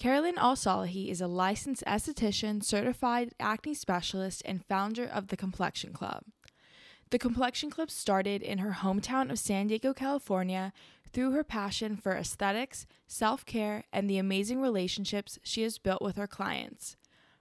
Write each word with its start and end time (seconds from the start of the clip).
Carolyn 0.00 0.36
Alsalahi 0.36 1.10
is 1.10 1.20
a 1.20 1.26
licensed 1.26 1.84
esthetician, 1.86 2.64
certified 2.64 3.34
acne 3.38 3.74
specialist, 3.74 4.40
and 4.46 4.64
founder 4.64 5.04
of 5.04 5.26
the 5.26 5.36
Complexion 5.36 5.92
Club. 5.92 6.22
The 7.10 7.18
Complexion 7.18 7.68
Club 7.68 7.90
started 7.90 8.40
in 8.40 8.58
her 8.58 8.78
hometown 8.80 9.30
of 9.30 9.38
San 9.38 9.66
Diego, 9.66 9.92
California, 9.92 10.72
through 11.12 11.32
her 11.32 11.44
passion 11.44 11.98
for 11.98 12.16
aesthetics, 12.16 12.86
self 13.06 13.44
care, 13.44 13.84
and 13.92 14.08
the 14.08 14.16
amazing 14.16 14.62
relationships 14.62 15.38
she 15.42 15.60
has 15.64 15.76
built 15.76 16.00
with 16.00 16.16
her 16.16 16.26
clients. 16.26 16.96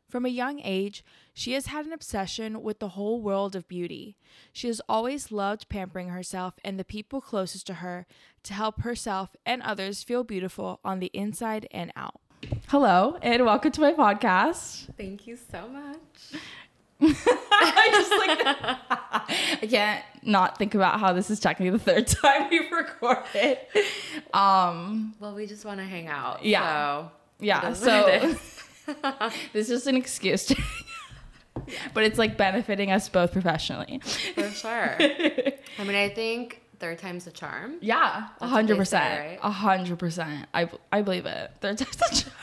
From 0.10 0.26
a 0.26 0.30
young 0.30 0.60
age, 0.62 1.02
she 1.34 1.54
has 1.54 1.68
had 1.68 1.86
an 1.86 1.94
obsession 1.94 2.62
with 2.62 2.80
the 2.80 2.90
whole 2.90 3.22
world 3.22 3.56
of 3.56 3.70
beauty. 3.70 4.18
She 4.52 4.68
has 4.68 4.82
always 4.90 5.32
loved 5.32 5.70
pampering 5.70 6.10
herself 6.10 6.56
and 6.66 6.78
the 6.78 6.84
people 6.84 7.22
closest 7.22 7.68
to 7.68 7.76
her 7.76 8.06
to 8.44 8.54
help 8.54 8.82
herself 8.82 9.34
and 9.46 9.62
others 9.62 10.04
feel 10.04 10.26
beautiful 10.26 10.82
on 10.84 11.00
the 11.00 11.12
inside 11.14 11.66
and 11.72 11.94
out. 11.96 12.20
Hello, 12.68 13.18
and 13.22 13.46
welcome 13.46 13.72
to 13.72 13.82
my 13.82 13.94
podcast. 13.94 14.88
Thank 14.98 15.28
you 15.28 15.38
so 15.52 15.68
much. 15.68 16.42
I 17.02 17.88
just 17.92 18.12
like 18.12 19.60
I 19.62 19.68
can't 19.68 20.04
not 20.24 20.58
think 20.58 20.76
about 20.76 21.00
how 21.00 21.14
this 21.14 21.30
is 21.30 21.40
technically 21.40 21.70
the 21.72 21.80
third 21.80 22.08
time 22.24 22.50
we've 22.50 22.72
recorded. 22.72 23.58
Um 24.34 25.16
Well, 25.20 25.34
we 25.34 25.46
just 25.48 25.66
want 25.66 25.80
to 25.80 25.86
hang 25.86 26.08
out. 26.08 26.44
Yeah. 26.44 26.62
So 26.62 27.12
yeah, 27.40 27.68
it 27.68 27.72
is 27.72 27.82
what 27.82 28.10
it 28.24 28.38
so 28.86 29.30
this 29.54 29.70
is 29.70 29.70
just 29.70 29.88
an 29.88 29.96
excuse 29.96 30.46
to 30.48 30.62
but 31.94 32.04
it's 32.04 32.18
like 32.18 32.36
benefiting 32.38 32.92
us 32.92 33.08
both 33.10 33.32
professionally. 33.32 34.00
for 34.36 34.50
sure. 34.50 34.96
I 35.00 35.54
mean, 35.80 35.96
I 35.96 36.10
think 36.10 36.62
third 36.80 37.00
time's 37.00 37.28
a 37.28 37.32
charm. 37.32 37.76
Yeah, 37.82 38.28
a 38.42 38.48
hundred 38.48 38.78
what 38.78 38.90
they 38.90 38.98
say, 38.98 39.38
percent, 39.38 39.40
a 39.44 39.52
hundred 39.52 40.00
percent. 40.00 40.48
I 40.54 40.70
I 40.92 41.02
believe 41.02 41.26
it. 41.26 41.52
Third 41.62 41.78
time's 41.78 41.96
the 41.96 42.06
charm. 42.24 42.36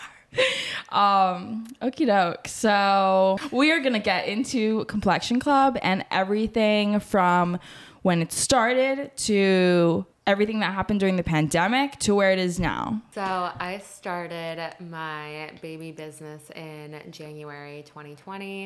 Um, 0.91 1.67
okie 1.83 2.07
doke. 2.07 2.47
So 2.49 3.39
we 3.53 3.73
are 3.73 3.81
gonna 3.81 3.99
get 3.99 4.29
into 4.29 4.85
Complexion 4.87 5.41
Club 5.41 5.79
and 5.83 6.05
everything 6.11 7.01
from 7.01 7.59
when 8.03 8.23
it 8.23 8.33
started 8.33 9.17
to 9.17 10.07
everything 10.27 10.59
that 10.61 10.75
happened 10.75 11.01
during 11.01 11.17
the 11.17 11.23
pandemic 11.23 11.99
to 12.01 12.15
where 12.15 12.33
it 12.33 12.39
is 12.39 12.59
now. 12.59 13.01
So 13.15 13.21
I 13.23 13.81
started 13.85 14.75
my 14.81 15.53
baby 15.63 15.93
business 15.93 16.51
in 16.51 17.01
January 17.11 17.85
2020. 17.87 18.65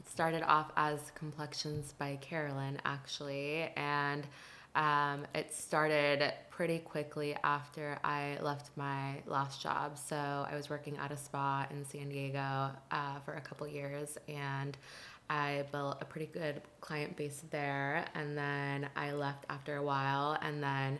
It 0.00 0.10
started 0.10 0.42
off 0.42 0.72
as 0.76 0.98
Complexions 1.14 1.92
by 1.92 2.16
Carolyn, 2.20 2.80
actually, 2.84 3.70
and 3.76 4.26
um, 4.74 5.26
it 5.34 5.52
started 5.54 6.32
pretty 6.50 6.78
quickly 6.78 7.36
after 7.44 7.98
I 8.04 8.38
left 8.40 8.70
my 8.76 9.22
last 9.26 9.62
job. 9.62 9.98
So 9.98 10.16
I 10.16 10.54
was 10.54 10.70
working 10.70 10.96
at 10.96 11.12
a 11.12 11.16
spa 11.16 11.66
in 11.70 11.84
San 11.84 12.08
Diego 12.08 12.70
uh, 12.90 13.18
for 13.24 13.34
a 13.34 13.40
couple 13.40 13.66
years, 13.66 14.16
and 14.28 14.76
I 15.28 15.64
built 15.72 15.98
a 16.00 16.04
pretty 16.04 16.26
good 16.26 16.62
client 16.80 17.16
base 17.16 17.44
there. 17.50 18.04
And 18.14 18.36
then 18.36 18.88
I 18.96 19.12
left 19.12 19.44
after 19.50 19.76
a 19.76 19.82
while, 19.82 20.38
and 20.40 20.62
then 20.62 20.98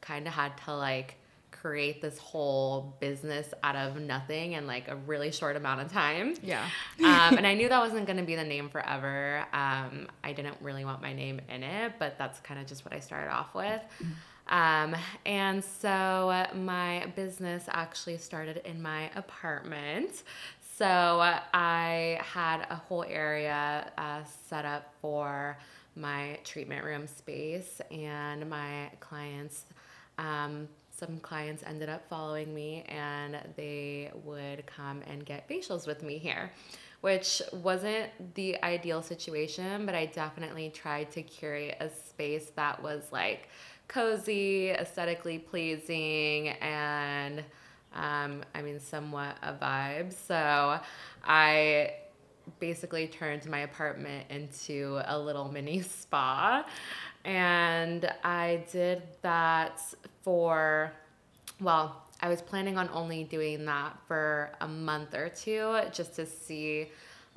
kind 0.00 0.26
of 0.28 0.32
had 0.32 0.56
to 0.64 0.76
like 0.76 1.16
create 1.60 2.00
this 2.00 2.18
whole 2.18 2.96
business 3.00 3.52
out 3.62 3.76
of 3.76 4.00
nothing 4.00 4.52
in 4.52 4.66
like 4.66 4.88
a 4.88 4.96
really 4.96 5.30
short 5.32 5.56
amount 5.56 5.80
of 5.80 5.90
time. 5.90 6.34
Yeah. 6.42 6.64
um, 7.00 7.36
and 7.36 7.46
I 7.46 7.54
knew 7.58 7.68
that 7.68 7.80
wasn't 7.80 8.06
going 8.06 8.18
to 8.18 8.24
be 8.24 8.36
the 8.36 8.44
name 8.44 8.68
forever. 8.68 9.44
Um, 9.52 10.08
I 10.22 10.32
didn't 10.32 10.56
really 10.60 10.84
want 10.84 11.02
my 11.02 11.12
name 11.12 11.40
in 11.48 11.62
it, 11.62 11.92
but 11.98 12.16
that's 12.18 12.40
kind 12.40 12.60
of 12.60 12.66
just 12.66 12.84
what 12.84 12.94
I 12.94 13.00
started 13.00 13.30
off 13.32 13.54
with. 13.54 13.80
Um, 14.48 14.96
and 15.26 15.62
so 15.62 16.46
my 16.54 17.06
business 17.16 17.64
actually 17.68 18.18
started 18.18 18.62
in 18.64 18.80
my 18.80 19.10
apartment. 19.14 20.22
So 20.76 20.86
I 20.86 22.20
had 22.22 22.66
a 22.70 22.76
whole 22.76 23.04
area 23.04 23.90
uh, 23.98 24.20
set 24.48 24.64
up 24.64 24.94
for 25.02 25.58
my 25.96 26.38
treatment 26.44 26.84
room 26.84 27.08
space, 27.08 27.80
and 27.90 28.48
my 28.48 28.88
clients 29.00 29.64
um, 30.18 30.68
some 30.98 31.18
clients 31.20 31.62
ended 31.64 31.88
up 31.88 32.08
following 32.08 32.52
me 32.52 32.84
and 32.88 33.38
they 33.56 34.10
would 34.24 34.66
come 34.66 35.02
and 35.06 35.24
get 35.24 35.48
facials 35.48 35.86
with 35.86 36.02
me 36.02 36.18
here, 36.18 36.50
which 37.02 37.40
wasn't 37.52 38.10
the 38.34 38.60
ideal 38.64 39.02
situation, 39.02 39.86
but 39.86 39.94
I 39.94 40.06
definitely 40.06 40.70
tried 40.70 41.12
to 41.12 41.22
curate 41.22 41.76
a 41.80 41.88
space 41.88 42.50
that 42.56 42.82
was 42.82 43.04
like 43.12 43.48
cozy, 43.86 44.70
aesthetically 44.70 45.38
pleasing, 45.38 46.48
and 46.48 47.44
um, 47.94 48.42
I 48.54 48.62
mean, 48.62 48.80
somewhat 48.80 49.36
a 49.42 49.54
vibe. 49.54 50.12
So 50.12 50.80
I 51.24 51.92
basically 52.60 53.06
turned 53.06 53.46
my 53.46 53.60
apartment 53.60 54.26
into 54.30 55.00
a 55.06 55.18
little 55.18 55.50
mini 55.50 55.82
spa. 55.82 56.66
And 57.24 58.10
I 58.24 58.64
did 58.72 59.02
that 59.22 59.82
for, 60.28 60.92
well, 61.58 62.02
I 62.20 62.28
was 62.28 62.42
planning 62.42 62.76
on 62.76 62.90
only 62.92 63.24
doing 63.24 63.64
that 63.64 63.96
for 64.06 64.50
a 64.60 64.68
month 64.68 65.14
or 65.14 65.30
two 65.30 65.80
just 65.90 66.16
to 66.16 66.26
see 66.26 66.88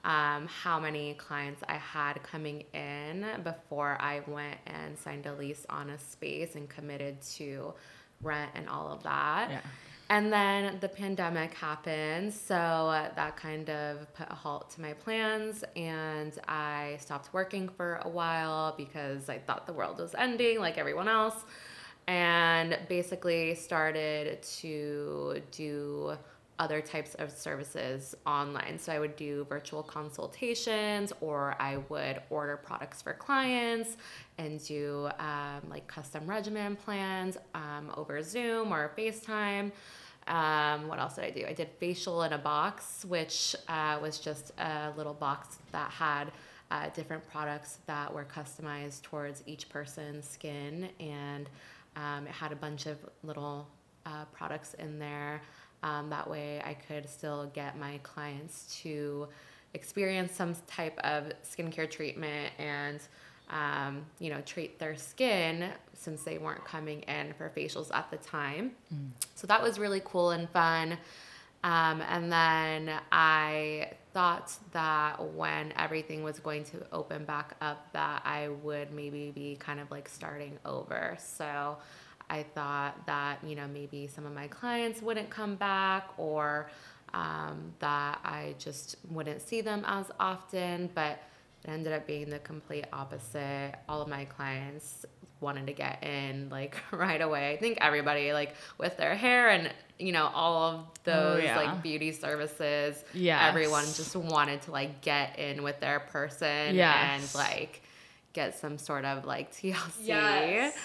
um, 0.03 0.45
how 0.47 0.77
many 0.77 1.13
clients 1.13 1.63
I 1.69 1.75
had 1.75 2.21
coming 2.21 2.65
in 2.73 3.25
before 3.45 3.97
I 4.01 4.23
went 4.27 4.57
and 4.65 4.97
signed 4.97 5.25
a 5.25 5.33
lease 5.33 5.65
on 5.69 5.91
a 5.91 5.97
space 5.97 6.55
and 6.55 6.67
committed 6.67 7.21
to 7.37 7.73
rent 8.21 8.51
and 8.55 8.67
all 8.67 8.91
of 8.91 9.03
that. 9.03 9.51
Yeah. 9.51 9.61
And 10.09 10.33
then 10.33 10.77
the 10.81 10.89
pandemic 10.89 11.53
happened, 11.53 12.33
so 12.33 13.09
that 13.15 13.37
kind 13.37 13.69
of 13.69 14.13
put 14.15 14.27
a 14.29 14.35
halt 14.35 14.69
to 14.71 14.81
my 14.81 14.91
plans, 14.91 15.63
and 15.77 16.37
I 16.49 16.97
stopped 16.99 17.33
working 17.33 17.69
for 17.69 18.01
a 18.03 18.09
while 18.09 18.73
because 18.75 19.29
I 19.29 19.37
thought 19.37 19.65
the 19.65 19.71
world 19.71 19.99
was 19.99 20.13
ending 20.13 20.59
like 20.59 20.77
everyone 20.77 21.07
else, 21.07 21.45
and 22.07 22.77
basically 22.87 23.55
started 23.55 24.41
to 24.41 25.41
do 25.51 26.17
other 26.59 26.79
types 26.79 27.15
of 27.15 27.31
services 27.31 28.15
online. 28.27 28.77
So 28.77 28.91
I 28.91 28.99
would 28.99 29.15
do 29.15 29.45
virtual 29.49 29.81
consultations, 29.81 31.11
or 31.19 31.55
I 31.59 31.77
would 31.89 32.21
order 32.29 32.55
products 32.55 33.01
for 33.01 33.13
clients 33.13 33.97
and 34.37 34.63
do 34.63 35.09
um, 35.17 35.61
like 35.69 35.87
custom 35.87 36.27
regimen 36.27 36.75
plans 36.75 37.37
um, 37.55 37.91
over 37.97 38.21
Zoom 38.21 38.71
or 38.71 38.91
FaceTime. 38.95 39.71
Um, 40.27 40.87
what 40.87 40.99
else 40.99 41.15
did 41.15 41.23
I 41.23 41.31
do? 41.31 41.45
I 41.47 41.53
did 41.53 41.69
facial 41.79 42.21
in 42.23 42.33
a 42.33 42.37
box, 42.37 43.03
which 43.05 43.55
uh, 43.67 43.97
was 43.99 44.19
just 44.19 44.51
a 44.59 44.91
little 44.95 45.15
box 45.15 45.57
that 45.71 45.89
had 45.89 46.31
uh, 46.69 46.89
different 46.93 47.27
products 47.31 47.79
that 47.87 48.13
were 48.13 48.23
customized 48.25 49.01
towards 49.01 49.41
each 49.47 49.67
person's 49.67 50.29
skin, 50.29 50.89
and 50.99 51.49
um, 51.95 52.27
it 52.27 52.33
had 52.33 52.51
a 52.51 52.55
bunch 52.55 52.85
of 52.85 52.97
little 53.23 53.67
uh, 54.05 54.25
products 54.31 54.73
in 54.75 54.99
there. 54.99 55.41
Um, 55.83 56.09
that 56.09 56.29
way, 56.29 56.61
I 56.63 56.73
could 56.73 57.09
still 57.09 57.49
get 57.53 57.77
my 57.77 57.99
clients 58.03 58.79
to 58.83 59.27
experience 59.73 60.33
some 60.33 60.53
type 60.67 60.97
of 60.99 61.31
skincare 61.43 61.89
treatment 61.89 62.51
and 62.59 62.99
um, 63.49 64.05
you 64.19 64.29
know, 64.29 64.41
treat 64.41 64.79
their 64.79 64.95
skin 64.95 65.69
since 65.93 66.23
they 66.23 66.37
weren't 66.37 66.63
coming 66.63 67.01
in 67.01 67.33
for 67.33 67.51
facials 67.55 67.93
at 67.93 68.09
the 68.09 68.17
time. 68.17 68.71
So 69.35 69.45
that 69.47 69.61
was 69.61 69.77
really 69.77 70.01
cool 70.05 70.31
and 70.31 70.49
fun. 70.49 70.97
Um, 71.63 72.01
and 72.01 72.31
then 72.31 72.91
I 73.11 73.91
thought 74.13 74.51
that 74.71 75.23
when 75.33 75.73
everything 75.77 76.23
was 76.23 76.39
going 76.39 76.63
to 76.65 76.85
open 76.91 77.23
back 77.23 77.55
up, 77.61 77.91
that 77.93 78.21
I 78.25 78.49
would 78.49 78.91
maybe 78.91 79.31
be 79.31 79.57
kind 79.59 79.79
of 79.79 79.91
like 79.91 80.09
starting 80.09 80.57
over. 80.65 81.15
So 81.19 81.77
I 82.29 82.43
thought 82.43 83.05
that, 83.05 83.43
you 83.43 83.55
know, 83.55 83.67
maybe 83.67 84.07
some 84.07 84.25
of 84.25 84.33
my 84.33 84.47
clients 84.47 85.01
wouldn't 85.01 85.29
come 85.29 85.55
back 85.55 86.09
or 86.17 86.69
um, 87.13 87.73
that 87.79 88.19
I 88.23 88.55
just 88.57 88.95
wouldn't 89.09 89.41
see 89.41 89.61
them 89.61 89.83
as 89.85 90.07
often. 90.19 90.89
But 90.95 91.19
it 91.63 91.69
ended 91.69 91.93
up 91.93 92.07
being 92.07 92.29
the 92.29 92.39
complete 92.39 92.85
opposite. 92.91 93.75
All 93.87 94.01
of 94.01 94.07
my 94.07 94.25
clients 94.25 95.05
wanted 95.41 95.67
to 95.67 95.73
get 95.73 96.03
in 96.03 96.49
like 96.49 96.77
right 96.91 97.21
away. 97.21 97.51
I 97.51 97.57
think 97.57 97.79
everybody 97.81 98.33
like 98.33 98.55
with 98.77 98.97
their 98.97 99.15
hair 99.15 99.49
and 99.49 99.71
you 99.99 100.11
know 100.11 100.31
all 100.33 100.63
of 100.63 100.85
those 101.03 101.43
yeah. 101.43 101.57
like 101.57 101.83
beauty 101.83 102.11
services. 102.11 103.03
Yeah, 103.13 103.47
everyone 103.47 103.85
just 103.85 104.15
wanted 104.15 104.61
to 104.63 104.71
like 104.71 105.01
get 105.01 105.37
in 105.39 105.63
with 105.63 105.79
their 105.79 105.99
person 105.99 106.79
and 106.79 107.35
like 107.35 107.81
get 108.33 108.57
some 108.57 108.77
sort 108.77 109.05
of 109.05 109.25
like 109.25 109.51
TLC. 109.55 109.91
Yes. 110.01 110.77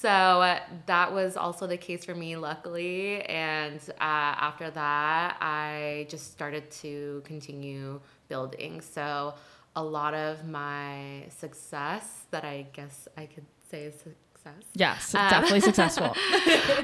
So 0.00 0.08
uh, 0.08 0.60
that 0.86 1.12
was 1.12 1.36
also 1.36 1.66
the 1.66 1.76
case 1.76 2.06
for 2.06 2.14
me, 2.14 2.34
luckily. 2.34 3.20
And 3.24 3.78
uh, 3.90 3.94
after 4.00 4.70
that, 4.70 5.36
I 5.42 6.06
just 6.08 6.32
started 6.32 6.70
to 6.70 7.22
continue 7.26 8.00
building. 8.28 8.80
So 8.80 9.34
a 9.76 9.82
lot 9.82 10.14
of 10.14 10.46
my 10.46 11.24
success 11.28 12.22
that 12.30 12.44
I 12.44 12.66
guess 12.72 13.08
I 13.18 13.26
could 13.26 13.44
say 13.70 13.84
is 13.84 13.94
success. 13.94 14.64
Yes, 14.74 15.14
Um, 15.14 15.30
definitely 15.30 15.60
successful. 15.60 16.12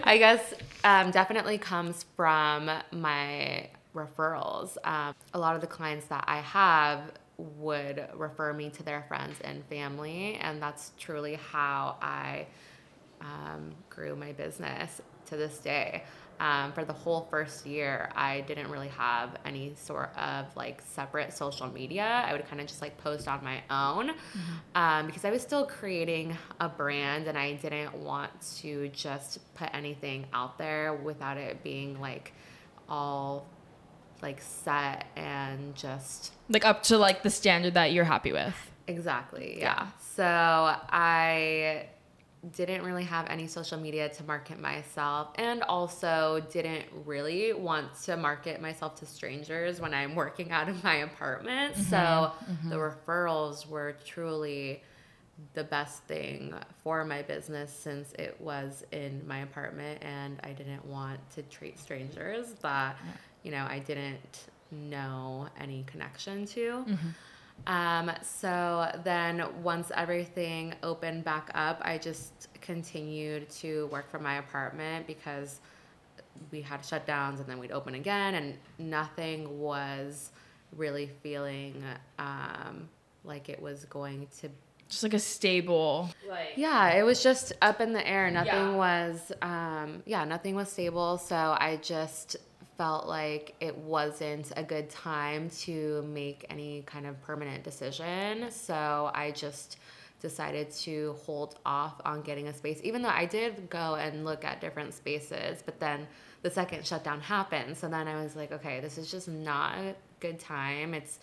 I 0.04 0.16
guess 0.18 0.54
um, 0.84 1.10
definitely 1.10 1.58
comes 1.58 2.04
from 2.16 2.70
my 2.92 3.68
referrals. 3.94 4.76
Um, 4.84 5.14
a 5.34 5.38
lot 5.38 5.54
of 5.54 5.60
the 5.60 5.66
clients 5.66 6.06
that 6.06 6.24
I 6.28 6.38
have 6.40 7.12
would 7.38 8.08
refer 8.14 8.52
me 8.52 8.70
to 8.70 8.82
their 8.82 9.04
friends 9.08 9.36
and 9.42 9.64
family, 9.66 10.38
and 10.40 10.62
that's 10.62 10.92
truly 10.98 11.34
how 11.50 11.96
I 12.00 12.46
um, 13.20 13.74
grew 13.90 14.16
my 14.16 14.32
business 14.32 15.00
to 15.26 15.36
this 15.36 15.58
day. 15.58 16.04
Um, 16.38 16.72
for 16.72 16.84
the 16.84 16.92
whole 16.92 17.26
first 17.30 17.64
year, 17.64 18.10
I 18.14 18.42
didn't 18.42 18.70
really 18.70 18.88
have 18.88 19.30
any 19.44 19.74
sort 19.76 20.10
of 20.18 20.44
like 20.54 20.82
separate 20.82 21.32
social 21.32 21.66
media. 21.66 22.04
I 22.26 22.32
would 22.32 22.46
kind 22.48 22.60
of 22.60 22.66
just 22.66 22.82
like 22.82 22.98
post 22.98 23.26
on 23.26 23.42
my 23.42 23.62
own 23.70 24.12
um, 24.74 25.06
because 25.06 25.24
I 25.24 25.30
was 25.30 25.40
still 25.42 25.64
creating 25.64 26.36
a 26.60 26.68
brand 26.68 27.26
and 27.26 27.38
I 27.38 27.54
didn't 27.54 27.94
want 27.94 28.30
to 28.58 28.88
just 28.88 29.38
put 29.54 29.70
anything 29.72 30.26
out 30.32 30.58
there 30.58 30.94
without 30.94 31.38
it 31.38 31.62
being 31.62 32.00
like 32.00 32.32
all 32.88 33.46
like 34.22 34.40
set 34.40 35.06
and 35.16 35.74
just 35.74 36.32
like 36.48 36.64
up 36.64 36.82
to 36.84 36.98
like 36.98 37.22
the 37.22 37.30
standard 37.30 37.74
that 37.74 37.92
you're 37.92 38.04
happy 38.04 38.32
with. 38.32 38.54
Exactly. 38.88 39.58
Yeah. 39.58 39.88
So 40.14 40.24
I 40.24 41.86
didn't 42.52 42.82
really 42.82 43.04
have 43.04 43.26
any 43.28 43.46
social 43.46 43.78
media 43.78 44.08
to 44.08 44.24
market 44.24 44.60
myself 44.60 45.28
and 45.36 45.62
also 45.62 46.44
didn't 46.50 46.84
really 47.04 47.52
want 47.52 47.94
to 48.02 48.16
market 48.16 48.60
myself 48.60 48.94
to 48.96 49.06
strangers 49.06 49.80
when 49.80 49.92
I'm 49.92 50.14
working 50.14 50.52
out 50.52 50.68
of 50.68 50.82
my 50.84 50.96
apartment. 50.96 51.74
Mm-hmm. 51.74 51.82
So 51.82 51.96
mm-hmm. 51.96 52.68
the 52.68 52.76
referrals 52.76 53.66
were 53.66 53.96
truly 54.04 54.82
the 55.54 55.64
best 55.64 56.02
thing 56.04 56.54
for 56.82 57.04
my 57.04 57.22
business 57.22 57.72
since 57.72 58.12
it 58.12 58.36
was 58.40 58.84
in 58.92 59.26
my 59.26 59.40
apartment 59.40 60.02
and 60.02 60.38
I 60.42 60.52
didn't 60.52 60.84
want 60.84 61.18
to 61.30 61.42
treat 61.42 61.78
strangers 61.78 62.54
that, 62.62 62.96
you 63.42 63.50
know, 63.50 63.66
I 63.68 63.80
didn't 63.80 64.46
know 64.70 65.48
any 65.58 65.84
connection 65.86 66.46
to. 66.46 66.60
Mm-hmm. 66.60 67.08
Um, 67.66 68.12
so 68.22 68.88
then 69.04 69.44
once 69.62 69.90
everything 69.96 70.74
opened 70.82 71.24
back 71.24 71.50
up, 71.54 71.80
I 71.82 71.98
just 71.98 72.48
continued 72.60 73.48
to 73.50 73.86
work 73.88 74.10
from 74.10 74.22
my 74.22 74.36
apartment 74.36 75.06
because 75.06 75.60
we 76.50 76.60
had 76.60 76.82
shutdowns 76.82 77.40
and 77.40 77.46
then 77.46 77.58
we'd 77.58 77.72
open 77.72 77.94
again 77.94 78.34
and 78.34 78.54
nothing 78.78 79.58
was 79.58 80.30
really 80.76 81.10
feeling 81.22 81.82
um, 82.18 82.88
like 83.24 83.48
it 83.48 83.60
was 83.60 83.84
going 83.86 84.26
to 84.40 84.48
Just 84.88 85.02
like 85.02 85.14
a 85.14 85.18
stable. 85.18 86.10
Like 86.28 86.52
yeah, 86.56 86.90
it 86.94 87.02
was 87.02 87.22
just 87.22 87.52
up 87.62 87.80
in 87.80 87.92
the 87.92 88.06
air. 88.06 88.30
Nothing 88.30 88.52
Yeah. 88.52 88.76
was, 88.76 89.32
um, 89.42 90.02
yeah, 90.06 90.24
nothing 90.24 90.54
was 90.54 90.70
stable. 90.70 91.18
So 91.18 91.34
I 91.36 91.78
just 91.82 92.36
felt 92.76 93.06
like 93.06 93.54
it 93.60 93.76
wasn't 93.76 94.52
a 94.56 94.62
good 94.62 94.90
time 94.90 95.50
to 95.50 96.02
make 96.02 96.44
any 96.50 96.82
kind 96.86 97.06
of 97.06 97.20
permanent 97.22 97.64
decision. 97.64 98.50
So 98.50 99.10
I 99.14 99.30
just 99.30 99.78
decided 100.20 100.70
to 100.70 101.14
hold 101.24 101.58
off 101.64 102.00
on 102.04 102.22
getting 102.22 102.48
a 102.48 102.54
space, 102.54 102.80
even 102.82 103.02
though 103.02 103.08
I 103.08 103.26
did 103.26 103.68
go 103.70 103.96
and 103.96 104.24
look 104.24 104.44
at 104.44 104.60
different 104.60 104.94
spaces. 104.94 105.62
But 105.64 105.78
then 105.80 106.06
the 106.42 106.50
second 106.50 106.86
shutdown 106.86 107.20
happened. 107.20 107.76
So 107.76 107.88
then 107.88 108.08
I 108.08 108.22
was 108.22 108.36
like, 108.36 108.52
okay, 108.52 108.80
this 108.80 108.98
is 108.98 109.10
just 109.10 109.28
not 109.28 109.76
a 109.78 109.94
good 110.20 110.38
time. 110.38 110.94
It's, 110.94 111.18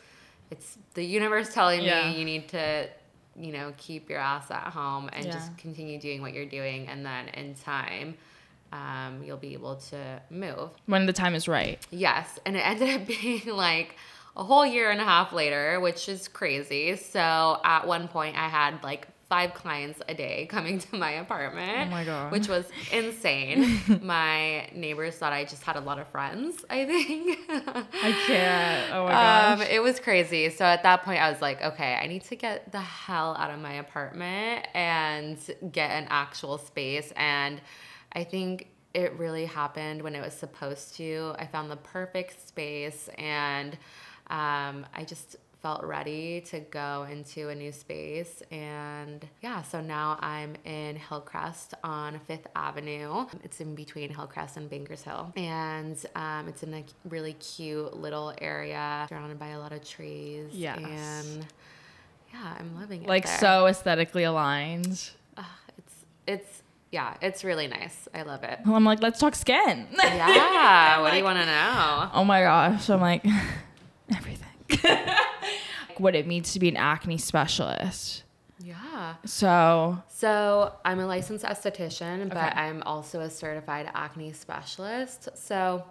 it's 0.52 0.78
the 0.94 1.04
universe 1.04 1.54
telling 1.54 1.84
Yeah. 1.84 2.12
me 2.12 2.20
you 2.20 2.26
need 2.26 2.50
to 2.50 2.88
you 3.36 3.52
know 3.52 3.74
keep 3.78 4.12
your 4.12 4.20
ass 4.20 4.52
at 4.52 4.68
home 4.68 5.10
and 5.12 5.26
Yeah. 5.26 5.32
just 5.32 5.58
continue 5.58 6.00
doing 6.00 6.22
what 6.22 6.34
you're 6.34 6.46
doing 6.46 6.88
and 6.88 7.04
then 7.04 7.30
in 7.30 7.56
time 7.56 8.16
um, 8.74 9.24
you'll 9.24 9.38
be 9.38 9.54
able 9.54 9.76
to 9.76 10.22
move 10.30 10.70
when 10.88 11.06
the 11.06 11.14
time 11.14 11.36
is 11.36 11.48
right. 11.48 11.80
yes 11.92 12.40
and 12.46 12.56
it 12.58 12.66
ended 12.66 12.90
up 13.02 13.08
being 13.22 13.46
like 13.48 13.96
a 14.36 14.44
whole 14.44 14.66
year 14.66 14.90
and 14.92 15.00
a 15.00 15.04
half 15.06 15.32
later 15.32 15.80
which 15.80 16.10
is 16.10 16.28
crazy 16.28 16.96
so 16.96 17.60
at 17.64 17.86
one 17.88 18.08
point 18.08 18.36
i 18.36 18.48
had 18.48 18.84
like 18.84 19.08
five 19.30 19.54
clients 19.54 20.00
a 20.10 20.14
day 20.14 20.46
coming 20.50 20.80
to 20.80 20.96
my 20.96 21.12
apartment 21.12 21.88
Oh 21.88 21.92
my 21.92 22.04
God. 22.04 22.32
which 22.32 22.48
was 22.48 22.66
insane 22.92 23.80
my 24.02 24.68
neighbors 24.74 25.16
thought 25.16 25.34
i 25.34 25.44
just 25.46 25.62
had 25.64 25.76
a 25.76 25.80
lot 25.82 26.00
of 26.00 26.08
friends 26.08 26.66
i 26.70 26.84
think 26.86 27.40
I 27.50 28.12
can't. 28.28 28.92
Oh 28.94 29.06
my 29.06 29.52
um, 29.54 29.62
it 29.62 29.82
was 29.82 30.00
crazy. 30.00 30.50
So 30.50 30.66
at 30.66 30.84
that 30.84 31.04
point, 31.04 31.22
I 31.22 31.30
was 31.32 31.42
like, 31.42 31.62
okay, 31.62 31.94
I 32.02 32.08
need 32.08 32.24
to 32.26 32.36
get 32.36 32.72
the 32.72 32.82
hell 32.82 33.36
out 33.40 33.50
of 33.52 33.60
my 33.60 33.74
apartment 33.74 34.68
and 34.74 35.38
get 35.72 35.92
an 35.92 36.08
actual 36.10 36.58
space. 36.58 37.14
And 37.16 37.62
I 38.16 38.24
think 38.24 38.68
it 38.94 39.14
really 39.18 39.46
happened 39.46 40.02
when 40.02 40.16
it 40.16 40.22
was 40.22 40.34
supposed 40.34 40.96
to. 40.98 41.34
I 41.38 41.46
found 41.46 41.72
the 41.72 41.78
perfect 41.78 42.48
space 42.48 43.10
and 43.18 43.74
um, 44.28 44.86
I 44.94 45.04
just 45.06 45.38
felt 45.64 45.82
ready 45.82 46.42
to 46.42 46.60
go 46.60 47.08
into 47.10 47.48
a 47.48 47.56
new 47.56 47.72
space. 47.72 48.44
And 48.52 49.26
yeah, 49.42 49.62
so 49.62 49.80
now 49.80 50.20
I'm 50.20 50.56
in 50.66 50.98
Hillcrest 50.98 51.74
on 51.86 52.20
Fifth 52.28 52.48
Avenue. 52.54 53.26
It's 53.44 53.62
in 53.62 53.74
between 53.74 54.14
Hillcrest 54.14 54.58
and 54.58 54.70
Bankers 54.70 55.04
Hill. 55.04 55.32
And 55.38 55.98
um, 56.16 56.50
it's 56.50 56.64
in 56.64 56.74
a 56.74 56.84
really 57.06 57.34
cute 57.34 57.96
little 57.96 58.34
area 58.40 59.06
surrounded 59.08 59.40
by 59.40 59.50
a 59.50 59.60
lot 59.60 59.72
of 59.72 59.88
trees. 59.88 60.50
Yes. 60.52 60.80
And 60.80 61.48
yeah, 62.34 62.56
I'm 62.60 62.78
loving 62.78 63.04
it. 63.04 63.08
like 63.08 63.26
there. 63.26 63.40
so 63.40 63.68
aesthetically 63.68 64.24
aligned. 64.26 65.12
Ugh, 65.38 65.46
it's, 65.78 65.94
it's, 66.28 66.64
yeah, 66.94 67.16
it's 67.22 67.44
really 67.44 67.68
nice. 67.68 68.08
I 68.14 68.22
love 68.22 68.44
it. 68.44 68.60
Well, 68.66 68.76
I'm 68.76 68.86
like, 68.86 69.02
let's 69.02 69.20
talk 69.20 69.34
skin. 69.36 69.88
Yeah. 69.98 71.00
what 71.02 71.12
do 71.12 71.18
you 71.18 71.24
want 71.24 71.40
to 71.40 71.46
know? 71.46 72.10
oh 72.14 72.24
my 72.24 72.42
gosh. 72.42 72.88
I'm 72.90 73.02
like, 73.02 73.26
everything. 74.16 74.48
what 75.98 76.16
it 76.16 76.28
means 76.28 76.54
to 76.54 76.60
be 76.60 76.70
an 76.70 76.78
acne 76.78 77.18
specialist. 77.18 78.24
Yeah. 78.60 79.16
So, 79.26 80.02
So 80.08 80.74
I'm 80.86 81.00
a 81.00 81.06
licensed 81.08 81.44
esthetician, 81.44 82.30
but 82.30 82.38
Okay. 82.38 82.62
I'm 82.62 82.84
also 82.84 83.20
a 83.22 83.30
certified 83.30 83.90
acne 83.94 84.32
specialist. 84.34 85.30
So 85.36 85.84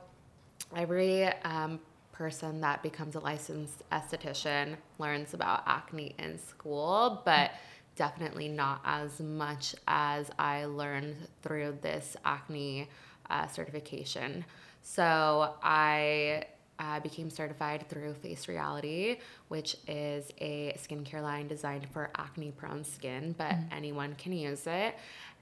every 0.74 1.26
um, 1.42 1.80
person 2.12 2.60
that 2.60 2.82
becomes 2.82 3.14
a 3.16 3.20
licensed 3.20 3.82
esthetician 3.90 4.76
learns 4.98 5.34
about 5.34 5.64
acne 5.66 6.14
in 6.18 6.38
school, 6.38 7.22
but 7.24 7.50
definitely 7.96 8.48
not 8.48 8.80
as 8.84 9.20
much 9.20 9.74
as 9.86 10.30
I 10.38 10.64
learned 10.64 11.16
through 11.42 11.78
this 11.82 12.16
acne 12.24 12.88
uh, 13.28 13.46
certification. 13.46 14.44
So 14.82 15.54
I 15.62 16.44
uh, 16.78 17.00
became 17.00 17.30
certified 17.30 17.88
through 17.88 18.14
Face 18.14 18.48
Reality, 18.48 19.18
which 19.48 19.76
is 19.86 20.32
a 20.40 20.76
skincare 20.78 21.22
line 21.22 21.46
designed 21.46 21.86
for 21.92 22.10
acne 22.16 22.50
prone 22.50 22.84
skin, 22.84 23.34
but 23.38 23.54
anyone 23.70 24.14
can 24.16 24.32
use 24.32 24.66
it. 24.66 24.96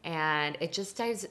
And 0.05 0.57
it 0.61 0.73
just 0.73 0.97
dives, 0.97 1.27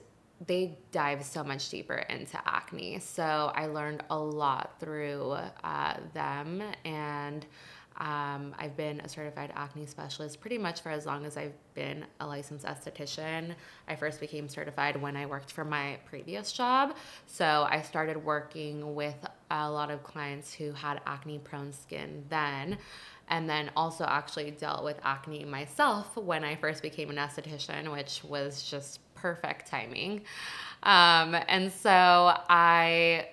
they 0.47 0.77
dive 0.91 1.23
so 1.23 1.43
much 1.43 1.69
deeper 1.69 1.97
into 2.09 2.39
acne. 2.45 2.99
So 2.99 3.51
I 3.53 3.67
learned 3.67 4.03
a 4.09 4.17
lot 4.17 4.75
through 4.79 5.37
uh, 5.63 5.97
them. 6.13 6.63
And 6.85 7.45
um, 7.99 8.55
I've 8.57 8.77
been 8.77 9.01
a 9.01 9.09
certified 9.09 9.51
acne 9.55 9.85
specialist 9.85 10.39
pretty 10.39 10.57
much 10.57 10.81
for 10.81 10.89
as 10.89 11.05
long 11.05 11.25
as 11.25 11.35
I've 11.35 11.53
been 11.73 12.05
a 12.21 12.27
licensed 12.27 12.65
esthetician. 12.65 13.55
I 13.87 13.95
first 13.95 14.21
became 14.21 14.47
certified 14.47 15.01
when 15.01 15.17
I 15.17 15.25
worked 15.25 15.51
for 15.51 15.65
my 15.65 15.97
previous 16.05 16.51
job. 16.51 16.95
So 17.25 17.67
I 17.69 17.81
started 17.81 18.23
working 18.23 18.95
with 18.95 19.17
a 19.51 19.69
lot 19.69 19.91
of 19.91 20.03
clients 20.03 20.53
who 20.53 20.71
had 20.71 21.01
acne 21.05 21.39
prone 21.39 21.73
skin 21.73 22.23
then. 22.29 22.77
And 23.31 23.47
then 23.47 23.69
also 23.75 24.05
actually 24.05 24.49
dealt 24.51 24.83
with 24.83 24.99
acne 25.03 25.45
myself 25.45 26.17
when 26.17 26.43
I 26.43 26.55
first 26.55 26.81
became 26.81 27.11
an 27.11 27.17
esthetician, 27.17 27.91
which 27.91 28.23
was 28.23 28.63
just 28.63 28.99
perfect 29.13 29.67
timing. 29.67 30.21
Um, 30.81 31.35
and 31.47 31.71
so 31.71 31.91
I 32.49 33.27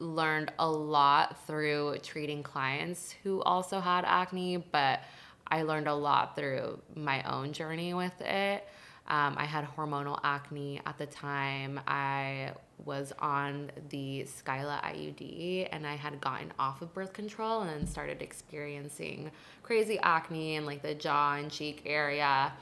learned 0.00 0.52
a 0.58 0.68
lot 0.68 1.46
through 1.46 1.98
treating 2.02 2.42
clients 2.42 3.14
who 3.22 3.40
also 3.42 3.78
had 3.78 4.04
acne, 4.04 4.56
but 4.56 5.00
I 5.46 5.62
learned 5.62 5.88
a 5.88 5.94
lot 5.94 6.34
through 6.34 6.80
my 6.96 7.22
own 7.22 7.52
journey 7.52 7.94
with 7.94 8.18
it. 8.20 8.66
Um, 9.08 9.34
I 9.36 9.44
had 9.44 9.66
hormonal 9.76 10.18
acne 10.22 10.80
at 10.86 10.96
the 10.96 11.06
time. 11.06 11.80
I 11.86 12.52
was 12.84 13.12
on 13.18 13.70
the 13.90 14.24
Skyla 14.24 14.80
IUD 14.82 15.68
and 15.72 15.86
I 15.86 15.96
had 15.96 16.20
gotten 16.20 16.52
off 16.58 16.80
of 16.80 16.94
birth 16.94 17.12
control 17.12 17.62
and 17.62 17.88
started 17.88 18.22
experiencing 18.22 19.30
crazy 19.62 19.98
acne 19.98 20.54
in 20.54 20.64
like 20.64 20.82
the 20.82 20.94
jaw 20.94 21.34
and 21.34 21.50
cheek 21.50 21.82
area. 21.84 22.52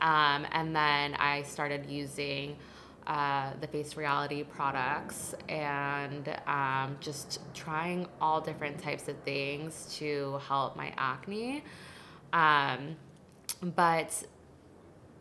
Um, 0.00 0.46
and 0.52 0.74
then 0.74 1.14
I 1.14 1.42
started 1.42 1.86
using 1.86 2.56
uh, 3.08 3.52
the 3.60 3.66
Face 3.66 3.96
Reality 3.96 4.44
products 4.44 5.34
and 5.48 6.28
um, 6.46 6.96
just 7.00 7.40
trying 7.54 8.06
all 8.20 8.40
different 8.40 8.78
types 8.78 9.08
of 9.08 9.16
things 9.24 9.96
to 9.98 10.38
help 10.46 10.76
my 10.76 10.92
acne. 10.98 11.64
Um, 12.34 12.96
but 13.74 14.22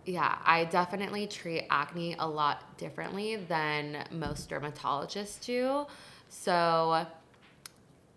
yeah, 0.06 0.38
I 0.46 0.66
definitely 0.66 1.28
treat 1.28 1.66
acne 1.70 2.16
a 2.20 2.28
lot 2.28 2.78
differently 2.78 3.38
than 3.38 4.06
most 4.12 4.50
dermatologists 4.50 5.46
do. 5.46 5.86
So 6.28 7.06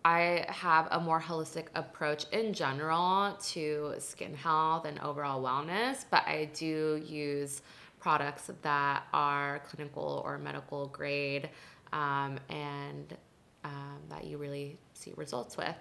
I 0.05 0.47
have 0.49 0.89
a 0.91 0.99
more 0.99 1.21
holistic 1.21 1.67
approach 1.77 2.25
in 2.33 2.53
general 2.55 3.37
to 3.50 3.95
skin 3.99 4.35
health 4.35 4.85
and 4.85 4.99
overall 5.00 5.43
wellness, 5.43 6.05
but 6.11 6.27
I 6.27 6.50
do 6.55 7.03
use 7.07 7.62
products 8.00 8.50
that 8.62 9.04
are 9.12 9.61
clinical 9.69 10.23
or 10.25 10.38
medical 10.38 10.87
grade 10.88 11.50
um, 11.92 12.38
and 12.49 13.16
um, 13.64 13.99
that 14.09 14.25
you 14.25 14.38
really 14.38 14.78
see 14.95 15.12
results 15.16 15.57
with. 15.57 15.76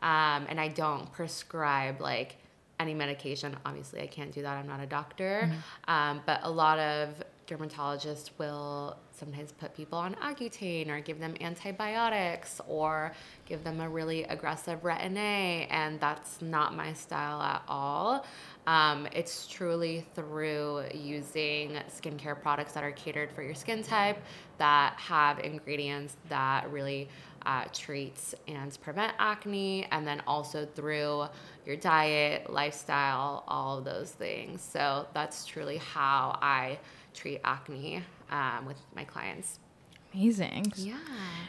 Um, 0.00 0.46
and 0.48 0.60
I 0.60 0.68
don't 0.68 1.10
prescribe 1.12 2.00
like 2.00 2.36
any 2.78 2.94
medication. 2.94 3.56
Obviously, 3.64 4.00
I 4.00 4.06
can't 4.06 4.32
do 4.32 4.42
that. 4.42 4.56
I'm 4.56 4.66
not 4.66 4.80
a 4.80 4.86
doctor. 4.86 5.42
Mm-hmm. 5.44 5.90
Um, 5.90 6.22
but 6.26 6.40
a 6.42 6.50
lot 6.50 6.78
of 6.78 7.22
dermatologists 7.50 8.30
will 8.38 8.96
sometimes 9.10 9.52
put 9.52 9.74
people 9.74 9.98
on 9.98 10.14
Accutane 10.14 10.88
or 10.88 11.00
give 11.00 11.18
them 11.18 11.34
antibiotics 11.40 12.60
or 12.68 13.12
give 13.44 13.64
them 13.64 13.80
a 13.80 13.88
really 13.88 14.22
aggressive 14.24 14.82
retin-A, 14.82 15.66
and 15.70 15.98
that's 15.98 16.40
not 16.40 16.76
my 16.76 16.92
style 16.92 17.42
at 17.42 17.62
all. 17.68 18.24
Um, 18.66 19.08
it's 19.12 19.48
truly 19.48 20.06
through 20.14 20.84
using 20.94 21.78
skincare 21.88 22.40
products 22.40 22.72
that 22.72 22.84
are 22.84 22.92
catered 22.92 23.32
for 23.32 23.42
your 23.42 23.54
skin 23.54 23.82
type 23.82 24.22
that 24.58 24.94
have 24.96 25.40
ingredients 25.40 26.16
that 26.28 26.70
really 26.70 27.08
uh, 27.46 27.64
treats 27.72 28.34
and 28.46 28.78
prevent 28.82 29.14
acne, 29.18 29.86
and 29.90 30.06
then 30.06 30.22
also 30.26 30.66
through 30.74 31.24
your 31.66 31.76
diet, 31.76 32.50
lifestyle, 32.52 33.44
all 33.48 33.78
of 33.78 33.84
those 33.84 34.10
things. 34.10 34.62
So 34.62 35.06
that's 35.14 35.46
truly 35.46 35.78
how 35.78 36.38
I 36.42 36.78
treat 37.14 37.40
acne 37.44 38.02
um, 38.30 38.66
with 38.66 38.78
my 38.94 39.04
clients. 39.04 39.58
Amazing. 40.14 40.72
Yeah. 40.76 40.98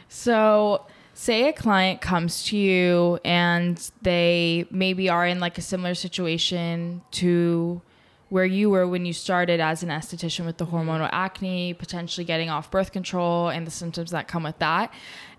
So, 0.08 0.86
say 1.14 1.48
a 1.48 1.52
client 1.52 2.00
comes 2.00 2.44
to 2.44 2.56
you 2.56 3.18
and 3.24 3.90
they 4.02 4.66
maybe 4.70 5.08
are 5.08 5.26
in 5.26 5.40
like 5.40 5.58
a 5.58 5.62
similar 5.62 5.94
situation 5.94 7.02
to 7.12 7.82
where 8.28 8.46
you 8.46 8.70
were 8.70 8.88
when 8.88 9.04
you 9.04 9.12
started 9.12 9.60
as 9.60 9.82
an 9.82 9.90
esthetician 9.90 10.46
with 10.46 10.56
the 10.56 10.66
hormonal 10.66 11.08
acne, 11.12 11.74
potentially 11.74 12.24
getting 12.24 12.48
off 12.48 12.70
birth 12.70 12.90
control 12.92 13.48
and 13.48 13.66
the 13.66 13.70
symptoms 13.70 14.10
that 14.10 14.26
come 14.26 14.42
with 14.42 14.58
that. 14.58 14.92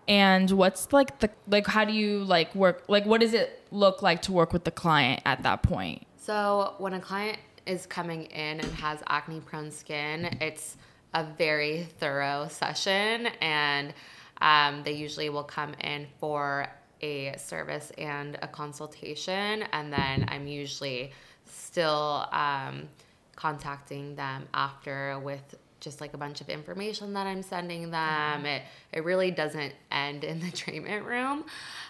And 0.08 0.52
what's 0.52 0.92
like 0.94 1.20
the 1.20 1.30
like 1.48 1.66
how 1.66 1.86
do 1.86 1.94
you 1.94 2.24
like 2.24 2.54
work 2.54 2.84
like 2.88 3.06
what 3.06 3.22
does 3.22 3.34
it 3.34 3.66
look 3.72 4.02
like 4.02 4.22
to 4.24 4.34
work 4.34 4.52
with 4.54 4.66
the 4.66 4.72
client 4.72 5.22
at 5.26 5.44
that 5.44 5.64
point? 5.64 6.06
So, 6.18 6.76
when 6.78 6.94
a 6.94 7.00
client 7.00 7.40
is 7.66 7.86
coming 7.86 8.26
in 8.26 8.60
and 8.60 8.72
has 8.74 9.04
acne 9.08 9.40
prone 9.40 9.72
skin, 9.72 10.38
it's 10.42 10.78
a 11.14 11.24
very 11.24 11.84
thorough 12.00 12.48
session 12.50 13.28
and 13.42 13.94
um, 14.42 14.82
they 14.84 14.94
usually 14.94 15.30
will 15.30 15.44
come 15.44 15.74
in 15.76 16.08
for 16.20 16.68
a 17.02 17.36
service 17.38 17.92
and 17.98 18.38
a 18.42 18.48
consultation 18.48 19.64
and 19.74 19.92
then 19.92 20.26
i'm 20.30 20.48
usually 20.48 21.12
still 21.46 22.26
um, 22.32 22.88
contacting 23.36 24.16
them 24.16 24.48
after 24.54 25.20
with 25.20 25.56
just 25.80 26.00
like 26.00 26.14
a 26.14 26.18
bunch 26.18 26.40
of 26.40 26.50
information 26.50 27.14
that 27.14 27.28
i'm 27.28 27.44
sending 27.44 27.92
them 27.92 28.38
mm-hmm. 28.38 28.46
it, 28.46 28.62
it 28.94 29.04
really 29.04 29.32
doesn't 29.32 29.74
end 29.92 30.24
in 30.24 30.40
the 30.40 30.52
treatment 30.52 31.06
room 31.06 31.44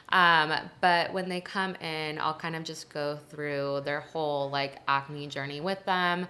um, 0.09 0.53
but 0.81 1.11
when 1.13 1.29
they 1.29 1.41
come 1.41 1.75
in 1.75 2.17
i'll 2.19 2.33
kind 2.33 2.55
of 2.55 2.63
just 2.63 2.91
go 2.93 3.17
through 3.29 3.81
their 3.85 4.01
whole 4.01 4.49
like 4.49 4.79
acne 4.87 5.27
journey 5.27 5.61
with 5.61 5.83
them 5.85 6.27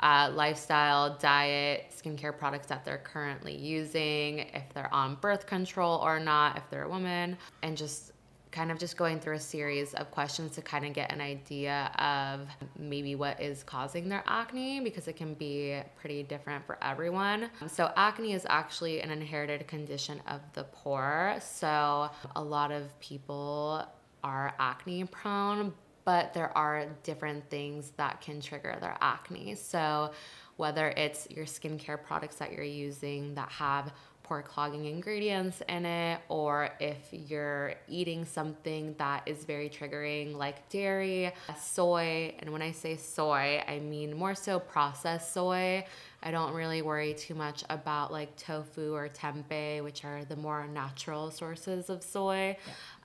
uh, 0.00 0.30
lifestyle, 0.34 1.16
diet, 1.18 1.92
skincare 1.94 2.36
products 2.36 2.66
that 2.68 2.84
they're 2.84 2.98
currently 2.98 3.54
using, 3.54 4.40
if 4.54 4.62
they're 4.74 4.92
on 4.94 5.16
birth 5.16 5.46
control 5.46 6.00
or 6.02 6.18
not, 6.18 6.56
if 6.56 6.62
they're 6.70 6.84
a 6.84 6.88
woman, 6.88 7.36
and 7.62 7.76
just 7.76 8.12
kind 8.50 8.70
of 8.70 8.78
just 8.78 8.96
going 8.96 9.20
through 9.20 9.36
a 9.36 9.40
series 9.40 9.94
of 9.94 10.10
questions 10.10 10.54
to 10.56 10.62
kind 10.62 10.84
of 10.84 10.92
get 10.92 11.12
an 11.12 11.20
idea 11.20 11.90
of 11.98 12.48
maybe 12.78 13.14
what 13.14 13.40
is 13.40 13.62
causing 13.62 14.08
their 14.08 14.24
acne 14.26 14.80
because 14.80 15.08
it 15.08 15.16
can 15.16 15.34
be 15.34 15.80
pretty 15.96 16.22
different 16.22 16.64
for 16.66 16.78
everyone. 16.82 17.50
So, 17.68 17.92
acne 17.96 18.32
is 18.32 18.46
actually 18.48 19.00
an 19.00 19.10
inherited 19.10 19.66
condition 19.68 20.20
of 20.26 20.40
the 20.54 20.64
pore. 20.64 21.36
So, 21.40 22.10
a 22.36 22.42
lot 22.42 22.72
of 22.72 22.98
people 23.00 23.86
are 24.24 24.54
acne 24.58 25.04
prone, 25.04 25.72
but 26.04 26.34
there 26.34 26.56
are 26.56 26.86
different 27.02 27.48
things 27.50 27.92
that 27.96 28.20
can 28.20 28.40
trigger 28.40 28.76
their 28.80 28.96
acne. 29.00 29.54
So, 29.54 30.12
whether 30.56 30.88
it's 30.90 31.26
your 31.30 31.46
skincare 31.46 32.02
products 32.02 32.36
that 32.36 32.52
you're 32.52 32.62
using 32.62 33.34
that 33.34 33.50
have 33.50 33.92
pore 34.30 34.42
clogging 34.42 34.84
ingredients 34.84 35.60
in 35.68 35.84
it, 35.84 36.20
or 36.28 36.70
if 36.78 37.08
you're 37.10 37.74
eating 37.88 38.24
something 38.24 38.94
that 38.96 39.24
is 39.26 39.44
very 39.44 39.68
triggering, 39.68 40.36
like 40.36 40.68
dairy, 40.68 41.32
soy. 41.60 42.32
And 42.38 42.50
when 42.50 42.62
I 42.62 42.70
say 42.70 42.94
soy, 42.94 43.60
I 43.66 43.80
mean 43.80 44.16
more 44.16 44.36
so 44.36 44.60
processed 44.60 45.34
soy. 45.34 45.84
I 46.22 46.30
don't 46.30 46.54
really 46.54 46.80
worry 46.80 47.12
too 47.12 47.34
much 47.34 47.64
about 47.70 48.12
like 48.12 48.36
tofu 48.36 48.94
or 48.94 49.08
tempeh, 49.08 49.82
which 49.82 50.04
are 50.04 50.24
the 50.24 50.36
more 50.36 50.64
natural 50.68 51.32
sources 51.32 51.90
of 51.90 52.00
soy. 52.04 52.56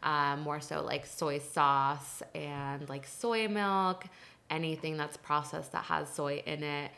Yeah. 0.03 0.33
Um, 0.33 0.41
more 0.41 0.61
so 0.61 0.83
like 0.83 1.07
soy 1.07 1.39
sauce 1.39 2.21
and 2.35 2.87
like 2.87 3.07
soy 3.07 3.47
milk, 3.47 4.05
anything 4.51 4.95
that's 4.95 5.17
processed 5.17 5.71
that 5.71 5.85
has 5.85 6.07
soy 6.07 6.43
in 6.45 6.61
it. 6.61 6.91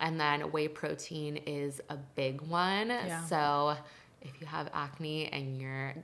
And 0.00 0.20
then 0.20 0.52
whey 0.52 0.68
protein 0.68 1.36
is 1.46 1.80
a 1.88 1.96
big 1.96 2.40
one. 2.42 2.88
Yeah. 2.88 3.24
So 3.26 3.76
if 4.22 4.40
you 4.40 4.46
have 4.46 4.68
acne 4.72 5.28
and 5.28 5.60
you're 5.60 5.94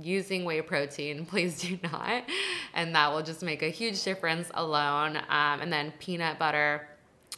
using 0.00 0.44
whey 0.44 0.62
protein, 0.62 1.26
please 1.30 1.60
do 1.60 1.78
not. 1.82 2.24
And 2.74 2.94
that 2.94 3.12
will 3.12 3.22
just 3.22 3.42
make 3.42 3.62
a 3.62 3.68
huge 3.68 4.02
difference 4.02 4.50
alone. 4.54 5.16
Um, 5.16 5.60
and 5.60 5.72
then 5.72 5.92
peanut 5.98 6.38
butter, 6.38 6.88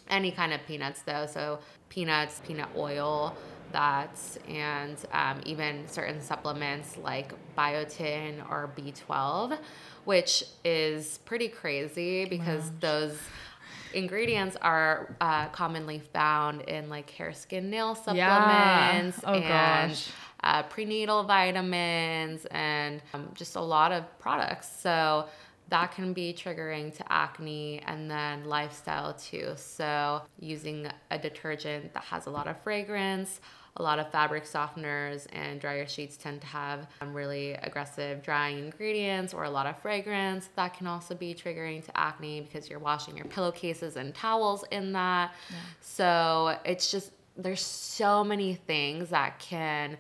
any 0.09 0.31
kind 0.31 0.53
of 0.53 0.61
peanuts 0.67 1.03
though. 1.03 1.27
So 1.27 1.61
peanuts, 1.89 2.41
peanut 2.47 2.69
oil, 2.77 3.37
that, 3.73 4.19
and 4.49 4.97
um, 5.13 5.41
even 5.45 5.87
certain 5.87 6.21
supplements 6.21 6.97
like 6.97 7.33
biotin 7.57 8.49
or 8.51 8.71
B12, 8.77 9.59
which 10.05 10.45
is 10.65 11.19
pretty 11.25 11.49
crazy 11.49 12.25
because 12.25 12.65
wow. 12.65 12.73
those 12.81 13.19
ingredients 13.95 14.57
are 14.61 15.15
uh, 15.21 15.49
commonly 15.49 16.01
found 16.13 16.63
in 16.63 16.89
like 16.89 17.11
hair, 17.11 17.33
skin, 17.33 17.71
nail 17.71 17.95
supplements 17.95 19.21
yeah. 19.23 19.31
oh, 19.31 19.35
and 19.35 20.03
uh, 20.43 20.63
prenatal 20.65 21.25
vitamins 21.25 22.47
and 22.51 23.03
um, 23.15 23.29
just 23.35 23.57
a 23.57 23.61
lot 23.61 23.93
of 23.93 24.05
products. 24.19 24.69
So 24.81 25.27
that 25.69 25.93
can 25.93 26.13
be 26.13 26.33
triggering 26.33 26.95
to 26.97 27.13
acne 27.13 27.81
and 27.87 28.11
then 28.11 28.45
lifestyle 28.45 29.15
too. 29.15 29.53
So 29.57 30.23
using 30.39 30.89
a 31.11 31.19
detergent 31.19 31.95
that 31.95 32.05
has 32.05 32.27
a 32.27 32.31
lot 32.31 32.49
of 32.49 32.61
fragrance 32.63 33.41
a 33.77 33.83
lot 33.83 33.99
of 33.99 34.11
fabric 34.11 34.45
softeners 34.45 35.27
and 35.33 35.61
dryer 35.61 35.87
sheets 35.87 36.17
tend 36.17 36.41
to 36.41 36.47
have 36.47 36.89
um, 37.01 37.15
really 37.15 37.53
aggressive 37.53 38.23
drying 38.23 38.59
ingredients 38.59 39.33
or 39.33 39.45
a 39.45 39.51
lot 39.51 39.67
of 39.67 39.81
fragrance. 39.81 40.49
That 40.57 40.75
can 40.75 40.87
also 40.87 41.15
be 41.15 41.35
triggering 41.35 41.85
to 41.85 41.97
acne 41.97 42.41
because 42.41 42.69
you're 42.69 42.79
washing 42.79 43.17
your 43.17 43.27
pillowcases 43.27 43.97
and 43.97 44.15
towels 44.15 44.65
in 44.71 44.93
that. 44.93 45.33
Yeah. 45.51 45.57
So 45.81 46.59
it's 46.65 46.91
just, 46.91 47.13
there's 47.37 47.63
so 47.63 48.25
many 48.25 48.55
things 48.55 49.11
that 49.11 49.39
can 49.39 49.97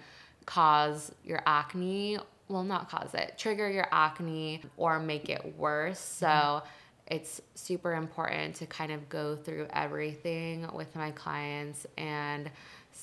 cause 0.47 1.12
your 1.25 1.43
acne. 1.47 2.19
Well, 2.49 2.65
not 2.65 2.91
cause 2.91 3.15
it, 3.15 3.35
trigger 3.39 3.71
your 3.71 3.87
acne 3.93 4.62
or 4.77 4.99
make 4.99 5.29
it 5.29 5.57
worse. 5.57 6.00
So, 6.00 6.27
mm-hmm 6.27 6.67
it's 7.11 7.43
super 7.57 7.95
important 7.95 8.55
to 8.55 8.67
kind 8.67 8.93
of 8.93 9.09
go 9.09 9.35
through 9.35 9.67
everything 9.73 10.67
with 10.73 10.95
my 10.95 11.11
clients 11.11 11.85
and 11.99 12.49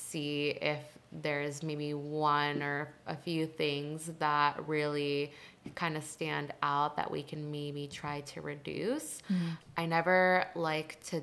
see 0.08 0.58
if 0.62 0.80
there's 1.12 1.64
maybe 1.64 1.94
one 1.94 2.62
or 2.62 2.94
a 3.08 3.16
few 3.16 3.46
things 3.46 4.12
that 4.20 4.68
really 4.68 5.32
kind 5.76 5.98
of 5.98 6.04
stand 6.04 6.54
out 6.64 6.96
that 6.96 7.10
we 7.10 7.24
can 7.24 7.52
maybe 7.52 7.88
try 7.88 8.22
to 8.22 8.42
reduce. 8.42 9.20
Mm-hmm. 9.32 9.48
I 9.78 9.86
never 9.86 10.48
like 10.56 11.02
to 11.06 11.22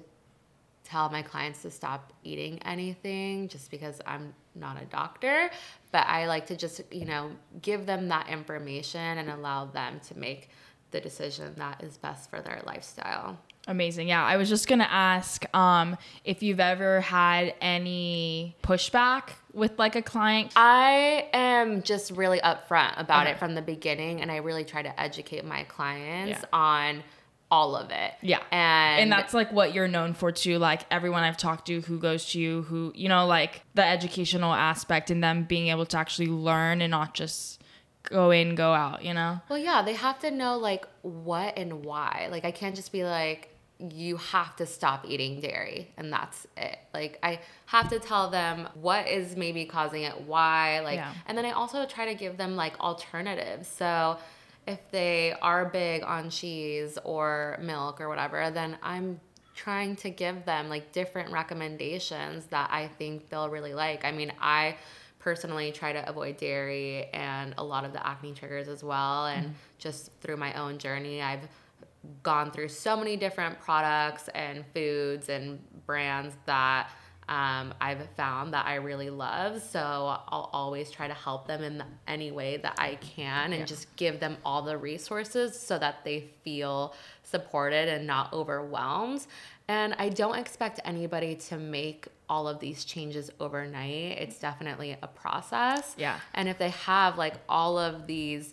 tell 0.84 1.08
my 1.08 1.22
clients 1.22 1.62
to 1.62 1.70
stop 1.70 2.12
eating 2.24 2.58
anything 2.62 3.48
just 3.48 3.70
because 3.70 4.00
I'm 4.06 4.34
not 4.54 4.80
a 4.80 4.84
doctor, 4.86 5.50
but 5.92 6.06
I 6.06 6.26
like 6.26 6.46
to 6.46 6.56
just, 6.56 6.80
you 6.92 7.06
know, 7.06 7.30
give 7.62 7.86
them 7.86 8.08
that 8.08 8.28
information 8.28 9.18
and 9.18 9.30
allow 9.30 9.64
them 9.64 10.00
to 10.08 10.18
make 10.18 10.50
the 10.90 11.00
decision 11.00 11.54
that 11.56 11.82
is 11.82 11.96
best 11.96 12.30
for 12.30 12.40
their 12.40 12.62
lifestyle. 12.66 13.38
Amazing. 13.66 14.08
Yeah, 14.08 14.24
I 14.24 14.36
was 14.36 14.48
just 14.48 14.68
gonna 14.68 14.88
ask 14.88 15.44
um, 15.54 15.96
if 16.24 16.42
you've 16.42 16.60
ever 16.60 17.00
had 17.00 17.54
any 17.60 18.56
pushback 18.62 19.30
with 19.52 19.78
like 19.78 19.96
a 19.96 20.02
client. 20.02 20.52
I 20.54 21.28
am 21.32 21.82
just 21.82 22.10
really 22.10 22.40
upfront 22.40 23.00
about 23.00 23.24
okay. 23.24 23.32
it 23.32 23.38
from 23.38 23.54
the 23.54 23.62
beginning, 23.62 24.20
and 24.20 24.30
I 24.30 24.36
really 24.36 24.64
try 24.64 24.82
to 24.82 25.00
educate 25.00 25.44
my 25.44 25.64
clients 25.64 26.40
yeah. 26.40 26.44
on 26.52 27.02
all 27.50 27.76
of 27.76 27.90
it. 27.90 28.12
Yeah. 28.20 28.42
And, 28.50 29.02
and 29.02 29.12
that's 29.12 29.32
like 29.32 29.52
what 29.52 29.72
you're 29.72 29.88
known 29.88 30.14
for 30.14 30.32
too 30.32 30.58
like 30.58 30.82
everyone 30.90 31.22
i've 31.22 31.36
talked 31.36 31.66
to 31.66 31.82
who 31.82 31.98
goes 31.98 32.30
to 32.30 32.40
you 32.40 32.62
who 32.62 32.90
you 32.96 33.08
know 33.08 33.26
like 33.26 33.62
the 33.74 33.84
educational 33.84 34.52
aspect 34.52 35.10
and 35.10 35.22
them 35.22 35.44
being 35.44 35.68
able 35.68 35.86
to 35.86 35.98
actually 35.98 36.26
learn 36.26 36.80
and 36.80 36.90
not 36.90 37.14
just 37.14 37.62
go 38.02 38.30
in 38.30 38.54
go 38.54 38.72
out 38.72 39.04
you 39.04 39.14
know 39.14 39.40
Well, 39.48 39.58
yeah, 39.58 39.82
they 39.82 39.94
have 39.94 40.18
to 40.20 40.30
know 40.30 40.56
like 40.58 40.86
what 41.02 41.56
and 41.58 41.84
why. 41.84 42.28
Like 42.30 42.44
I 42.44 42.50
can't 42.50 42.74
just 42.74 42.92
be 42.92 43.04
like 43.04 43.53
you 43.78 44.16
have 44.16 44.54
to 44.56 44.66
stop 44.66 45.04
eating 45.06 45.40
dairy 45.40 45.90
and 45.96 46.12
that's 46.12 46.46
it. 46.56 46.78
Like 46.92 47.18
I 47.22 47.40
have 47.66 47.88
to 47.88 47.98
tell 47.98 48.30
them 48.30 48.68
what 48.74 49.08
is 49.08 49.36
maybe 49.36 49.64
causing 49.64 50.02
it, 50.02 50.20
why, 50.22 50.80
like 50.80 50.96
Yeah. 50.96 51.12
and 51.26 51.36
then 51.36 51.44
I 51.44 51.50
also 51.50 51.84
try 51.86 52.06
to 52.06 52.14
give 52.14 52.36
them 52.36 52.56
like 52.56 52.78
alternatives. 52.80 53.66
So 53.68 54.18
if 54.66 54.78
they 54.90 55.34
are 55.42 55.66
big 55.66 56.02
on 56.04 56.30
cheese 56.30 56.98
or 57.04 57.58
milk 57.60 58.00
or 58.00 58.08
whatever, 58.08 58.50
then 58.50 58.78
I'm 58.82 59.20
trying 59.54 59.96
to 59.96 60.10
give 60.10 60.44
them 60.44 60.68
like 60.68 60.92
different 60.92 61.30
recommendations 61.32 62.46
that 62.46 62.70
I 62.72 62.88
think 62.88 63.28
they'll 63.28 63.50
really 63.50 63.74
like. 63.74 64.04
I 64.04 64.12
mean, 64.12 64.32
I 64.40 64.76
personally 65.18 65.72
try 65.72 65.92
to 65.92 66.08
avoid 66.08 66.36
dairy 66.36 67.06
and 67.12 67.54
a 67.56 67.64
lot 67.64 67.84
of 67.84 67.92
the 67.92 68.06
acne 68.06 68.34
triggers 68.34 68.68
as 68.68 68.84
well. 68.84 69.26
And 69.26 69.48
mm. 69.48 69.52
just 69.78 70.10
through 70.20 70.36
my 70.36 70.52
own 70.54 70.78
journey, 70.78 71.22
I've 71.22 71.48
gone 72.22 72.50
through 72.50 72.68
so 72.68 72.96
many 72.96 73.16
different 73.16 73.58
products 73.60 74.28
and 74.34 74.64
foods 74.74 75.28
and 75.28 75.58
brands 75.86 76.34
that 76.46 76.90
um, 77.26 77.72
I've 77.80 78.06
found 78.16 78.52
that 78.52 78.66
I 78.66 78.74
really 78.74 79.08
love. 79.08 79.62
So 79.62 79.80
I'll 79.80 80.50
always 80.52 80.90
try 80.90 81.08
to 81.08 81.14
help 81.14 81.46
them 81.46 81.62
in 81.62 81.82
any 82.06 82.30
way 82.30 82.58
that 82.58 82.74
I 82.78 82.96
can 82.96 83.52
and 83.52 83.60
Yeah. 83.60 83.64
just 83.64 83.94
give 83.96 84.20
them 84.20 84.36
all 84.44 84.60
the 84.60 84.76
resources 84.76 85.58
so 85.58 85.78
that 85.78 86.04
they 86.04 86.28
feel 86.42 86.94
supported 87.22 87.88
and 87.88 88.06
not 88.06 88.32
overwhelmed. 88.34 89.26
And 89.68 89.94
I 89.98 90.10
don't 90.10 90.36
expect 90.36 90.80
anybody 90.84 91.34
to 91.36 91.56
make 91.56 92.08
all 92.28 92.46
of 92.46 92.60
these 92.60 92.84
changes 92.84 93.30
overnight. 93.40 94.18
It's 94.18 94.38
definitely 94.38 94.96
a 95.00 95.08
process. 95.08 95.94
Yeah. 95.96 96.18
And 96.34 96.46
if 96.48 96.58
they 96.58 96.70
have 96.70 97.16
like 97.16 97.36
all 97.48 97.78
of 97.78 98.06
these 98.06 98.52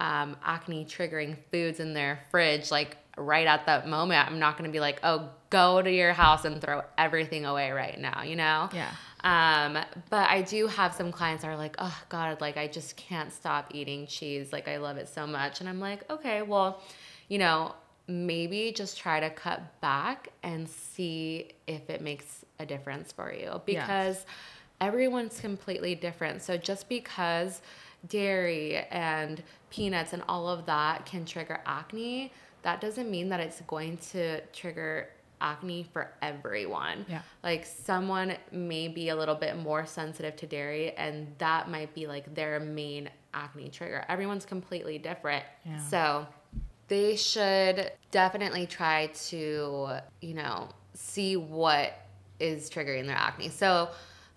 um, 0.00 0.36
acne 0.42 0.84
triggering 0.84 1.36
foods 1.52 1.78
in 1.78 1.94
their 1.94 2.20
fridge, 2.30 2.70
like 2.70 2.96
right 3.16 3.46
at 3.46 3.66
that 3.66 3.86
moment, 3.86 4.26
I'm 4.26 4.38
not 4.38 4.56
going 4.56 4.68
to 4.68 4.72
be 4.72 4.80
like, 4.80 4.98
oh, 5.02 5.28
go 5.50 5.82
to 5.82 5.92
your 5.92 6.12
house 6.12 6.44
and 6.44 6.60
throw 6.60 6.82
everything 6.96 7.44
away 7.44 7.70
right 7.70 7.98
now, 7.98 8.22
you 8.22 8.34
know? 8.34 8.70
Yeah. 8.72 8.90
Um, 9.22 9.78
but 10.08 10.30
I 10.30 10.40
do 10.40 10.66
have 10.66 10.94
some 10.94 11.12
clients 11.12 11.42
that 11.42 11.50
are 11.50 11.56
like, 11.56 11.76
oh 11.78 11.96
God, 12.08 12.40
like 12.40 12.56
I 12.56 12.66
just 12.66 12.96
can't 12.96 13.30
stop 13.30 13.72
eating 13.74 14.06
cheese. 14.06 14.52
Like 14.52 14.66
I 14.66 14.78
love 14.78 14.96
it 14.96 15.08
so 15.08 15.26
much. 15.26 15.60
And 15.60 15.68
I'm 15.68 15.80
like, 15.80 16.10
okay, 16.10 16.40
well, 16.40 16.80
you 17.28 17.36
know, 17.38 17.74
maybe 18.08 18.72
just 18.74 18.96
try 18.98 19.20
to 19.20 19.28
cut 19.28 19.80
back 19.82 20.30
and 20.42 20.66
see 20.66 21.50
if 21.66 21.90
it 21.90 22.00
makes 22.00 22.44
a 22.58 22.64
difference 22.64 23.12
for 23.12 23.32
you 23.32 23.60
because 23.66 24.24
everyone's 24.80 25.38
completely 25.40 25.94
different. 25.94 26.42
So 26.42 26.56
just 26.56 26.88
because 26.88 27.60
dairy 28.08 28.76
and 28.90 29.42
peanuts 29.70 30.12
and 30.12 30.22
all 30.28 30.48
of 30.48 30.66
that 30.66 31.06
can 31.06 31.24
trigger 31.24 31.60
acne, 31.66 32.32
that 32.62 32.80
doesn't 32.80 33.10
mean 33.10 33.28
that 33.28 33.40
it's 33.40 33.60
going 33.62 33.96
to 33.98 34.40
trigger 34.52 35.08
acne 35.40 35.86
for 35.92 36.12
everyone. 36.20 37.06
Yeah. 37.08 37.22
Like 37.42 37.64
someone 37.64 38.36
may 38.52 38.88
be 38.88 39.08
a 39.08 39.16
little 39.16 39.34
bit 39.34 39.56
more 39.56 39.86
sensitive 39.86 40.36
to 40.36 40.46
dairy 40.46 40.92
and 40.92 41.34
that 41.38 41.70
might 41.70 41.94
be 41.94 42.06
like 42.06 42.34
their 42.34 42.60
main 42.60 43.08
acne 43.32 43.68
trigger. 43.68 44.04
Everyone's 44.08 44.44
completely 44.44 44.98
different. 44.98 45.44
Yeah. 45.64 45.78
So 45.78 46.26
they 46.88 47.16
should 47.16 47.92
definitely 48.10 48.66
try 48.66 49.06
to, 49.28 50.00
you 50.20 50.34
know, 50.34 50.68
see 50.92 51.36
what 51.36 51.94
is 52.38 52.68
triggering 52.68 53.06
their 53.06 53.16
acne. 53.16 53.48
So, 53.48 53.90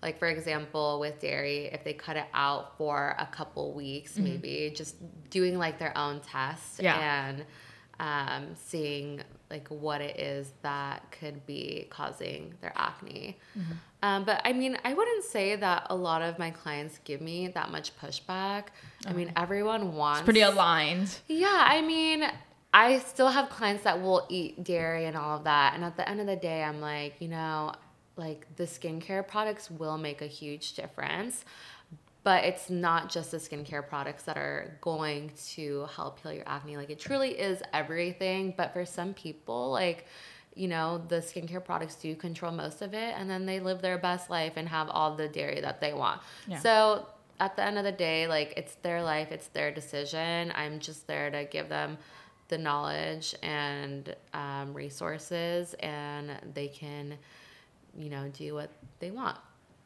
like 0.04 0.18
for 0.18 0.28
example, 0.28 1.00
with 1.00 1.18
dairy, 1.20 1.64
if 1.72 1.82
they 1.82 1.94
cut 1.94 2.16
it 2.16 2.26
out 2.34 2.76
for 2.78 3.16
a 3.18 3.26
couple 3.26 3.72
weeks, 3.72 4.18
maybe 4.18 4.70
just 4.76 4.94
doing 5.30 5.58
like 5.58 5.78
their 5.78 5.96
own 5.98 6.20
test 6.20 6.80
Yeah. 6.80 7.26
and 7.28 7.44
um, 7.98 8.54
seeing 8.54 9.22
like 9.50 9.68
what 9.68 10.00
it 10.00 10.18
is 10.20 10.52
that 10.62 11.10
could 11.18 11.46
be 11.46 11.86
causing 11.90 12.54
their 12.60 12.72
acne. 12.76 13.38
Um, 14.02 14.24
but 14.24 14.42
I 14.44 14.52
mean, 14.52 14.76
I 14.84 14.92
wouldn't 14.92 15.24
say 15.24 15.56
that 15.56 15.86
a 15.88 15.96
lot 15.96 16.20
of 16.20 16.38
my 16.38 16.50
clients 16.50 16.98
give 17.04 17.20
me 17.22 17.48
that 17.48 17.70
much 17.70 17.96
pushback. 17.96 18.64
I 19.06 19.12
mean, 19.14 19.32
everyone 19.36 19.94
wants 19.94 20.20
it's 20.20 20.24
pretty 20.26 20.42
aligned 20.42 21.10
yeah, 21.28 21.64
I 21.66 21.80
mean, 21.80 22.24
I 22.74 22.98
still 22.98 23.28
have 23.28 23.48
clients 23.48 23.84
that 23.84 24.02
will 24.02 24.26
eat 24.28 24.62
dairy 24.64 25.04
and 25.06 25.16
all 25.16 25.38
of 25.38 25.44
that. 25.44 25.74
And 25.74 25.84
at 25.84 25.96
the 25.96 26.06
end 26.08 26.20
of 26.20 26.26
the 26.26 26.36
day, 26.36 26.62
I'm 26.62 26.80
like, 26.80 27.14
you 27.20 27.28
know, 27.28 27.72
like 28.16 28.46
the 28.56 28.64
skincare 28.64 29.26
products 29.26 29.70
will 29.70 29.98
make 29.98 30.22
a 30.22 30.26
huge 30.26 30.74
difference. 30.74 31.44
But 32.22 32.44
it's 32.44 32.70
not 32.70 33.10
just 33.10 33.32
the 33.32 33.36
skincare 33.36 33.86
products 33.86 34.22
that 34.22 34.38
are 34.38 34.78
going 34.80 35.30
to 35.50 35.86
help 35.94 36.20
heal 36.20 36.32
your 36.32 36.48
acne. 36.48 36.76
Like 36.78 36.88
it 36.88 36.98
truly 36.98 37.32
is 37.32 37.62
everything. 37.74 38.54
But 38.56 38.72
for 38.72 38.86
some 38.86 39.12
people, 39.12 39.70
like, 39.70 40.06
you 40.54 40.68
know, 40.68 41.02
the 41.08 41.16
skincare 41.16 41.62
products 41.62 41.96
do 41.96 42.14
control 42.14 42.50
most 42.50 42.80
of 42.80 42.94
it 42.94 43.14
and 43.18 43.28
then 43.28 43.44
they 43.44 43.60
live 43.60 43.82
their 43.82 43.98
best 43.98 44.30
life 44.30 44.54
and 44.56 44.68
have 44.68 44.88
all 44.88 45.14
the 45.16 45.28
dairy 45.28 45.60
that 45.60 45.82
they 45.82 45.92
want. 45.92 46.22
Yeah. 46.48 46.60
So 46.60 47.06
at 47.40 47.56
the 47.56 47.62
end 47.62 47.76
of 47.76 47.84
the 47.84 47.92
day, 47.92 48.26
like 48.26 48.54
it's 48.56 48.76
their 48.76 49.02
life, 49.02 49.30
it's 49.30 49.48
their 49.48 49.70
decision. 49.72 50.52
I'm 50.54 50.78
just 50.78 51.06
there 51.06 51.30
to 51.30 51.44
give 51.44 51.68
them 51.68 51.98
the 52.48 52.58
knowledge 52.58 53.34
and 53.42 54.14
um, 54.32 54.74
resources, 54.74 55.74
and 55.74 56.30
they 56.54 56.68
can, 56.68 57.16
you 57.98 58.10
know, 58.10 58.28
do 58.32 58.54
what 58.54 58.70
they 59.00 59.10
want. 59.10 59.36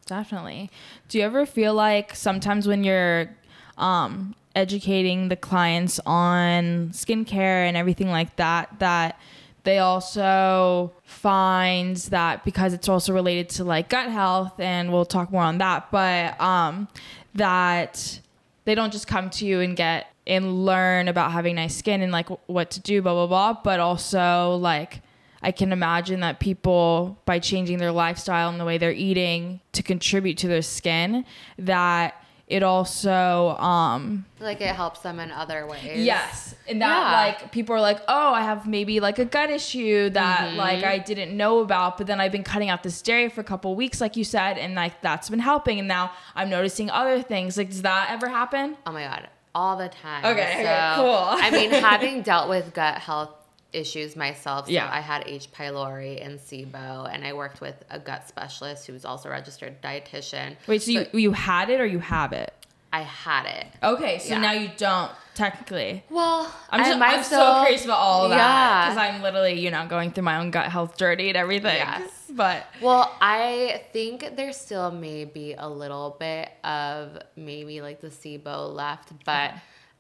Definitely. 0.07 0.71
Do 1.09 1.19
you 1.19 1.25
ever 1.25 1.45
feel 1.45 1.75
like 1.75 2.15
sometimes 2.15 2.67
when 2.67 2.83
you're 2.83 3.29
um, 3.77 4.35
educating 4.55 5.29
the 5.29 5.37
clients 5.37 6.01
on 6.07 6.91
skincare 6.91 7.67
and 7.67 7.77
everything 7.77 8.09
like 8.09 8.37
that, 8.37 8.79
that 8.79 9.21
they 9.65 9.79
also 9.79 10.93
find 11.05 11.97
that 11.97 12.45
because 12.45 12.73
it's 12.73 12.89
also 12.89 13.13
related 13.13 13.51
to 13.51 13.65
like 13.65 13.91
gut 13.91 14.11
health, 14.11 14.59
and 14.59 14.91
we'll 14.93 15.05
talk 15.05 15.31
more 15.31 15.43
on 15.43 15.59
that, 15.59 15.91
but 15.91 16.41
um, 16.41 16.89
that 17.35 18.21
they 18.65 18.75
don't 18.75 18.93
just 18.93 19.07
come 19.07 19.29
to 19.31 19.45
you 19.45 19.61
and 19.61 19.77
get 19.77 20.07
and 20.27 20.65
learn 20.67 21.09
about 21.09 21.33
having 21.33 21.57
nice 21.57 21.75
skin 21.77 22.03
and 22.03 22.13
like 22.13 22.29
what 22.49 22.71
to 22.71 22.81
do, 22.81 23.01
blah, 23.03 23.15
blah, 23.15 23.27
blah, 23.27 23.61
but 23.63 23.81
also 23.81 24.57
like, 24.57 25.01
I 25.43 25.53
can 25.53 25.73
imagine 25.73 26.21
that 26.21 26.41
people, 26.41 27.19
by 27.25 27.39
changing 27.39 27.79
their 27.79 27.93
lifestyle 27.93 28.49
and 28.49 28.59
the 28.61 28.65
way 28.65 28.79
they're 28.79 28.93
eating 28.93 29.61
to 29.73 29.83
contribute 29.83 30.39
to 30.39 30.49
their 30.49 30.63
skin, 30.63 31.25
that 31.59 32.15
it 32.49 32.63
also, 32.63 33.57
um, 33.59 34.25
Like 34.41 34.61
it 34.63 34.75
helps 34.75 35.01
them 35.01 35.21
in 35.21 35.31
other 35.31 35.67
ways. 35.67 36.03
yes, 36.05 36.55
and 36.67 36.81
that 36.81 36.89
Yeah. 37.11 37.13
like 37.13 37.53
people 37.53 37.75
are 37.77 37.81
like, 37.81 38.01
oh, 38.09 38.33
I 38.33 38.41
have 38.41 38.67
maybe 38.67 39.01
like 39.01 39.19
a 39.19 39.25
gut 39.27 39.51
issue 39.51 40.09
that 40.11 40.49
Mm-hmm. 40.49 40.57
like 40.57 40.83
I 40.83 40.97
didn't 40.99 41.37
know 41.37 41.61
about, 41.61 41.99
but 41.99 42.07
then 42.07 42.21
I've 42.21 42.33
been 42.33 42.43
cutting 42.45 42.71
out 42.71 42.83
this 42.83 43.03
dairy 43.03 43.29
for 43.29 43.43
a 43.43 43.45
couple 43.45 43.75
weeks, 43.77 44.01
like 44.01 44.17
you 44.17 44.25
said, 44.25 44.57
and 44.59 44.75
like 44.75 45.03
that's 45.03 45.29
been 45.29 45.41
helping, 45.41 45.79
and 45.79 45.87
now 45.87 46.11
I'm 46.35 46.49
noticing 46.49 46.89
other 46.91 47.23
things. 47.23 47.59
Like, 47.59 47.69
does 47.69 47.83
that 47.83 48.09
ever 48.11 48.29
happen? 48.29 48.77
Oh 48.87 48.93
my 48.93 49.03
god, 49.05 49.29
all 49.55 49.77
the 49.77 49.89
time. 49.91 50.25
Okay, 50.25 50.61
okay, 50.61 50.93
cool. 50.97 51.05
I 51.29 51.51
mean, 51.51 51.71
having 51.91 52.23
dealt 52.23 52.49
with 52.49 52.73
gut 52.73 52.97
health 52.99 53.31
issues 53.73 54.17
myself, 54.17 54.67
so 54.67 54.73
Yeah. 54.73 54.89
I 54.91 55.01
had 55.01 55.25
H. 55.27 55.51
pylori 55.53 56.25
and 56.25 56.39
SIBO, 56.39 57.09
and 57.13 57.25
I 57.25 57.33
worked 57.35 57.61
with 57.61 57.77
a 57.91 57.99
gut 57.99 58.27
specialist 58.27 58.87
who 58.87 58.93
was 58.95 59.05
also 59.05 59.29
a 59.29 59.33
registered 59.33 59.81
dietitian. 59.83 60.57
Wait, 60.67 60.83
so 60.83 60.91
you 60.91 61.07
you 61.13 61.33
had 61.33 61.69
it 61.71 61.81
or 61.81 61.87
you 61.87 61.99
have 61.99 62.33
it? 62.33 62.53
I 62.91 63.03
had 63.03 63.45
it. 63.45 63.67
Okay, 63.83 64.19
so 64.19 64.31
Yeah. 64.35 64.39
now 64.41 64.53
you 64.53 64.71
don't 64.79 65.13
technically. 65.35 66.03
Well, 66.09 66.51
I'm, 66.71 66.81
just, 66.85 66.99
I'm 67.01 67.23
still- 67.23 67.39
so 67.57 67.61
curious 67.61 67.85
about 67.85 67.99
all 67.99 68.25
of 68.25 68.31
that 68.31 68.37
Yeah. 68.39 68.89
because 68.95 68.97
I'm 69.15 69.23
literally, 69.23 69.61
you 69.61 69.71
know, 69.71 69.87
going 69.87 70.11
through 70.13 70.25
my 70.25 70.39
own 70.39 70.51
gut 70.51 70.71
health 70.73 70.97
journey 70.97 71.29
and 71.29 71.37
everything. 71.37 71.77
Yes. 71.77 72.11
But 72.31 72.67
Well, 72.81 73.15
I 73.21 73.83
think 73.93 74.37
there 74.37 74.53
still 74.55 74.91
may 74.91 75.25
be 75.27 75.53
a 75.55 75.69
little 75.69 76.17
bit 76.19 76.51
of 76.65 77.19
maybe 77.37 77.83
like 77.83 78.01
the 78.01 78.09
SIBO 78.09 78.75
left, 78.75 79.13
but 79.25 79.53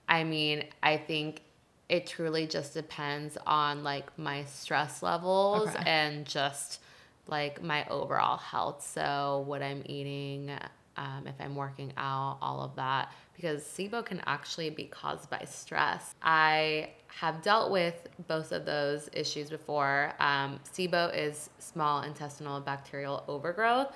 I 0.09 0.24
mean, 0.24 0.64
I 0.83 0.96
think 0.96 1.42
it 1.88 2.07
truly 2.07 2.46
just 2.46 2.74
depends 2.74 3.38
on 3.46 3.83
like 3.83 4.16
my 4.18 4.44
stress 4.44 5.03
levels 5.03 5.68
Okay. 5.68 5.83
and 5.87 6.27
just 6.27 6.81
like 7.27 7.62
my 7.62 7.87
overall 7.88 8.37
health. 8.38 8.87
So, 8.94 9.44
what 9.46 9.62
I'm 9.62 9.83
eating, 9.87 10.51
um, 10.96 11.27
if 11.27 11.35
I'm 11.40 11.55
working 11.55 11.92
out, 11.96 12.38
all 12.42 12.62
of 12.62 12.74
that. 12.77 13.12
Because 13.37 13.62
SIBO 13.62 14.05
can 14.05 14.20
actually 14.27 14.70
be 14.70 14.85
caused 14.85 15.31
by 15.31 15.44
stress. 15.46 16.14
I 16.22 16.90
have 17.07 17.40
dealt 17.42 17.70
with 17.70 17.94
both 18.27 18.51
of 18.53 18.64
those 18.64 19.09
issues 19.12 19.48
before. 19.51 20.12
Um, 20.18 20.59
SIBO 20.72 21.14
is 21.16 21.48
small 21.59 22.03
intestinal 22.03 22.61
bacterial 22.61 23.24
overgrowth, 23.29 23.92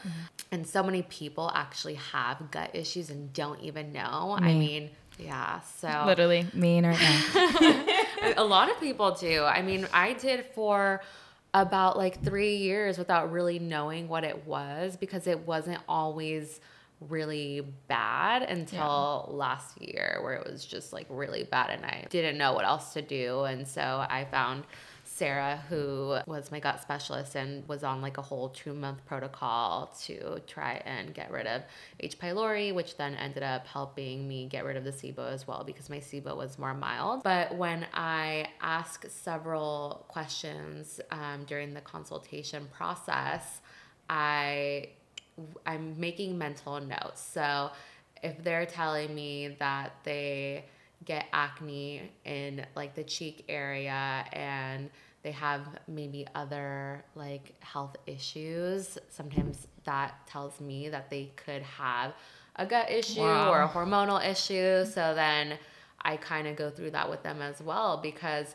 and 0.52 0.66
so 0.66 0.82
many 0.82 1.02
people 1.02 1.50
actually 1.54 1.94
have 1.94 2.50
gut 2.50 2.70
issues 2.74 3.10
and 3.10 3.32
don't 3.32 3.60
even 3.60 3.92
know. 3.92 4.36
I 4.40 4.52
mean, 4.54 4.90
Yeah. 5.24 5.60
So 5.60 6.04
Literally 6.06 6.46
mean 6.54 6.86
right 6.86 7.00
now. 7.00 8.34
a 8.36 8.44
lot 8.44 8.70
of 8.70 8.78
people 8.80 9.12
do. 9.12 9.44
I 9.44 9.62
mean, 9.62 9.86
I 9.92 10.14
did 10.14 10.46
for 10.54 11.02
about 11.54 11.96
like 11.96 12.22
three 12.22 12.56
years 12.56 12.98
without 12.98 13.30
really 13.30 13.58
knowing 13.58 14.08
what 14.08 14.24
it 14.24 14.46
was 14.46 14.96
because 14.96 15.26
it 15.26 15.46
wasn't 15.46 15.80
always 15.88 16.60
really 17.08 17.62
bad 17.88 18.42
until 18.42 19.26
yeah. 19.28 19.36
last 19.36 19.80
year 19.80 20.18
where 20.22 20.34
it 20.34 20.46
was 20.46 20.64
just 20.64 20.92
like 20.92 21.06
really 21.08 21.42
bad 21.44 21.70
and 21.70 21.84
I 21.84 22.06
didn't 22.10 22.38
know 22.38 22.52
what 22.52 22.64
else 22.64 22.92
to 22.92 23.02
do 23.02 23.42
and 23.42 23.66
so 23.66 24.06
I 24.08 24.26
found 24.30 24.64
Sarah, 25.22 25.62
who 25.68 26.18
was 26.26 26.50
my 26.50 26.58
gut 26.58 26.82
specialist 26.82 27.36
and 27.36 27.68
was 27.68 27.84
on 27.84 28.02
like 28.02 28.18
a 28.18 28.22
whole 28.22 28.48
two 28.48 28.74
month 28.74 29.06
protocol 29.06 29.94
to 30.00 30.40
try 30.48 30.82
and 30.84 31.14
get 31.14 31.30
rid 31.30 31.46
of 31.46 31.62
H. 32.00 32.18
pylori, 32.18 32.74
which 32.74 32.96
then 32.96 33.14
ended 33.14 33.44
up 33.44 33.64
helping 33.68 34.26
me 34.26 34.48
get 34.48 34.64
rid 34.64 34.76
of 34.76 34.82
the 34.82 34.90
SIBO 34.90 35.32
as 35.32 35.46
well 35.46 35.62
because 35.64 35.88
my 35.88 35.98
SIBO 35.98 36.36
was 36.36 36.58
more 36.58 36.74
mild. 36.74 37.22
But 37.22 37.54
when 37.54 37.86
I 37.94 38.48
asked 38.60 39.08
several 39.12 40.04
questions 40.08 41.00
um, 41.12 41.44
during 41.46 41.72
the 41.72 41.82
consultation 41.82 42.66
process, 42.72 43.60
I 44.10 44.88
I'm 45.64 46.00
making 46.00 46.36
mental 46.36 46.80
notes. 46.80 47.20
So 47.20 47.70
if 48.24 48.42
they're 48.42 48.66
telling 48.66 49.14
me 49.14 49.54
that 49.60 49.92
they 50.02 50.64
get 51.04 51.26
acne 51.32 52.10
in 52.24 52.66
like 52.74 52.96
the 52.96 53.04
cheek 53.04 53.44
area 53.48 54.24
and 54.32 54.90
they 55.22 55.30
have 55.30 55.66
maybe 55.86 56.26
other 56.34 57.04
like 57.14 57.54
health 57.60 57.96
issues 58.06 58.98
sometimes 59.08 59.68
that 59.84 60.14
tells 60.26 60.60
me 60.60 60.88
that 60.88 61.10
they 61.10 61.30
could 61.36 61.62
have 61.62 62.12
a 62.56 62.66
gut 62.66 62.90
issue 62.90 63.20
wow. 63.20 63.50
or 63.50 63.62
a 63.62 63.68
hormonal 63.68 64.24
issue 64.24 64.84
so 64.84 65.14
then 65.14 65.58
i 66.02 66.16
kind 66.16 66.46
of 66.46 66.56
go 66.56 66.70
through 66.70 66.90
that 66.90 67.08
with 67.08 67.22
them 67.22 67.40
as 67.40 67.60
well 67.60 67.98
because 68.02 68.54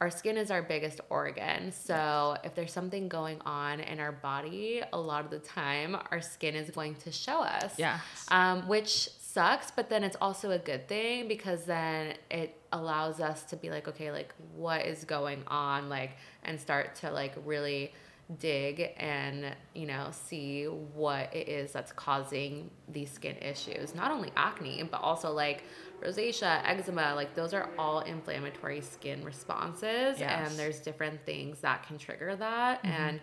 our 0.00 0.10
skin 0.10 0.36
is 0.36 0.50
our 0.50 0.62
biggest 0.62 1.00
organ. 1.10 1.72
So 1.72 2.36
if 2.44 2.54
there's 2.54 2.72
something 2.72 3.08
going 3.08 3.40
on 3.44 3.80
in 3.80 3.98
our 3.98 4.12
body, 4.12 4.80
a 4.92 4.98
lot 4.98 5.24
of 5.24 5.30
the 5.30 5.40
time 5.40 5.96
our 6.10 6.20
skin 6.20 6.54
is 6.54 6.70
going 6.70 6.94
to 6.96 7.10
show 7.10 7.40
us. 7.40 7.74
Yeah. 7.78 7.98
Um, 8.30 8.68
which 8.68 9.10
sucks, 9.18 9.72
but 9.72 9.90
then 9.90 10.04
it's 10.04 10.16
also 10.20 10.52
a 10.52 10.58
good 10.58 10.88
thing 10.88 11.26
because 11.26 11.64
then 11.64 12.14
it 12.30 12.57
allows 12.72 13.20
us 13.20 13.44
to 13.44 13.56
be 13.56 13.70
like, 13.70 13.88
okay, 13.88 14.10
like 14.10 14.34
what 14.54 14.84
is 14.84 15.04
going 15.04 15.42
on? 15.46 15.88
Like, 15.88 16.12
and 16.42 16.60
start 16.60 16.94
to 16.96 17.10
like 17.10 17.34
really 17.44 17.92
dig 18.38 18.92
and 18.98 19.56
you 19.74 19.86
know 19.86 20.08
see 20.10 20.64
what 20.64 21.34
it 21.34 21.48
is 21.48 21.72
that's 21.72 21.92
causing 21.92 22.70
these 22.86 23.10
skin 23.10 23.34
issues 23.40 23.94
not 23.94 24.10
only 24.10 24.30
acne 24.36 24.82
but 24.82 25.00
also 25.00 25.32
like 25.32 25.64
rosacea 26.02 26.60
eczema 26.64 27.14
like 27.14 27.34
those 27.34 27.54
are 27.54 27.70
all 27.78 28.00
inflammatory 28.00 28.82
skin 28.82 29.24
responses 29.24 30.20
yes. 30.20 30.50
and 30.50 30.58
there's 30.58 30.78
different 30.80 31.18
things 31.24 31.60
that 31.62 31.86
can 31.86 31.96
trigger 31.96 32.36
that 32.36 32.82
mm-hmm. 32.82 33.02
and 33.02 33.20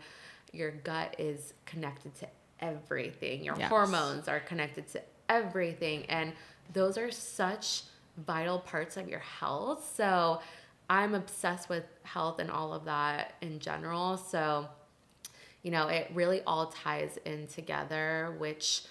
your 0.51 0.71
gut 0.71 1.15
is 1.19 1.53
connected 1.67 2.15
to 2.15 2.27
everything 2.59 3.43
your 3.43 3.55
yes. 3.59 3.69
hormones 3.69 4.27
are 4.27 4.39
connected 4.39 4.87
to 4.87 4.99
everything 5.29 6.03
and 6.07 6.33
those 6.73 6.97
are 6.97 7.11
such 7.11 7.83
vital 8.17 8.59
parts 8.59 8.97
of 8.97 9.07
your 9.07 9.19
health 9.19 9.91
so 9.95 10.39
i'm 10.89 11.13
obsessed 11.13 11.69
with 11.69 11.83
health 12.03 12.39
and 12.39 12.49
all 12.49 12.73
of 12.73 12.85
that 12.85 13.33
in 13.41 13.59
general 13.59 14.17
so 14.17 14.67
you 15.65 15.71
know, 15.71 15.87
it 15.87 16.11
really 16.13 16.41
all 16.45 16.67
ties 16.67 17.17
in 17.25 17.47
together, 17.47 18.35
which 18.37 18.83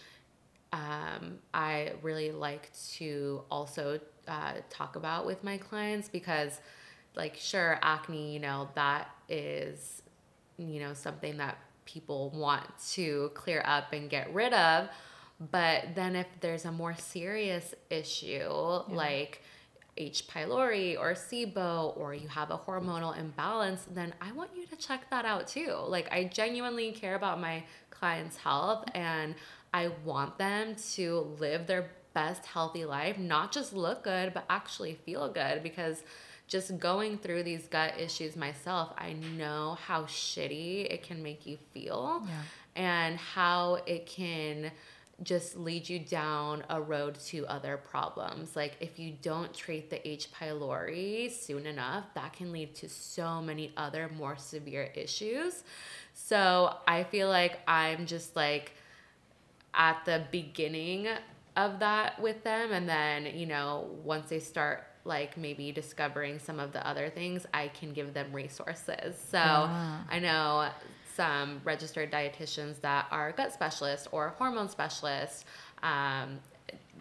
um, 0.73 1.39
I 1.55 1.93
really 2.03 2.33
like 2.33 2.69
to 2.95 3.43
also 3.49 4.01
uh, 4.27 4.55
talk 4.71 4.97
about 4.97 5.25
with 5.25 5.45
my 5.45 5.57
clients 5.57 6.09
because, 6.09 6.61
like, 7.15 7.37
sure, 7.37 7.79
acne, 7.81 8.33
you 8.33 8.41
know, 8.41 8.69
that 8.75 9.09
is, 9.29 10.03
you 10.59 10.81
know, 10.81 10.95
something 10.95 11.37
that 11.37 11.59
people 11.85 12.31
want 12.31 12.67
to 12.95 13.31
clear 13.35 13.63
up 13.65 13.93
and 13.93 14.11
get 14.11 14.35
rid 14.35 14.53
of. 14.53 14.89
But 15.51 15.95
then 15.95 16.17
if 16.17 16.27
there's 16.41 16.65
a 16.65 16.73
more 16.73 16.95
serious 16.97 17.75
issue, 17.91 18.49
yeah. 18.49 18.83
like, 18.89 19.43
H. 19.97 20.27
pylori 20.27 20.99
or 20.99 21.15
SIBO 21.15 21.97
or 21.97 22.15
you 22.15 22.27
have 22.29 22.51
a 22.51 22.59
hormonal 22.59 23.17
imbalance, 23.17 23.87
then 23.93 24.13
I 24.21 24.33
want 24.33 24.51
you 24.57 24.67
to 24.67 24.77
check 24.77 25.09
that 25.11 25.25
out 25.25 25.47
too. 25.47 25.77
Like, 25.87 26.11
I 26.13 26.25
genuinely 26.25 26.93
care 26.93 27.15
about 27.15 27.41
my 27.41 27.65
clients' 27.91 28.37
health 28.37 28.85
and 28.95 29.35
I 29.73 29.91
want 30.05 30.39
them 30.39 30.77
to 30.95 31.37
live 31.39 31.67
their 31.67 31.91
best 32.13 32.47
healthy 32.47 32.85
life, 32.85 33.19
not 33.19 33.53
just 33.53 33.73
look 33.73 34.05
good, 34.05 34.33
but 34.35 34.45
actually 34.49 34.95
feel 35.05 35.29
good 35.29 35.63
because 35.63 36.03
just 36.47 36.79
going 36.79 37.19
through 37.19 37.43
these 37.43 37.67
gut 37.67 37.95
issues 37.99 38.37
myself, 38.37 38.93
I 38.97 39.15
know 39.15 39.77
how 39.87 40.03
shitty 40.05 40.93
it 40.93 41.03
can 41.03 41.23
make 41.23 41.47
you 41.47 41.59
feel 41.73 42.23
yeah. 42.27 42.43
and 42.77 43.17
how 43.17 43.81
it 43.87 44.07
can 44.07 44.71
just 45.23 45.57
lead 45.57 45.89
you 45.89 45.99
down 45.99 46.65
a 46.69 46.81
road 46.81 47.15
to 47.27 47.47
other 47.47 47.77
problems. 47.77 48.57
Like 48.57 48.77
if 48.81 48.99
you 48.99 49.15
don't 49.23 49.55
treat 49.55 49.91
the 49.91 50.07
H. 50.07 50.29
pylori 50.33 51.31
soon 51.31 51.67
enough, 51.67 52.05
that 52.15 52.33
can 52.33 52.53
lead 52.53 52.75
to 52.77 52.89
so 52.89 53.41
many 53.41 53.73
other 53.77 54.11
more 54.17 54.37
severe 54.37 54.91
issues. 54.95 55.63
So 56.15 56.77
I 56.87 57.05
feel 57.05 57.29
like 57.29 57.61
I'm 57.69 58.07
just 58.07 58.35
like 58.37 58.73
at 59.73 60.05
the 60.05 60.25
beginning 60.31 61.09
of 61.57 61.79
that 61.81 62.21
with 62.21 62.43
them 62.45 62.73
and 62.73 62.89
then, 62.89 63.27
you 63.37 63.47
know, 63.47 63.89
once 64.03 64.31
they 64.31 64.41
start 64.41 64.85
like 65.05 65.37
maybe 65.37 65.71
discovering 65.71 66.39
some 66.39 66.59
of 66.59 66.73
the 66.73 66.85
other 66.87 67.11
things, 67.11 67.47
I 67.53 67.69
can 67.69 67.93
give 67.93 68.15
them 68.15 68.33
resources. 68.33 69.17
So 69.31 69.39
yeah. 69.39 70.01
I 70.11 70.19
know 70.19 70.71
some 71.15 71.61
registered 71.65 72.11
dietitians 72.11 72.81
that 72.81 73.07
are 73.11 73.33
gut 73.33 73.53
specialists 73.53 74.09
or 74.13 74.35
hormone 74.39 74.69
specialists. 74.69 75.45
Um, 75.83 76.39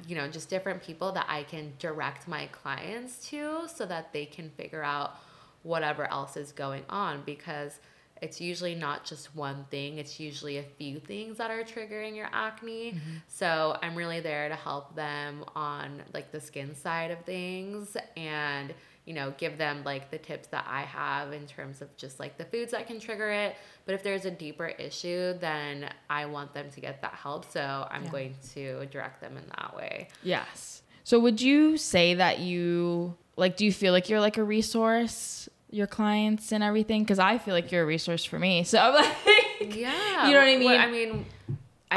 you 0.07 0.15
know, 0.15 0.27
just 0.27 0.49
different 0.49 0.83
people 0.83 1.11
that 1.13 1.25
I 1.29 1.43
can 1.43 1.73
direct 1.79 2.27
my 2.27 2.47
clients 2.47 3.29
to 3.29 3.67
so 3.73 3.85
that 3.85 4.11
they 4.11 4.25
can 4.25 4.49
figure 4.51 4.83
out 4.83 5.17
whatever 5.63 6.09
else 6.11 6.35
is 6.35 6.51
going 6.51 6.83
on 6.89 7.23
because 7.25 7.79
it's 8.21 8.39
usually 8.39 8.75
not 8.75 9.03
just 9.03 9.35
one 9.35 9.65
thing, 9.69 9.97
it's 9.97 10.19
usually 10.19 10.57
a 10.57 10.63
few 10.63 10.99
things 10.99 11.37
that 11.37 11.51
are 11.51 11.63
triggering 11.63 12.15
your 12.15 12.29
acne. 12.31 12.91
Mm-hmm. 12.91 13.17
So, 13.27 13.77
I'm 13.81 13.95
really 13.95 14.21
there 14.21 14.47
to 14.47 14.55
help 14.55 14.95
them 14.95 15.43
on 15.55 16.01
like 16.13 16.31
the 16.31 16.39
skin 16.39 16.73
side 16.75 17.11
of 17.11 17.19
things 17.25 17.97
and 18.15 18.73
you 19.05 19.13
know, 19.13 19.33
give 19.37 19.57
them 19.57 19.83
like 19.83 20.11
the 20.11 20.17
tips 20.17 20.47
that 20.47 20.65
I 20.67 20.81
have 20.81 21.33
in 21.33 21.45
terms 21.45 21.81
of 21.81 21.95
just 21.97 22.19
like 22.19 22.37
the 22.37 22.45
foods 22.45 22.71
that 22.71 22.87
can 22.87 22.99
trigger 22.99 23.29
it. 23.29 23.55
But 23.85 23.95
if 23.95 24.03
there's 24.03 24.25
a 24.25 24.31
deeper 24.31 24.67
issue, 24.67 25.33
then 25.39 25.89
I 26.09 26.25
want 26.25 26.53
them 26.53 26.69
to 26.71 26.81
get 26.81 27.01
that 27.01 27.13
help. 27.13 27.51
So 27.51 27.87
I'm 27.89 28.05
yeah. 28.05 28.11
going 28.11 28.35
to 28.53 28.85
direct 28.87 29.21
them 29.21 29.37
in 29.37 29.43
that 29.57 29.75
way. 29.75 30.07
Yes. 30.23 30.83
So 31.03 31.19
would 31.19 31.41
you 31.41 31.77
say 31.77 32.13
that 32.13 32.39
you 32.39 33.17
like 33.35 33.57
do 33.57 33.65
you 33.65 33.73
feel 33.73 33.91
like 33.91 34.09
you're 34.09 34.21
like 34.21 34.37
a 34.37 34.43
resource 34.43 35.49
your 35.73 35.87
clients 35.87 36.51
and 36.51 36.63
everything 36.63 37.01
because 37.01 37.17
I 37.19 37.39
feel 37.39 37.53
like 37.53 37.71
you're 37.71 37.81
a 37.81 37.85
resource 37.85 38.23
for 38.23 38.37
me. 38.37 38.63
So 38.63 38.77
I'm 38.77 38.93
like, 38.93 39.15
yeah, 39.75 40.27
you 40.27 40.33
know 40.33 40.39
what 40.39 40.47
I 40.47 40.57
mean. 40.57 40.65
Well, 40.65 40.79
I 40.79 40.91
mean, 40.91 41.25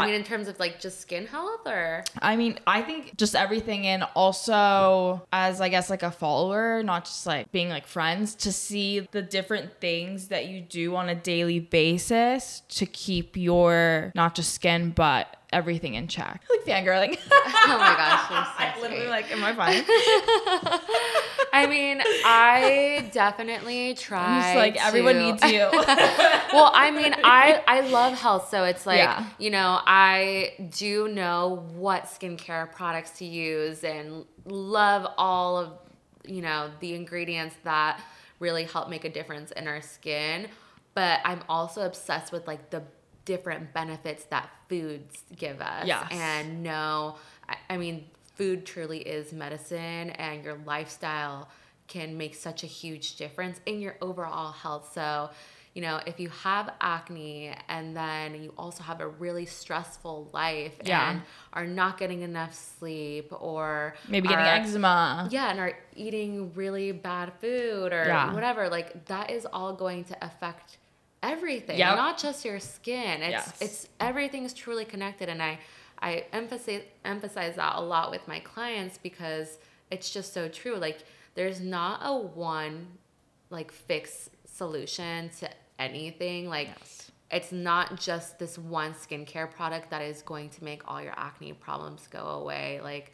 I 0.00 0.06
mean, 0.06 0.14
in 0.14 0.24
terms 0.24 0.48
of 0.48 0.59
like 0.59 0.80
just 0.80 1.00
skin 1.00 1.26
health 1.26 1.66
or? 1.66 2.04
I 2.20 2.37
mean, 2.37 2.59
I 2.66 2.82
think 2.82 3.16
just 3.16 3.35
everything 3.35 3.87
and 3.87 4.04
also 4.14 5.26
as 5.32 5.61
I 5.61 5.68
guess 5.68 5.90
like 5.90 6.02
a 6.02 6.11
follower, 6.11 6.82
not 6.82 7.04
just 7.04 7.26
like 7.26 7.50
being 7.52 7.68
like 7.68 7.87
friends, 7.87 8.35
to 8.37 8.52
see 8.52 9.00
the 9.11 9.22
different 9.22 9.80
things 9.80 10.28
that 10.28 10.46
you 10.46 10.61
do 10.61 10.96
on 10.96 11.09
a 11.09 11.14
daily 11.14 11.61
basis 11.61 12.62
to 12.68 12.87
keep 12.87 13.37
your 13.37 14.12
not 14.14 14.35
just 14.35 14.54
skin, 14.54 14.90
but 14.90 15.37
everything 15.52 15.94
in 15.94 16.09
check. 16.09 16.42
Like 16.50 16.64
fangirling. 16.64 17.18
oh 17.30 17.78
my 17.78 17.94
gosh, 17.96 18.28
so 18.28 18.35
I'm 18.59 18.80
literally 18.80 19.09
like, 19.09 19.30
am 19.30 19.44
I 19.44 19.54
fine? 19.54 19.85
I 21.57 21.66
mean, 21.66 22.03
I 22.25 23.09
definitely 23.12 23.95
try. 24.09 24.40
Just 24.40 24.57
like 24.57 24.75
to... 24.75 24.85
everyone 24.85 25.19
needs 25.19 25.42
you. 25.45 25.59
well, 26.53 26.71
I 26.75 26.90
mean, 26.90 27.14
I 27.25 27.62
I 27.66 27.81
love 27.81 28.19
health, 28.19 28.49
so 28.51 28.64
it's 28.64 28.87
like 28.87 28.99
yeah. 28.99 29.27
you 29.38 29.51
know, 29.51 29.81
I 29.87 30.55
do 30.71 31.09
know 31.09 31.64
what 31.75 32.05
skincare 32.05 32.71
products 32.71 33.12
to 33.19 33.25
use 33.25 33.85
and 33.85 34.25
love 34.45 35.11
all 35.16 35.59
of 35.59 35.73
you 36.25 36.42
know 36.42 36.71
the 36.81 36.95
ingredients 36.95 37.57
that 37.64 38.01
really 38.38 38.64
help 38.64 38.90
make 38.90 39.05
a 39.05 39.11
difference 39.11 39.51
in 39.53 39.66
our 39.66 39.81
skin. 39.81 40.49
But 40.95 41.21
I'm 41.25 41.42
also 41.49 41.83
obsessed 41.83 42.33
with 42.33 42.47
like 42.47 42.71
the 42.71 42.83
different 43.25 43.75
benefits 43.75 44.25
that 44.27 44.49
foods 44.69 45.25
give 45.37 45.61
us. 45.61 45.87
Yes. 45.87 46.07
And 46.11 46.62
no, 46.62 47.16
I, 47.49 47.57
I 47.71 47.77
mean, 47.77 48.07
food 48.37 48.64
truly 48.66 48.99
is 48.99 49.33
medicine, 49.33 50.11
and 50.11 50.44
your 50.44 50.59
lifestyle 50.64 51.49
can 51.88 52.16
make 52.16 52.35
such 52.35 52.62
a 52.62 52.66
huge 52.66 53.16
difference 53.16 53.61
in 53.66 53.81
your 53.81 53.96
overall 54.01 54.53
health. 54.53 54.90
So, 54.94 55.31
you 55.75 55.83
know, 55.83 56.01
if 56.07 56.18
you 56.18 56.29
have 56.31 56.72
acne 56.81 57.55
and 57.68 57.96
then 57.96 58.42
you 58.42 58.53
also 58.59 58.83
have 58.83 59.01
a 59.01 59.07
really 59.07 59.44
stressful 59.46 60.31
life 60.33 60.72
Yeah. 60.85 61.11
and 61.11 61.22
are 61.53 61.66
not 61.66 61.99
getting 61.99 62.22
enough 62.22 62.55
sleep 62.55 63.31
or 63.31 63.94
Maybe 64.09 64.27
getting 64.29 64.44
are- 64.44 64.49
eczema. 64.57 65.29
yeah, 65.31 65.51
and 65.51 65.61
are 65.61 65.79
eating 65.94 66.53
really 66.55 66.92
bad 66.92 67.33
food 67.40 67.92
or 67.92 68.05
Yeah. 68.07 68.33
whatever, 68.35 68.68
like 68.68 69.05
that 69.07 69.31
is 69.31 69.46
all 69.53 69.75
going 69.75 70.05
to 70.05 70.25
affect 70.25 70.79
everything, 71.22 71.79
Yep. 71.79 71.96
not 71.96 72.18
just 72.18 72.44
your 72.44 72.59
skin. 72.61 73.22
It's 73.22 73.31
Yes. 73.31 73.61
it's 73.62 73.88
everything's 74.01 74.53
truly 74.55 74.85
connected 74.85 75.29
and 75.29 75.42
I 75.42 75.59
I 76.00 76.24
emphasize 76.32 76.82
emphasize 77.04 77.56
that 77.56 77.76
a 77.76 77.80
lot 77.80 78.11
with 78.11 78.26
my 78.28 78.40
clients 78.40 78.98
because 78.98 79.59
it's 79.90 80.11
just 80.11 80.32
so 80.32 80.48
true. 80.48 80.76
Like 80.76 80.98
there's 81.35 81.61
not 81.61 82.00
a 82.02 82.16
one 82.16 82.87
like 83.50 83.70
fix 83.72 84.30
solution 84.44 85.30
to 85.40 85.48
anything. 85.78 86.48
Like 86.48 86.68
Yes. 86.80 87.11
it's 87.30 87.52
not 87.52 87.98
just 88.00 88.38
this 88.38 88.59
one 88.59 88.92
skincare 88.94 89.50
product 89.50 89.90
that 89.90 90.02
is 90.02 90.22
going 90.22 90.50
to 90.50 90.64
make 90.64 90.82
all 90.88 91.00
your 91.02 91.14
acne 91.16 91.52
problems 91.52 92.06
go 92.09 92.18
away. 92.26 92.80
Like 92.82 93.12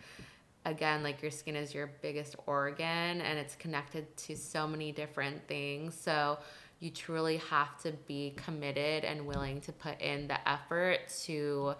again, 0.64 1.02
like 1.02 1.20
your 1.22 1.30
skin 1.30 1.56
is 1.56 1.74
your 1.74 1.90
biggest 2.02 2.36
organ 2.46 3.20
and 3.20 3.38
it's 3.38 3.56
connected 3.56 4.16
to 4.16 4.36
so 4.36 4.66
many 4.66 4.92
different 4.92 5.46
things. 5.48 5.94
So 5.94 6.38
you 6.78 6.90
truly 6.90 7.36
have 7.36 7.80
to 7.82 7.92
be 8.06 8.34
committed 8.36 9.04
and 9.04 9.26
willing 9.26 9.60
to 9.62 9.72
put 9.72 10.00
in 10.00 10.26
the 10.28 10.48
effort 10.48 11.00
to 11.24 11.74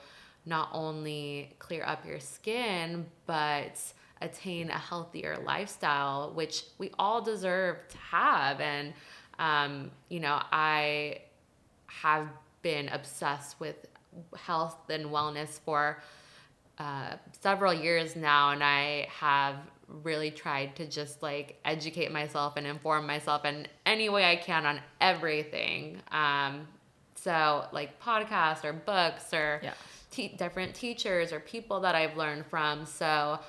not 0.45 0.69
only 0.73 1.55
clear 1.59 1.85
up 1.85 2.07
your 2.07 2.21
skin, 2.21 3.07
but 3.27 3.81
attain 4.21 4.71
a 4.71 4.79
healthier 4.79 5.37
lifestyle, 5.45 6.33
which 6.35 6.65
we 6.79 6.91
all 6.99 7.21
deserve 7.21 7.77
to 7.89 7.99
have. 7.99 8.61
And, 8.61 8.93
um, 9.39 9.91
you 10.09 10.21
know, 10.21 10.41
I 10.53 11.23
have 11.87 12.29
been 12.63 12.89
obsessed 12.89 13.59
with 13.61 13.77
health 14.37 14.89
and 14.89 15.07
wellness 15.07 15.61
for 15.61 16.03
uh, 16.79 17.17
several 17.41 17.75
years 17.75 18.17
now, 18.17 18.51
and 18.51 18.63
I 18.63 19.09
have 19.11 19.57
really 20.03 20.31
tried 20.31 20.75
to 20.77 20.87
just 20.87 21.23
like 21.23 21.59
educate 21.65 22.11
myself 22.11 22.55
and 22.57 22.67
inform 22.67 23.07
myself 23.07 23.45
in 23.45 23.67
any 23.85 24.09
way 24.09 24.25
I 24.25 24.37
can 24.37 24.65
on 24.65 24.81
everything. 25.01 26.01
Um, 26.11 26.67
so, 27.15 27.67
like 27.73 28.01
podcasts 28.03 28.65
or 28.65 28.73
books 28.73 29.33
or 29.33 29.61
Yeah. 29.63 29.75
Te- 30.13 30.37
different 30.37 30.75
teachers 30.75 31.33
or 31.33 31.41
people 31.41 31.81
that 31.81 31.95
I've 31.97 32.17
learned 32.17 32.47
from. 32.47 32.87
So, 32.87 33.41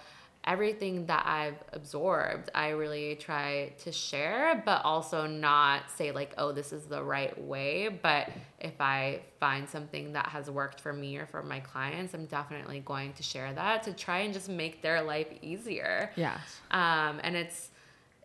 everything 0.45 1.06
that 1.06 1.26
I've 1.26 1.56
absorbed, 1.71 2.49
I 2.54 2.69
really 2.71 3.15
try 3.15 3.71
to 3.84 3.93
share, 3.93 4.62
but 4.65 4.84
also 4.84 5.26
not 5.26 5.89
say, 5.95 6.12
like, 6.12 6.34
oh, 6.38 6.52
this 6.52 6.73
is 6.73 6.84
the 6.86 7.02
right 7.02 7.41
way. 7.41 7.88
But 7.88 8.30
if 8.60 8.73
I 8.82 9.21
find 9.39 9.69
something 9.69 10.12
that 10.13 10.26
has 10.28 10.52
worked 10.52 10.82
for 10.82 10.91
me 10.91 11.15
or 11.15 11.28
for 11.28 11.43
my 11.43 11.62
clients, 11.62 12.13
I'm 12.13 12.26
definitely 12.26 12.82
going 12.82 13.13
to 13.13 13.23
share 13.23 13.54
that 13.54 13.84
to 13.84 13.93
try 13.93 14.19
and 14.19 14.34
just 14.34 14.49
make 14.49 14.82
their 14.82 15.02
life 15.02 15.28
easier 15.41 16.12
Yes. 16.17 16.39
um, 16.71 17.21
and 17.23 17.36
it's 17.38 17.69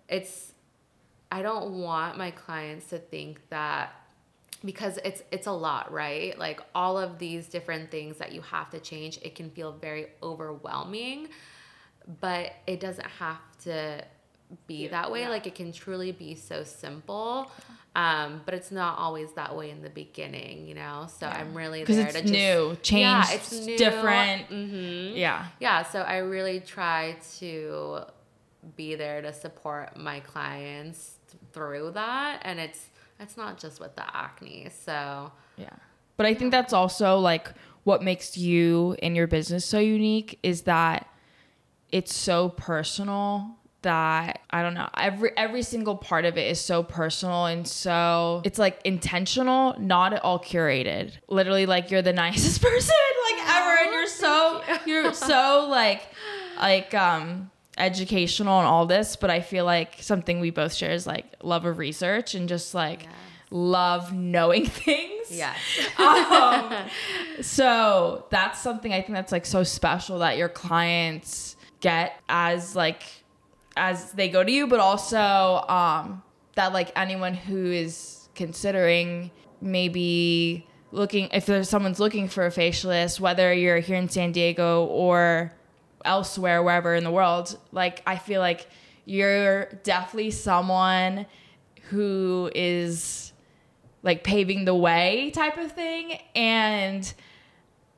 it's 0.09 0.53
i 1.31 1.43
don't 1.43 1.73
want 1.83 2.17
my 2.17 2.31
clients 2.31 2.87
to 2.87 2.99
think 2.99 3.41
that 3.51 3.93
because 4.65 4.99
it's 5.05 5.23
it's 5.31 5.47
a 5.47 5.53
lot 5.53 5.93
right? 5.93 6.39
Like 6.39 6.61
all 6.75 6.99
of 6.99 7.19
these 7.19 7.47
different 7.49 7.91
things 7.91 8.19
that 8.19 8.33
you 8.33 8.41
have 8.43 8.71
to 8.71 8.81
change 8.81 9.19
it 9.23 9.35
can 9.35 9.51
feel 9.51 9.73
very 9.73 10.09
overwhelming 10.23 11.29
but 12.21 12.53
it 12.67 12.81
doesn't 12.81 13.07
have 13.19 13.39
to 13.65 14.03
be 14.67 14.89
that 14.89 15.11
way. 15.13 15.21
Yeah. 15.21 15.29
like 15.29 15.47
it 15.47 15.55
can 15.55 15.73
truly 15.73 16.11
be 16.13 16.35
so 16.35 16.65
simple 16.65 17.51
um, 17.97 18.43
but 18.45 18.55
it's 18.55 18.71
not 18.71 18.97
always 18.99 19.33
that 19.33 19.57
way 19.57 19.71
in 19.71 19.83
the 19.83 19.91
beginning 19.91 20.67
you 20.67 20.75
know? 20.75 21.07
So 21.19 21.27
i'm 21.27 21.55
really 21.55 21.81
Because 21.81 21.97
there 21.97 22.07
it's 22.07 22.15
to 22.17 22.23
just 22.23 22.33
new, 22.33 22.77
change, 22.83 23.01
yeah 23.03 23.25
it's 23.31 23.53
new. 23.67 23.77
different. 23.77 24.47
hmm 24.47 25.17
Yeah. 25.17 25.47
yeah 25.61 25.83
so 25.83 26.01
i 26.01 26.19
really 26.19 26.61
try 26.61 27.17
to 27.39 28.01
be 28.77 28.95
there 28.95 29.21
to 29.23 29.33
support 29.35 29.97
my 29.97 30.21
clients 30.21 31.17
through 31.53 31.91
that 31.93 32.41
and 32.43 32.59
it's 32.59 32.87
it's 33.21 33.37
not 33.37 33.59
just 33.59 33.81
with 33.81 33.95
the 33.97 34.17
acne 34.17 34.69
so. 34.71 35.33
Yeah. 35.57 35.71
But 36.17 36.27
I 36.27 36.35
think 36.35 36.51
that's 36.51 36.73
also 36.73 37.19
like 37.19 37.53
what 37.85 38.03
makes 38.03 38.37
you 38.37 38.97
and 39.03 39.17
your 39.17 39.27
business 39.27 39.65
so 39.65 39.79
unique 39.79 40.39
is 40.43 40.63
that 40.63 41.09
it's 41.91 42.15
so 42.15 42.51
personal 42.51 43.57
that 43.83 44.41
I 44.51 44.63
don't 44.63 44.75
know 44.75 44.89
every 44.97 45.31
every 45.37 45.63
single 45.63 45.97
part 45.97 46.25
of 46.25 46.37
it 46.37 46.51
is 46.51 46.61
so 46.61 46.83
personal 46.83 47.47
and 47.47 47.67
so 47.67 48.43
it's 48.45 48.59
like 48.59 48.81
intentional 48.85 49.79
not 49.79 50.13
at 50.13 50.25
all 50.25 50.39
curated. 50.39 51.13
Literally 51.29 51.67
like 51.67 51.91
you're 51.91 52.03
the 52.03 52.13
nicest 52.25 52.61
person 52.61 52.95
like 53.31 53.49
ever 53.49 53.77
and 53.85 53.93
you're 53.93 54.07
so 54.07 54.63
you're 54.87 55.15
so 55.15 55.67
like 55.71 56.03
like 56.59 56.93
um 56.95 57.51
educational 57.79 58.59
and 58.59 58.67
all 58.67 58.87
this 58.87 59.17
but 59.17 59.31
I 59.31 59.41
feel 59.41 59.65
like 59.65 59.95
something 60.01 60.41
we 60.41 60.51
both 60.51 60.75
share 60.75 60.91
is 60.91 61.07
like 61.07 61.25
love 61.43 61.65
of 61.65 61.79
research 61.79 62.35
and 62.35 62.49
just 62.49 62.75
like 62.75 63.05
Yes. 63.05 63.13
love 63.51 64.13
knowing 64.13 64.67
things 64.85 65.31
yes 65.31 65.57
um, 65.99 66.73
so 67.41 68.27
that's 68.31 68.61
something 68.61 68.93
I 68.93 69.01
think 69.01 69.15
that's 69.15 69.33
like 69.33 69.47
so 69.47 69.63
special 69.63 70.19
that 70.21 70.37
your 70.37 70.49
clients 70.49 71.57
get 71.81 72.21
as 72.29 72.75
like 72.77 73.03
as 73.77 74.11
they 74.13 74.29
go 74.29 74.43
to 74.43 74.51
you, 74.51 74.67
but 74.67 74.81
also 74.81 75.65
um, 75.69 76.23
that 76.57 76.73
like 76.73 76.91
anyone 76.97 77.33
who 77.35 77.71
is 77.71 78.29
considering 78.35 79.31
maybe 79.61 80.67
looking 80.91 81.29
if 81.33 81.47
there's 81.47 81.69
someone's 81.69 82.01
looking 82.01 82.27
for 82.29 82.45
a 82.47 82.51
facialist, 82.51 83.21
whether 83.21 83.53
you're 83.53 83.79
here 83.79 83.95
in 83.97 84.09
San 84.09 84.33
Diego 84.33 84.85
or 84.87 85.53
elsewhere, 86.09 86.63
wherever 86.63 86.95
in 86.95 87.05
the 87.05 87.11
world, 87.11 87.57
like 87.71 88.03
I 88.07 88.17
feel 88.17 88.41
like 88.41 88.67
you're 89.05 89.67
definitely 89.85 90.33
someone 90.33 91.27
who 91.91 92.51
is 92.55 93.33
like 94.03 94.25
paving 94.25 94.65
the 94.65 94.75
way 94.75 95.31
type 95.35 95.57
of 95.59 95.73
thing. 95.73 96.19
And 96.35 97.13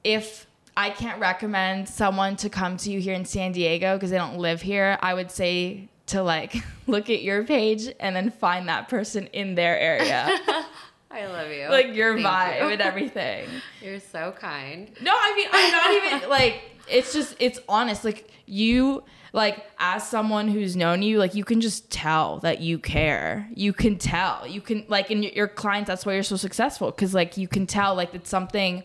if 0.04 0.46
I 0.76 0.90
can't 0.90 1.20
recommend 1.20 1.88
someone 1.88 2.36
to 2.36 2.48
come 2.48 2.76
to 2.78 2.90
you 2.90 3.00
here 3.00 3.14
in 3.14 3.24
San 3.24 3.52
Diego 3.52 3.96
because 3.96 4.10
they 4.10 4.18
don't 4.18 4.38
live 4.38 4.60
here, 4.62 4.98
I 5.02 5.14
would 5.14 5.30
say 5.30 5.88
to 6.06 6.22
like 6.22 6.54
look 6.86 7.10
at 7.10 7.22
your 7.22 7.44
page 7.44 7.88
and 8.00 8.14
then 8.14 8.30
find 8.30 8.68
that 8.68 8.88
person 8.88 9.26
in 9.28 9.54
their 9.54 9.78
area. 9.78 10.28
i 11.12 11.26
love 11.26 11.50
you 11.50 11.68
like 11.68 11.92
your 11.92 12.14
Thank 12.14 12.26
vibe 12.26 12.60
you. 12.60 12.68
and 12.68 12.80
everything. 12.80 13.48
you're 13.82 13.98
so 13.98 14.32
kind 14.38 14.88
No, 15.02 15.12
I 15.12 15.34
mean, 15.34 15.48
I'm 15.52 15.72
not 15.72 15.90
even 16.18 16.30
like, 16.30 16.62
it's 16.90 17.12
just, 17.12 17.36
it's 17.38 17.58
honest. 17.68 18.04
Like, 18.04 18.30
you, 18.46 19.04
like, 19.32 19.64
as 19.78 20.08
someone 20.08 20.48
who's 20.48 20.76
known 20.76 21.02
you, 21.02 21.18
like, 21.18 21.34
you 21.34 21.44
can 21.44 21.60
just 21.60 21.90
tell 21.90 22.38
that 22.40 22.60
you 22.60 22.78
care. 22.78 23.48
You 23.54 23.72
can 23.72 23.96
tell. 23.96 24.46
You 24.46 24.60
can, 24.60 24.84
like, 24.88 25.10
in 25.10 25.22
your, 25.22 25.48
clients, 25.48 25.88
that's 25.88 26.04
why 26.04 26.14
you're 26.14 26.22
so 26.22 26.36
successful. 26.36 26.90
Cause, 26.92 27.14
like, 27.14 27.36
you 27.36 27.48
can 27.48 27.66
tell, 27.66 27.94
like, 27.94 28.14
it's 28.14 28.28
something, 28.28 28.82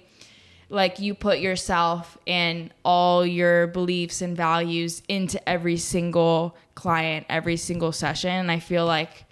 like, 0.70 1.00
you 1.00 1.15
put 1.15 1.39
yourself 1.39 2.18
and 2.28 2.72
all 2.84 3.26
your 3.26 3.68
beliefs 3.68 4.22
and 4.22 4.38
values 4.38 5.02
into 5.08 5.50
every 5.50 5.78
single 5.78 6.56
client, 6.76 7.26
every 7.30 7.58
single 7.58 7.91
session. 7.91 8.32
And 8.32 8.52
I 8.52 8.60
feel 8.60 8.86
like 8.86 9.26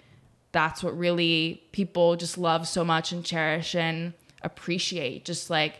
that's 0.52 0.82
what 0.82 0.96
really 0.96 1.62
people 1.72 2.16
just 2.16 2.38
love 2.38 2.66
so 2.66 2.84
much 2.84 3.12
and 3.12 3.24
cherish 3.24 3.74
and 3.74 4.14
appreciate. 4.42 5.24
Just 5.24 5.50
like, 5.50 5.74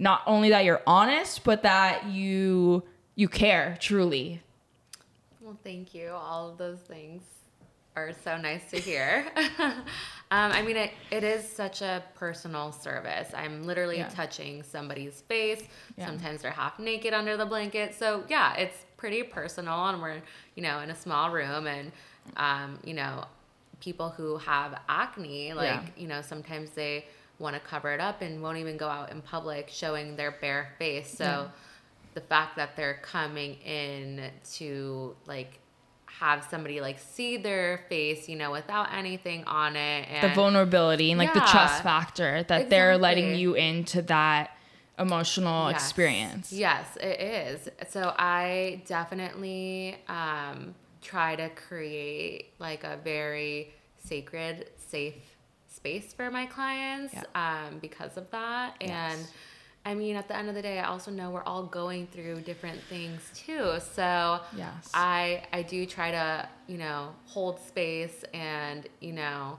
not 0.00 0.22
only 0.26 0.48
that 0.48 0.64
you're 0.64 0.82
honest, 0.86 1.44
but 1.44 1.62
that 1.62 2.06
you 2.06 2.82
you 3.14 3.28
care 3.28 3.76
truly. 3.80 4.40
Well, 5.40 5.56
thank 5.62 5.94
you. 5.94 6.08
All 6.10 6.48
of 6.50 6.58
those 6.58 6.78
things 6.78 7.22
are 7.96 8.12
so 8.24 8.38
nice 8.38 8.70
to 8.70 8.78
hear. 8.78 9.26
um, 9.58 9.82
I 10.30 10.62
mean, 10.62 10.76
it, 10.76 10.92
it 11.10 11.22
is 11.24 11.46
such 11.46 11.82
a 11.82 12.02
personal 12.14 12.72
service. 12.72 13.30
I'm 13.34 13.64
literally 13.64 13.98
Yeah. 13.98 14.08
touching 14.08 14.62
somebody's 14.62 15.20
face. 15.22 15.62
Yeah. 15.98 16.06
Sometimes 16.06 16.42
they're 16.42 16.50
half 16.52 16.78
naked 16.78 17.12
under 17.12 17.36
the 17.36 17.44
blanket. 17.46 17.94
So, 17.94 18.24
yeah, 18.28 18.54
it's 18.56 18.86
pretty 18.96 19.22
personal. 19.22 19.86
And 19.88 20.00
we're, 20.00 20.22
you 20.54 20.62
know, 20.62 20.78
in 20.80 20.90
a 20.90 20.94
small 20.96 21.30
room. 21.30 21.66
And, 21.66 21.92
um, 22.36 22.78
you 22.84 22.94
know, 22.94 23.24
people 23.80 24.08
who 24.10 24.36
have 24.38 24.78
acne, 24.88 25.52
like, 25.52 25.66
Yeah. 25.66 25.82
you 25.96 26.06
know, 26.06 26.22
sometimes 26.22 26.70
they 26.70 27.06
want 27.40 27.54
to 27.54 27.60
cover 27.60 27.90
it 27.92 28.00
up 28.00 28.22
and 28.22 28.40
won't 28.42 28.58
even 28.58 28.76
go 28.76 28.88
out 28.88 29.10
in 29.10 29.22
public 29.22 29.68
showing 29.70 30.14
their 30.16 30.30
bare 30.30 30.74
face. 30.78 31.10
So, 31.16 31.24
Yeah. 31.24 31.46
the 32.14 32.20
fact 32.20 32.56
that 32.56 32.76
they're 32.76 33.00
coming 33.02 33.54
in 33.62 34.30
to 34.54 35.16
like 35.26 35.58
have 36.06 36.44
somebody 36.50 36.80
like 36.80 36.98
see 36.98 37.36
their 37.36 37.84
face, 37.88 38.28
you 38.28 38.36
know, 38.36 38.50
without 38.50 38.92
anything 38.92 39.44
on 39.44 39.74
it 39.76 40.08
and 40.10 40.30
The 40.30 40.34
vulnerability 40.34 41.10
and 41.12 41.18
like 41.18 41.32
the 41.34 41.40
trust 41.40 41.82
factor 41.82 42.42
that 42.44 42.68
they're 42.68 42.98
letting 42.98 43.34
you 43.36 43.54
into 43.54 44.02
that 44.02 44.50
emotional 44.98 45.70
Yes. 45.70 45.82
experience. 45.82 46.52
Yes, 46.52 46.96
it 46.96 47.20
is. 47.20 47.68
So 47.88 48.12
I 48.18 48.82
definitely 48.86 49.96
um, 50.08 50.74
try 51.00 51.36
to 51.36 51.48
create 51.50 52.52
like 52.58 52.84
a 52.84 52.98
very 53.02 53.72
sacred, 53.96 54.68
safe 54.76 55.14
space 55.80 56.12
for 56.12 56.30
my 56.30 56.46
clients 56.46 57.14
Yeah. 57.14 57.24
um, 57.34 57.78
because 57.78 58.16
of 58.16 58.30
that. 58.30 58.74
And 58.82 59.26
I 59.86 59.94
mean, 59.94 60.14
at 60.16 60.28
the 60.28 60.36
end 60.36 60.48
of 60.50 60.54
the 60.54 60.60
day, 60.60 60.78
I 60.78 60.84
also 60.84 61.10
know 61.10 61.30
we're 61.30 61.42
all 61.44 61.62
going 61.62 62.06
through 62.08 62.42
different 62.42 62.80
things 62.90 63.22
too. 63.34 63.78
So 63.94 64.40
Yes. 64.56 64.90
I 64.92 65.42
I 65.52 65.62
do 65.62 65.86
try 65.86 66.10
to 66.10 66.48
you 66.66 66.76
know 66.78 67.14
hold 67.24 67.58
space 67.60 68.24
and 68.34 68.86
you 69.00 69.12
know 69.14 69.58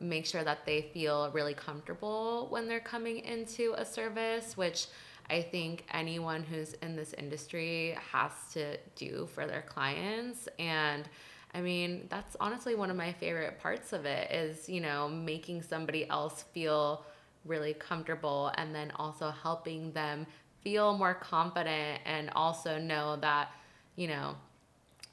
make 0.00 0.26
sure 0.26 0.42
that 0.42 0.66
they 0.66 0.82
feel 0.92 1.30
really 1.30 1.54
comfortable 1.54 2.48
when 2.50 2.66
they're 2.66 2.80
coming 2.94 3.18
into 3.20 3.74
a 3.78 3.84
service, 3.84 4.56
which 4.56 4.88
I 5.30 5.40
think 5.40 5.84
anyone 5.92 6.42
who's 6.42 6.74
in 6.82 6.96
this 6.96 7.12
industry 7.14 7.96
has 8.12 8.32
to 8.54 8.76
do 8.96 9.26
for 9.34 9.46
their 9.46 9.62
clients. 9.62 10.48
And 10.58 11.08
I 11.54 11.60
mean, 11.60 12.06
that's 12.10 12.36
honestly 12.40 12.74
one 12.74 12.90
of 12.90 12.96
my 12.96 13.12
favorite 13.12 13.60
parts 13.60 13.92
of 13.92 14.04
it 14.06 14.30
is, 14.32 14.68
you 14.68 14.80
know, 14.80 15.08
making 15.08 15.62
somebody 15.62 16.08
else 16.10 16.44
feel 16.52 17.04
really 17.44 17.74
comfortable 17.74 18.50
and 18.56 18.74
then 18.74 18.90
also 18.96 19.30
helping 19.30 19.92
them 19.92 20.26
feel 20.62 20.96
more 20.98 21.14
confident 21.14 22.00
and 22.04 22.30
also 22.34 22.78
know 22.78 23.16
that, 23.16 23.52
you 23.94 24.08
know, 24.08 24.34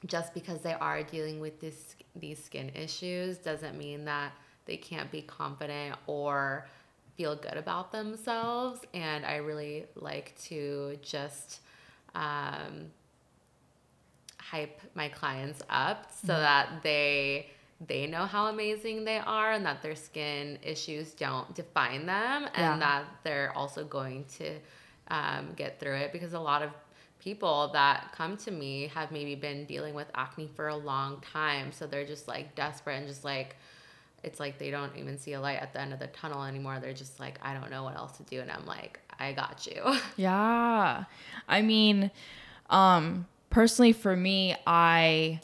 just 0.06 0.34
because 0.34 0.60
they 0.62 0.72
are 0.74 1.02
dealing 1.04 1.38
with 1.38 1.60
this 1.60 1.94
these 2.16 2.42
skin 2.42 2.70
issues 2.74 3.38
doesn't 3.38 3.78
mean 3.78 4.04
that 4.04 4.32
they 4.66 4.76
can't 4.76 5.10
be 5.10 5.22
confident 5.22 5.96
or 6.06 6.66
feel 7.16 7.36
good 7.36 7.56
about 7.56 7.92
themselves. 7.92 8.80
And 8.94 9.24
i 9.24 9.36
really 9.36 9.86
like 9.94 10.34
to 10.44 10.98
just 11.02 11.60
um, 12.14 12.90
hype 14.50 14.80
my 14.94 15.08
clients 15.08 15.62
up 15.70 16.10
so 16.24 16.28
that 16.32 16.82
they 16.82 17.46
they 17.86 18.06
know 18.06 18.24
how 18.26 18.46
amazing 18.46 19.04
they 19.04 19.18
are 19.18 19.52
and 19.52 19.64
that 19.66 19.82
their 19.82 19.96
skin 19.96 20.56
issues 20.62 21.14
don't 21.14 21.52
define 21.54 22.06
them 22.06 22.44
and 22.54 22.54
Yeah. 22.54 22.76
that 22.78 23.04
they're 23.24 23.52
also 23.56 23.84
going 23.84 24.24
to 24.38 24.58
um, 25.08 25.52
get 25.56 25.80
through 25.80 25.96
it. 25.96 26.12
Because 26.12 26.32
a 26.32 26.38
lot 26.38 26.62
of 26.62 26.70
people 27.18 27.70
that 27.72 28.12
come 28.12 28.36
to 28.36 28.50
me 28.52 28.86
have 28.94 29.10
maybe 29.10 29.34
been 29.34 29.64
dealing 29.64 29.94
with 29.94 30.06
acne 30.14 30.48
for 30.54 30.68
a 30.68 30.76
long 30.76 31.20
time. 31.22 31.72
So 31.72 31.86
they're 31.88 32.06
just 32.06 32.28
like 32.28 32.54
desperate 32.54 32.96
and 32.98 33.06
just 33.08 33.24
like 33.24 33.56
it's 34.22 34.38
like 34.38 34.58
they 34.58 34.70
don't 34.70 34.96
even 34.96 35.18
see 35.18 35.32
a 35.32 35.40
light 35.40 35.58
at 35.60 35.72
the 35.72 35.80
end 35.80 35.92
of 35.92 35.98
the 35.98 36.06
tunnel 36.08 36.44
anymore. 36.44 36.78
They're 36.80 36.92
just 36.92 37.18
like 37.18 37.40
i 37.42 37.52
don't 37.52 37.70
know 37.70 37.82
what 37.82 37.96
else 37.96 38.16
to 38.18 38.22
do. 38.24 38.40
And 38.40 38.50
i'm 38.50 38.66
like 38.66 39.00
i 39.18 39.32
got 39.32 39.66
you. 39.66 39.82
Yeah. 40.16 41.04
I 41.48 41.62
mean, 41.62 42.12
um, 42.70 43.26
personally 43.52 43.92
for 43.92 44.16
me, 44.16 44.56
I 44.66 45.40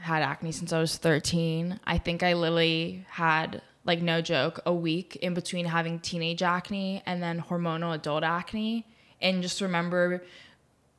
had 0.00 0.22
acne 0.22 0.52
since 0.52 0.72
I 0.72 0.80
was 0.80 0.96
13. 0.96 1.78
I 1.84 1.98
think 1.98 2.22
I 2.22 2.32
literally 2.32 3.04
had 3.10 3.60
like 3.84 4.00
no 4.00 4.20
joke 4.20 4.60
a 4.64 4.72
week 4.72 5.16
in 5.16 5.34
between 5.34 5.66
having 5.66 5.98
teenage 5.98 6.42
acne 6.42 7.02
and 7.04 7.22
then 7.22 7.42
hormonal 7.42 7.94
adult 7.94 8.22
acne 8.22 8.86
and 9.20 9.42
just 9.42 9.60
remember 9.60 10.22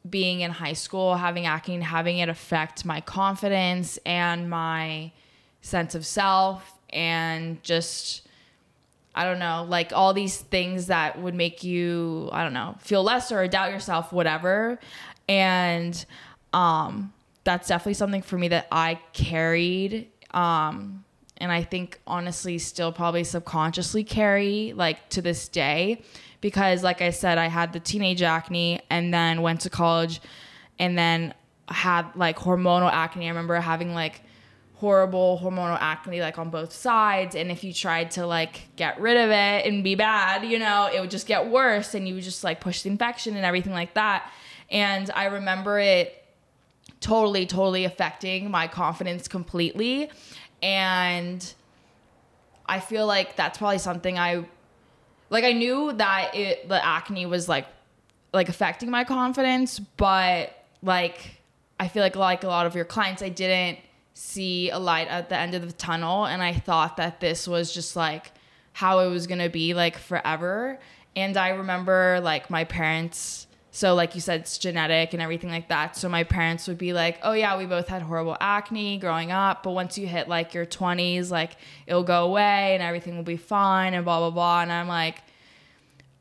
being 0.10 0.41
in 0.41 0.51
high 0.51 0.73
school 0.73 1.15
having 1.15 1.45
acne 1.45 1.79
having 1.79 2.17
it 2.17 2.27
affect 2.27 2.84
my 2.84 2.99
confidence 2.99 3.97
and 4.06 4.49
my 4.49 5.12
sense 5.62 5.95
of 5.95 6.06
self 6.06 6.73
and 6.89 7.63
just 7.63 8.27
I 9.15 9.25
don't 9.25 9.39
know, 9.39 9.65
like 9.69 9.93
all 9.93 10.13
these 10.13 10.38
things 10.38 10.88
that 10.88 11.21
would 11.21 11.36
make 11.36 11.63
you, 11.63 12.29
I 12.32 12.43
don't 12.43 12.53
know, 12.53 12.75
feel 12.79 13.03
lesser 13.03 13.39
or 13.39 13.47
doubt 13.47 13.71
yourself, 13.71 14.12
whatever. 14.12 14.79
And 15.29 16.03
um, 16.53 17.13
that's 17.43 17.67
definitely 17.67 17.95
something 17.95 18.21
for 18.21 18.37
me 18.37 18.49
that 18.49 18.67
I 18.71 18.99
carried. 19.11 20.07
Um, 20.31 21.03
and 21.37 21.51
I 21.51 21.63
think 21.63 21.99
honestly, 22.07 22.57
still 22.57 22.91
probably 22.91 23.23
subconsciously 23.23 24.03
carry 24.03 24.73
like 24.75 25.09
to 25.09 25.21
this 25.21 25.47
day. 25.47 26.01
Because, 26.39 26.83
like 26.83 27.01
I 27.01 27.11
said, 27.11 27.37
I 27.37 27.47
had 27.47 27.71
the 27.71 27.79
teenage 27.79 28.21
acne 28.21 28.81
and 28.89 29.13
then 29.13 29.41
went 29.41 29.61
to 29.61 29.69
college 29.69 30.21
and 30.77 30.97
then 30.97 31.33
had 31.69 32.05
like 32.15 32.37
hormonal 32.37 32.91
acne. 32.91 33.25
I 33.25 33.29
remember 33.29 33.55
having 33.55 33.93
like 33.93 34.21
horrible 34.75 35.39
hormonal 35.41 35.77
acne 35.79 36.19
like 36.19 36.37
on 36.37 36.49
both 36.49 36.73
sides 36.73 37.35
and 37.35 37.49
if 37.49 37.63
you 37.63 37.71
tried 37.71 38.11
to 38.11 38.25
like 38.25 38.67
get 38.75 38.99
rid 38.99 39.15
of 39.15 39.29
it 39.29 39.65
and 39.65 39.81
be 39.81 39.95
bad 39.95 40.43
you 40.43 40.59
know 40.59 40.89
it 40.93 40.99
would 40.99 41.09
just 41.09 41.25
get 41.25 41.47
worse 41.47 41.93
and 41.93 42.05
you 42.05 42.13
would 42.15 42.23
just 42.23 42.43
like 42.43 42.59
push 42.59 42.81
the 42.81 42.89
infection 42.89 43.37
and 43.37 43.45
everything 43.45 43.71
like 43.71 43.93
that 43.93 44.29
and 44.69 45.09
i 45.15 45.23
remember 45.23 45.79
it 45.79 46.22
totally 47.03 47.45
totally 47.45 47.85
affecting 47.85 48.49
my 48.49 48.67
confidence 48.67 49.27
completely. 49.27 50.09
And 50.61 51.53
i 52.65 52.79
feel 52.79 53.05
like 53.05 53.35
that's 53.35 53.57
probably 53.57 53.77
something 53.77 54.17
i 54.17 54.41
like 55.29 55.43
i 55.43 55.51
knew 55.51 55.91
that 55.91 56.33
it 56.33 56.69
the 56.69 56.85
acne 56.85 57.25
was 57.25 57.49
like 57.49 57.67
like 58.31 58.47
affecting 58.47 58.89
my 58.89 59.03
confidence 59.03 59.79
but 59.79 60.65
like 60.81 61.41
i 61.77 61.89
feel 61.89 62.01
like 62.01 62.15
like 62.15 62.45
a 62.45 62.47
lot 62.47 62.65
of 62.65 62.73
your 62.73 62.85
clients 62.85 63.21
i 63.21 63.27
didn't 63.27 63.77
see 64.13 64.69
a 64.69 64.77
light 64.77 65.07
at 65.07 65.29
the 65.29 65.37
end 65.37 65.55
of 65.55 65.65
the 65.65 65.73
tunnel. 65.73 66.25
And 66.25 66.41
i 66.41 66.53
thought 66.53 66.97
that 66.97 67.19
this 67.19 67.47
was 67.47 67.73
just 67.73 67.95
like 67.95 68.31
how 68.73 68.99
it 68.99 69.09
was 69.09 69.27
gonna 69.27 69.49
be 69.49 69.73
like 69.73 69.97
forever. 69.97 70.79
And 71.15 71.37
i 71.37 71.49
remember 71.49 72.19
like 72.21 72.49
my 72.49 72.63
parents 72.63 73.47
so 73.75 73.93
like 73.95 74.15
you 74.15 74.21
said 74.21 74.39
it's 74.39 74.57
genetic 74.57 75.12
and 75.13 75.21
everything 75.21 75.49
like 75.49 75.67
that. 75.67 75.97
So 75.97 76.07
my 76.07 76.23
parents 76.23 76.67
would 76.69 76.77
be 76.77 76.93
like 76.93 77.19
oh 77.23 77.33
yeah 77.33 77.57
we 77.57 77.65
both 77.65 77.89
had 77.89 78.01
horrible 78.01 78.38
acne 78.39 78.97
growing 78.97 79.31
up 79.31 79.63
but 79.63 79.71
once 79.71 79.97
you 79.97 80.07
hit 80.07 80.29
like 80.29 80.53
your 80.53 80.65
20s 80.65 81.29
like 81.31 81.57
it'll 81.88 82.03
go 82.03 82.23
away 82.23 82.75
and 82.75 82.81
everything 82.81 83.17
will 83.17 83.23
be 83.23 83.36
fine 83.36 83.93
and 83.93 84.05
blah 84.05 84.19
blah 84.19 84.29
blah. 84.29 84.62
And 84.62 84.71
i'm 84.71 84.88
like 84.88 85.23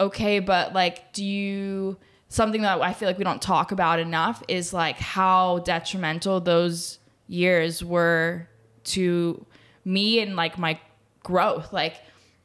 okay, 0.03 0.41
but 0.41 0.73
like, 0.73 1.13
do 1.13 1.25
you 1.25 1.97
something 2.29 2.63
that 2.63 2.81
I 2.81 2.93
feel 2.93 3.09
like 3.09 3.19
we 3.19 3.25
don't 3.25 3.43
talk 3.43 3.73
about 3.73 3.99
enough 3.99 4.43
is 4.49 4.73
like 4.73 4.99
how 4.99 5.59
detrimental 5.61 6.41
those 6.41 6.99
years 7.29 7.85
were 7.85 8.49
to 8.85 9.45
me 9.85 10.21
and 10.21 10.35
like 10.35 10.59
my 10.59 10.79
growth, 11.23 11.73
like, 11.73 11.97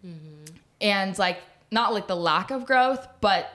mm-hmm. 0.06 0.56
and 0.82 1.18
like 1.18 1.40
not 1.72 1.94
like 1.94 2.08
the 2.08 2.16
lack 2.16 2.52
of 2.52 2.66
growth, 2.66 3.08
but 3.22 3.50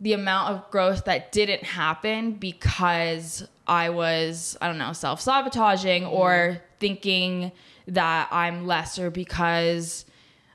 the 0.00 0.12
amount 0.12 0.54
of 0.54 0.70
growth 0.70 1.04
that 1.04 1.32
didn't 1.32 1.64
happen 1.64 2.32
because 2.32 3.46
I 3.66 3.90
was, 3.90 4.56
I 4.60 4.68
don't 4.68 4.78
know, 4.78 4.92
self 4.92 5.20
sabotaging 5.20 6.04
or 6.04 6.30
mm-hmm. 6.30 6.58
thinking 6.80 7.52
that 7.88 8.28
I'm 8.30 8.66
lesser 8.66 9.10
because 9.10 10.04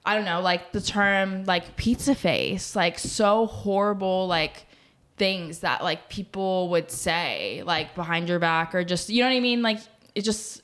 I 0.05 0.15
don't 0.15 0.25
know, 0.25 0.41
like 0.41 0.71
the 0.71 0.81
term 0.81 1.45
like 1.45 1.75
pizza 1.75 2.15
face, 2.15 2.75
like 2.75 2.99
so 2.99 3.45
horrible, 3.45 4.27
like 4.27 4.65
things 5.17 5.59
that 5.59 5.83
like 5.83 6.09
people 6.09 6.69
would 6.69 6.91
say 6.91 7.63
like 7.65 7.95
behind 7.95 8.29
your 8.29 8.39
back 8.39 8.73
or 8.73 8.83
just, 8.83 9.09
you 9.09 9.21
know 9.21 9.29
what 9.29 9.35
I 9.35 9.41
mean? 9.41 9.61
Like 9.61 9.79
it 10.15 10.21
just, 10.21 10.63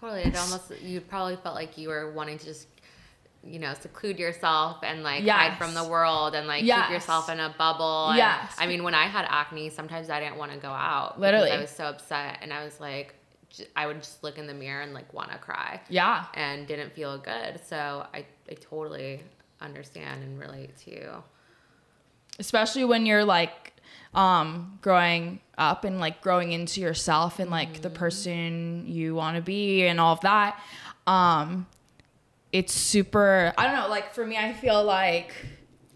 Totally. 0.00 0.22
It 0.22 0.36
almost 0.36 0.72
you 0.80 1.00
probably 1.02 1.36
felt 1.36 1.54
like 1.54 1.76
you 1.76 1.90
were 1.90 2.10
wanting 2.12 2.38
to 2.38 2.44
just 2.46 2.68
you 3.42 3.58
know 3.58 3.72
seclude 3.74 4.18
yourself 4.18 4.78
and 4.82 5.02
like 5.02 5.26
hide 5.26 5.56
from 5.56 5.72
the 5.74 5.84
world 5.88 6.34
and 6.34 6.46
like 6.46 6.62
Yes. 6.62 6.86
keep 6.86 6.92
yourself 6.92 7.28
in 7.30 7.40
a 7.40 7.54
bubble. 7.56 8.08
And, 8.10 8.18
Yes. 8.18 8.54
I 8.58 8.66
mean, 8.66 8.82
when 8.84 8.94
I 8.94 9.04
had 9.06 9.24
acne, 9.28 9.70
sometimes 9.70 10.10
I 10.10 10.20
didn't 10.20 10.36
want 10.36 10.52
to 10.52 10.58
go 10.58 10.68
out. 10.68 11.18
Literally. 11.18 11.50
I 11.50 11.58
was 11.60 11.70
so 11.70 11.84
upset, 11.84 12.38
and 12.42 12.52
I 12.52 12.62
was 12.64 12.78
like, 12.80 13.14
I 13.74 13.86
would 13.86 14.02
just 14.02 14.22
look 14.22 14.36
in 14.38 14.46
the 14.46 14.54
mirror 14.54 14.82
and 14.82 14.92
like 14.92 15.12
want 15.14 15.32
to 15.32 15.38
cry, 15.38 15.80
yeah. 15.88 16.26
and 16.34 16.66
didn't 16.66 16.92
feel 16.92 17.16
good. 17.18 17.60
So 17.66 18.06
I 18.14 18.26
I 18.50 18.54
totally 18.54 19.22
understand 19.60 20.22
and 20.22 20.38
relate 20.38 20.76
to 20.84 20.90
you. 20.90 21.22
especially 22.38 22.84
when 22.84 23.06
you're 23.06 23.24
like 23.24 23.74
um 24.14 24.78
growing 24.82 25.40
up 25.58 25.84
and 25.84 26.00
like 26.00 26.20
growing 26.20 26.52
into 26.52 26.80
yourself 26.80 27.38
and 27.38 27.50
like 27.50 27.82
the 27.82 27.90
person 27.90 28.84
you 28.86 29.14
want 29.14 29.36
to 29.36 29.42
be 29.42 29.86
and 29.86 30.00
all 30.00 30.14
of 30.14 30.20
that 30.22 30.58
um 31.06 31.66
it's 32.52 32.72
super 32.72 33.52
i 33.56 33.66
don't 33.66 33.76
know 33.76 33.88
like 33.88 34.12
for 34.12 34.26
me 34.26 34.36
i 34.36 34.52
feel 34.52 34.82
like 34.84 35.32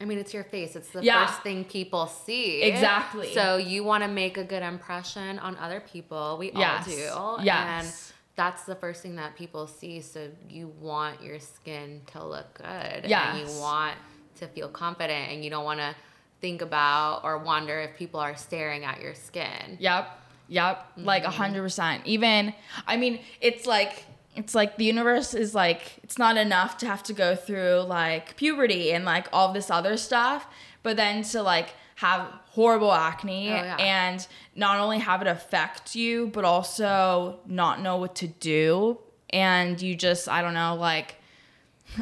I 0.01 0.07
mean, 0.07 0.19
it's 0.19 0.35
your 0.35 0.45
face. 0.45 0.75
It's 0.75 0.91
the 0.91 1.03
Yeah. 1.03 1.25
first 1.25 1.43
thing 1.43 1.65
people 1.65 2.07
see. 2.07 2.63
Exactly. 2.63 3.33
So 3.33 3.57
you 3.57 3.85
want 3.85 4.03
to 4.03 4.09
make 4.09 4.37
a 4.37 4.45
good 4.45 4.63
impression 4.63 5.39
on 5.39 5.57
other 5.57 5.81
people. 5.81 6.37
We 6.39 6.53
Yes. 6.53 7.11
all 7.11 7.39
do. 7.39 7.45
Yes. 7.45 8.13
And 8.13 8.15
that's 8.37 8.65
the 8.65 8.75
first 8.75 9.03
thing 9.03 9.17
that 9.17 9.37
people 9.37 9.67
see. 9.67 10.01
So 10.01 10.31
you 10.49 10.69
want 10.81 11.23
your 11.23 11.39
skin 11.39 12.03
to 12.07 12.25
look 12.25 12.55
good. 12.55 12.67
And 12.67 13.39
you 13.39 13.47
want 13.61 13.97
to 14.37 14.49
feel 14.49 14.69
confident 14.69 15.31
and 15.31 15.45
you 15.45 15.51
don't 15.51 15.65
want 15.65 15.79
to 15.79 15.95
think 16.41 16.61
about 16.61 17.23
or 17.23 17.39
wonder 17.39 17.81
if 17.81 17.97
people 17.97 18.19
are 18.19 18.37
staring 18.37 18.85
at 18.85 19.01
your 19.01 19.15
skin. 19.15 19.79
Yep. 19.79 20.11
Yep. 20.49 20.87
Like 20.97 21.23
a 21.23 21.29
mm-hmm. 21.29 21.37
hundred 21.37 21.63
percent. 21.63 22.03
Even 22.05 22.53
I 22.87 22.97
mean, 22.97 23.21
it's 23.41 23.65
like 23.65 24.05
it's 24.37 24.55
like 24.55 24.77
the 24.77 24.85
universe 24.85 25.35
is 25.35 25.55
like 25.55 25.99
it's 26.03 26.19
not 26.19 26.37
enough 26.37 26.77
to 26.79 26.87
have 26.87 27.03
to 27.05 27.13
go 27.13 27.35
through 27.37 27.81
like 27.87 28.37
puberty 28.37 28.93
and 28.93 29.05
like 29.05 29.29
all 29.33 29.53
this 29.53 29.71
other 29.71 29.97
stuff, 29.97 30.47
but 30.83 30.97
then 30.97 31.23
to 31.25 31.43
like 31.43 31.71
have 31.97 32.27
horrible 32.51 32.93
acne 32.93 33.49
Oh, 33.51 33.55
yeah. 33.55 33.77
and 33.79 34.27
not 34.57 34.79
only 34.81 34.99
have 34.99 35.21
it 35.23 35.29
affect 35.29 35.95
you, 35.95 36.29
but 36.29 36.45
also 36.45 37.39
not 37.47 37.81
know 37.81 37.97
what 37.97 38.17
to 38.17 38.27
do. 38.27 38.99
And 39.31 39.81
you 39.81 39.95
just 39.95 40.29
I 40.29 40.43
don't 40.43 40.55
know, 40.55 40.75
like 40.75 41.17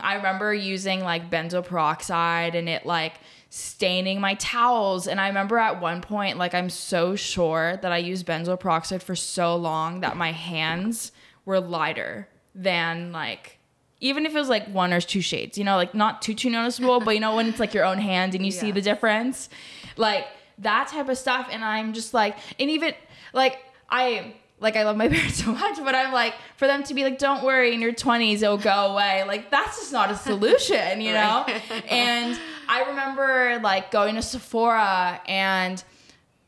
I 0.01 0.15
remember 0.15 0.55
using 0.55 1.01
like 1.01 1.31
benzoyl 1.31 1.65
peroxide 1.65 2.55
and 2.55 2.69
it 2.69 2.87
like 2.87 3.15
staining 3.51 4.19
my 4.21 4.35
towels. 4.35 5.07
And 5.07 5.21
I 5.21 5.29
remember 5.29 5.59
at 5.59 5.79
one 5.83 6.01
point, 6.01 6.39
like, 6.39 6.55
I'm 6.55 6.71
so 6.71 7.15
sure 7.17 7.79
that 7.83 7.93
I 7.93 7.99
used 7.99 8.27
benzoyl 8.27 8.59
peroxide 8.59 9.03
for 9.03 9.15
so 9.15 9.57
long 9.57 10.01
that 10.01 10.17
my 10.17 10.33
hands 10.33 11.13
were 11.45 11.61
lighter 11.61 12.29
than 12.55 13.13
like, 13.13 13.59
even 14.01 14.27
if 14.27 14.35
it 14.35 14.39
was 14.39 14.49
like 14.49 14.67
one 14.69 14.93
or 14.93 15.01
two 15.01 15.21
shades, 15.21 15.57
you 15.57 15.65
know, 15.65 15.77
like 15.77 15.95
not 15.95 16.23
too, 16.23 16.35
too 16.35 16.51
noticeable, 16.51 17.01
but 17.01 17.15
you 17.15 17.21
know, 17.21 17.37
when 17.37 17.47
it's 17.47 17.61
like 17.61 17.75
your 17.75 17.85
own 17.85 17.99
hand 17.99 18.35
and 18.35 18.45
you 18.45 18.53
yeah. 18.53 18.61
see 18.61 18.71
the 18.73 18.81
difference, 18.81 19.49
like 19.97 20.27
that 20.59 20.89
type 20.89 21.09
of 21.09 21.19
stuff. 21.19 21.49
And 21.51 21.65
I'm 21.65 21.93
just 21.93 22.13
like, 22.13 22.37
and 22.59 22.71
even 22.71 22.95
like, 23.33 23.59
I, 23.89 24.35
like 24.63 24.77
I 24.77 24.85
love 24.85 24.97
my 24.97 25.09
parents 25.11 25.43
so 25.45 25.53
much, 25.53 25.77
but 25.85 25.95
I'm 25.95 26.13
like 26.13 26.35
for 26.57 26.67
them 26.67 26.83
to 26.85 26.95
be 26.95 27.05
like, 27.05 27.19
don't 27.19 27.45
worry, 27.45 27.75
in 27.75 27.81
your 27.81 27.93
20s 27.93 28.37
it'll 28.37 28.57
go 28.57 28.93
away. 28.93 29.25
Like 29.27 29.51
that's 29.51 29.79
just 29.79 29.93
not 29.93 30.11
a 30.11 30.17
solution, 30.17 31.01
you 31.01 31.13
know. 31.13 31.45
and 31.91 32.39
I 32.69 32.85
remember 32.85 33.61
like 33.63 33.91
going 33.91 34.15
to 34.15 34.23
Sephora 34.23 35.21
and 35.27 35.83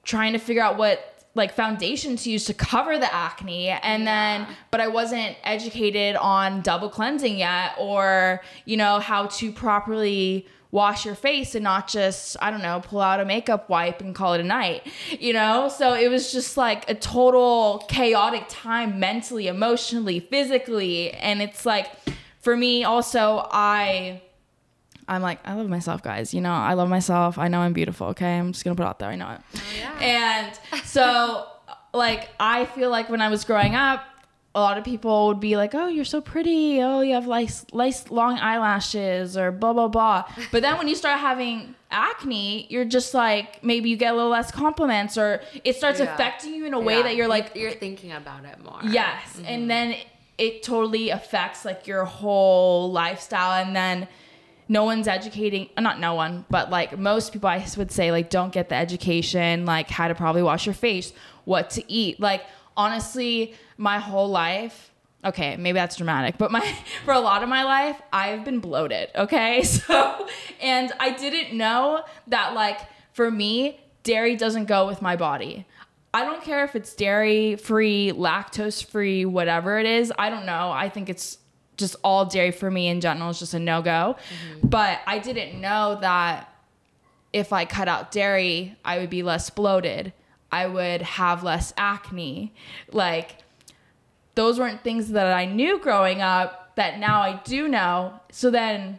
trying 0.05 0.33
to 0.35 0.39
figure 0.39 0.63
out 0.63 0.79
what 0.79 1.14
like 1.35 1.53
foundation 1.53 2.17
to 2.17 2.31
use 2.31 2.45
to 2.45 2.55
cover 2.55 2.99
the 2.99 3.13
acne 3.13 3.69
and 3.69 4.05
yeah. 4.05 4.45
then 4.45 4.57
but 4.71 4.81
I 4.81 4.89
wasn't 4.89 5.37
educated 5.43 6.17
on 6.17 6.61
double 6.63 6.89
cleansing 6.89 7.39
yet 7.39 7.75
or 7.79 8.41
you 8.65 8.77
know 8.77 9.01
how 9.01 9.27
to 9.27 9.51
properly 9.51 10.47
wash 10.75 11.07
your 11.07 11.15
face 11.15 11.55
and 11.55 11.63
not 11.63 11.87
just, 11.87 12.37
I 12.43 12.51
don't 12.51 12.61
know, 12.61 12.81
pull 12.81 13.01
out 13.01 13.21
a 13.21 13.25
makeup 13.25 13.69
wipe 13.69 14.01
and 14.01 14.13
call 14.13 14.35
it 14.35 14.41
a 14.41 14.45
night, 14.45 14.85
you 15.21 15.33
know? 15.33 15.69
So 15.69 15.95
it 15.95 16.09
was 16.09 16.33
just 16.33 16.57
like 16.57 16.91
a 16.91 16.97
total 16.97 17.85
chaotic 17.89 18.47
time 18.49 18.99
mentally, 18.99 19.47
emotionally, 19.47 20.19
physically. 20.19 21.13
And 21.13 21.41
it's 21.41 21.65
like, 21.65 21.93
for 22.41 22.57
me 22.57 22.83
also, 22.83 23.47
I. 23.53 24.21
I'm 25.09 25.23
like, 25.23 25.39
I 25.45 25.55
love 25.55 25.69
myself, 25.69 26.03
guys. 26.03 26.33
You 26.33 26.41
know, 26.41 26.53
I 26.53 26.75
love 26.75 26.89
myself. 26.89 27.39
I 27.39 27.49
know 27.49 27.61
I'm 27.61 27.73
beautiful. 27.73 28.09
Okay. 28.09 28.39
I'm 28.39 28.53
just 28.53 28.65
going 28.65 28.77
to 28.77 28.81
put 28.81 28.89
out 28.89 28.99
there. 28.99 29.11
I 29.11 29.17
know 29.17 29.31
it. 29.31 29.41
Oh, 29.57 29.61
yeah. 29.79 29.99
And 30.01 30.85
so, 30.85 31.47
like, 31.95 32.31
I 32.41 32.65
feel 32.67 32.91
like 32.91 33.09
when 33.09 33.21
I 33.21 33.29
was 33.29 33.45
growing 33.45 33.75
up, 33.75 34.05
a 34.55 34.61
lot 34.61 34.79
of 34.79 34.85
people 34.85 35.27
would 35.29 35.41
be 35.41 35.57
like, 35.57 35.75
"Oh, 35.75 35.89
you're 35.89 36.05
so 36.05 36.21
pretty. 36.21 36.81
Oh, 36.81 37.01
you 37.01 37.15
have 37.15 37.27
nice, 37.27 37.67
nice 37.73 38.09
long 38.11 38.39
eyelashes," 38.39 39.37
or 39.37 39.51
blah 39.51 39.73
blah 39.73 39.89
blah. 39.89 40.25
But 40.53 40.63
then 40.63 40.79
when 40.79 40.87
you 40.87 40.95
start 40.95 41.19
having 41.19 41.75
acne, 41.91 42.67
you're 42.71 42.85
just 42.85 43.15
like 43.15 43.65
maybe 43.65 43.91
you 43.91 43.97
get 43.97 44.13
a 44.13 44.17
little 44.17 44.31
less 44.31 44.53
compliments, 44.53 45.19
or 45.19 45.41
it 45.65 45.77
starts 45.77 45.99
yeah. 45.99 46.15
affecting 46.15 46.55
you 46.55 46.67
in 46.67 46.75
a 46.75 46.81
way 46.81 46.99
yeah. 46.99 47.03
that 47.03 47.17
you're 47.17 47.29
like 47.29 47.57
you're 47.57 47.73
thinking 47.73 48.13
about 48.13 48.45
it 48.45 48.63
more. 48.63 48.81
Yes, 48.85 49.37
mm-hmm. 49.37 49.47
and 49.47 49.71
then 49.71 49.97
it 50.39 50.63
totally 50.63 51.11
affects 51.11 51.65
like 51.65 51.89
your 51.89 52.05
whole 52.05 52.93
lifestyle, 52.93 53.61
and 53.61 53.75
then 53.75 54.07
no 54.69 54.85
one's 54.85 55.07
educating 55.07 55.69
uh, 55.77 55.81
not 55.81 56.01
no 56.01 56.15
one 56.15 56.45
but 56.51 56.71
like 56.71 56.99
most 56.99 57.33
people 57.33 57.49
i 57.49 57.65
would 57.77 57.91
say 57.91 58.11
like 58.11 58.31
don't 58.31 58.53
get 58.53 58.69
the 58.69 58.75
education 58.75 59.65
like 59.67 59.91
how 59.91 60.09
to 60.09 60.15
probably 60.15 60.43
wash 60.43 60.67
your 60.67 60.75
face 60.75 61.13
what 61.45 61.71
to 61.71 61.93
eat 61.93 62.19
like 62.21 62.43
honestly, 62.77 63.55
my 63.77 63.99
whole 63.99 64.29
life, 64.29 64.93
okay, 65.25 65.57
maybe 65.57 65.75
that's 65.75 65.97
dramatic, 65.97 66.39
but 66.39 66.51
my 66.51 66.61
for 67.05 67.15
a 67.15 67.21
lot 67.21 67.43
of 67.43 67.49
my 67.49 67.65
life, 67.65 68.01
I've 68.13 68.45
been 68.45 68.61
bloated, 68.61 69.11
okay? 69.15 69.63
So, 69.87 70.29
and 70.61 70.93
I 71.01 71.11
didn't 71.11 71.57
know 71.57 72.05
that 72.29 72.55
like 72.55 72.81
for 73.13 73.31
me, 73.31 73.81
dairy 74.03 74.37
doesn't 74.37 74.67
go 74.67 74.87
with 74.87 75.03
my 75.03 75.17
body. 75.17 75.67
I 76.13 76.25
don't 76.25 76.43
care 76.43 76.65
if 76.65 76.77
it's 76.77 76.95
dairy 76.95 77.57
free, 77.57 78.13
lactose 78.15 78.85
free, 78.85 79.25
whatever 79.25 79.79
it 79.79 79.87
is. 79.87 80.13
I 80.17 80.31
don't 80.31 80.47
know. 80.47 80.71
I 80.71 80.89
think 80.89 81.09
it's 81.09 81.39
just 81.77 81.97
all 82.05 82.25
dairy 82.25 82.51
for 82.51 82.71
me 82.71 82.89
in 82.89 83.01
general 83.01 83.31
is 83.31 83.39
just 83.39 83.55
a 83.55 83.59
no 83.59 83.83
go. 83.83 84.17
Mm-hmm. 84.19 84.69
But 84.69 85.01
I 85.07 85.19
didn't 85.19 85.61
know 85.61 85.99
that 86.01 86.53
if 87.33 87.53
I 87.53 87.65
cut 87.65 87.89
out 87.89 88.13
dairy, 88.13 88.77
I 88.85 88.99
would 88.99 89.11
be 89.11 89.23
less 89.23 89.51
bloated. 89.51 90.13
I 90.53 90.67
would 90.67 91.03
have 91.03 91.43
less 91.43 91.73
acne. 91.77 92.55
Like, 92.93 93.39
those 94.37 94.59
weren't 94.59 94.85
things 94.85 95.11
that 95.11 95.33
I 95.33 95.45
knew 95.47 95.81
growing 95.81 96.23
up 96.23 96.77
that 96.77 96.99
now 96.99 97.21
I 97.23 97.41
do 97.45 97.67
know. 97.69 98.21
So 98.31 98.51
then 98.51 98.99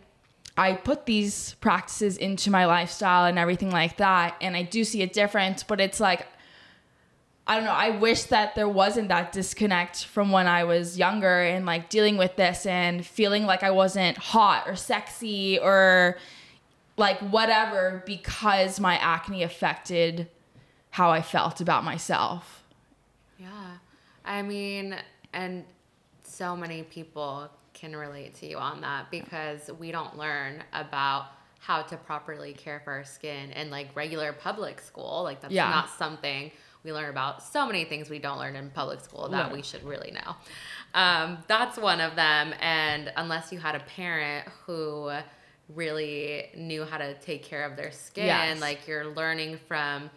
I 0.58 0.74
put 0.74 1.06
these 1.06 1.56
practices 1.56 2.18
into 2.18 2.50
my 2.50 2.66
lifestyle 2.66 3.26
and 3.26 3.40
everything 3.40 3.72
like 3.72 3.98
that. 3.98 4.36
And 4.42 4.56
I 4.56 4.64
do 4.64 4.84
see 4.84 5.02
a 5.02 5.08
difference, 5.08 5.64
but 5.64 5.80
it's 5.80 6.00
like, 6.00 6.28
I 7.48 7.56
don't 7.56 7.66
know. 7.66 7.72
I 7.72 7.92
wish 7.92 8.24
that 8.24 8.56
there 8.56 8.68
wasn't 8.68 9.10
that 9.10 9.32
disconnect 9.32 10.06
from 10.06 10.32
when 10.32 10.48
I 10.48 10.64
was 10.64 10.98
younger 10.98 11.42
and 11.42 11.66
like 11.66 11.90
dealing 11.90 12.18
with 12.18 12.36
this 12.36 12.66
and 12.66 13.06
feeling 13.06 13.46
like 13.46 13.62
I 13.62 13.70
wasn't 13.70 14.18
hot 14.18 14.64
or 14.68 14.76
sexy 14.76 15.60
or 15.60 16.18
like 16.98 17.20
whatever 17.20 18.02
because 18.06 18.80
my 18.80 18.96
acne 18.96 19.44
affected 19.44 20.28
how 20.90 21.12
I 21.12 21.22
felt 21.22 21.62
about 21.62 21.84
myself. 21.84 22.64
Yeah. 23.38 23.78
I 24.24 24.42
mean, 24.42 24.96
and 25.34 25.66
so 26.24 26.56
many 26.56 26.82
people 26.82 27.50
can 27.74 27.96
relate 27.96 28.34
to 28.36 28.48
you 28.48 28.58
on 28.58 28.82
that 28.82 29.12
because 29.12 29.70
we 29.78 29.92
don't 29.92 30.18
learn 30.18 30.64
about 30.74 31.28
how 31.60 31.82
to 31.84 31.98
properly 31.98 32.54
care 32.54 32.80
for 32.84 32.94
our 32.94 33.04
skin 33.04 33.52
in 33.52 33.70
like 33.70 33.96
regular 33.96 34.34
public 34.34 34.80
school. 34.80 35.22
Like 35.24 35.42
that's 35.42 35.54
yeah. 35.54 35.70
not 35.70 35.90
something 35.90 36.52
we 36.86 36.94
learn 36.94 37.10
about. 37.10 37.44
So 37.44 37.66
many 37.66 37.84
things 37.84 38.10
we 38.10 38.20
don't 38.20 38.38
learn 38.38 38.56
in 38.56 38.70
public 38.70 39.02
school 39.02 39.28
that 39.30 39.52
we 39.52 39.62
should 39.62 39.84
really 39.84 40.12
know. 40.12 40.36
Um, 40.94 41.40
that's 41.48 41.78
one 41.78 42.00
of 42.00 42.16
them. 42.16 42.54
And 42.62 43.12
unless 43.18 43.52
you 43.52 43.60
had 43.60 43.76
a 43.76 43.82
parent 43.82 44.48
who 44.66 45.12
really 45.74 46.50
knew 46.56 46.86
how 46.86 46.98
to 46.98 47.16
take 47.16 47.44
care 47.44 47.66
of 47.66 47.76
their 47.76 47.92
skin, 47.92 48.26
yes. 48.28 48.62
like 48.62 48.88
you're 48.88 49.08
learning 49.08 49.60
from 49.68 50.10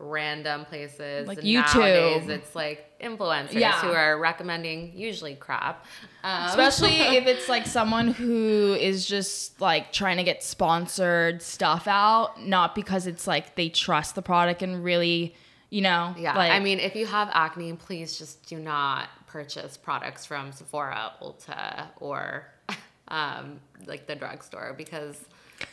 random 0.00 0.64
places. 0.64 1.28
Like 1.28 1.40
YouTube. 1.40 1.74
Nowadays, 1.74 2.28
it's 2.28 2.54
like 2.54 2.98
influencers 3.00 3.54
yeah. 3.54 3.80
who 3.80 3.88
are 3.88 4.18
recommending 4.18 4.96
usually 4.96 5.34
crap. 5.34 5.84
Um. 6.24 6.46
Especially 6.46 6.96
if 7.16 7.26
it's 7.26 7.48
like 7.48 7.66
someone 7.66 8.08
who 8.08 8.76
is 8.78 9.06
just 9.06 9.60
like 9.60 9.92
trying 9.92 10.16
to 10.16 10.24
get 10.24 10.42
sponsored 10.42 11.42
stuff 11.42 11.86
out, 11.86 12.40
not 12.40 12.74
because 12.74 13.06
it's 13.06 13.26
like 13.26 13.56
they 13.56 13.68
trust 13.68 14.14
the 14.14 14.22
product 14.22 14.62
and 14.62 14.82
really, 14.82 15.34
you 15.70 15.80
know. 15.80 16.14
Yeah. 16.18 16.36
Like, 16.36 16.52
I 16.52 16.60
mean, 16.60 16.78
if 16.78 16.94
you 16.94 17.06
have 17.06 17.30
acne, 17.32 17.72
please 17.74 18.18
just 18.18 18.46
do 18.46 18.58
not 18.58 19.08
purchase 19.26 19.76
products 19.76 20.26
from 20.26 20.52
Sephora, 20.52 21.12
Ulta, 21.22 21.86
or 21.98 22.46
um, 23.08 23.60
like 23.86 24.06
the 24.06 24.14
drugstore 24.14 24.74
because. 24.76 25.24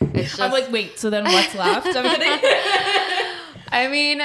It's 0.02 0.32
just... 0.32 0.42
I'm 0.42 0.52
like, 0.52 0.70
wait. 0.70 1.00
So 1.00 1.10
then, 1.10 1.24
what's 1.24 1.56
left? 1.56 1.88
I'm 1.96 2.04
kidding. 2.04 2.50
I 3.72 3.88
mean, 3.88 4.20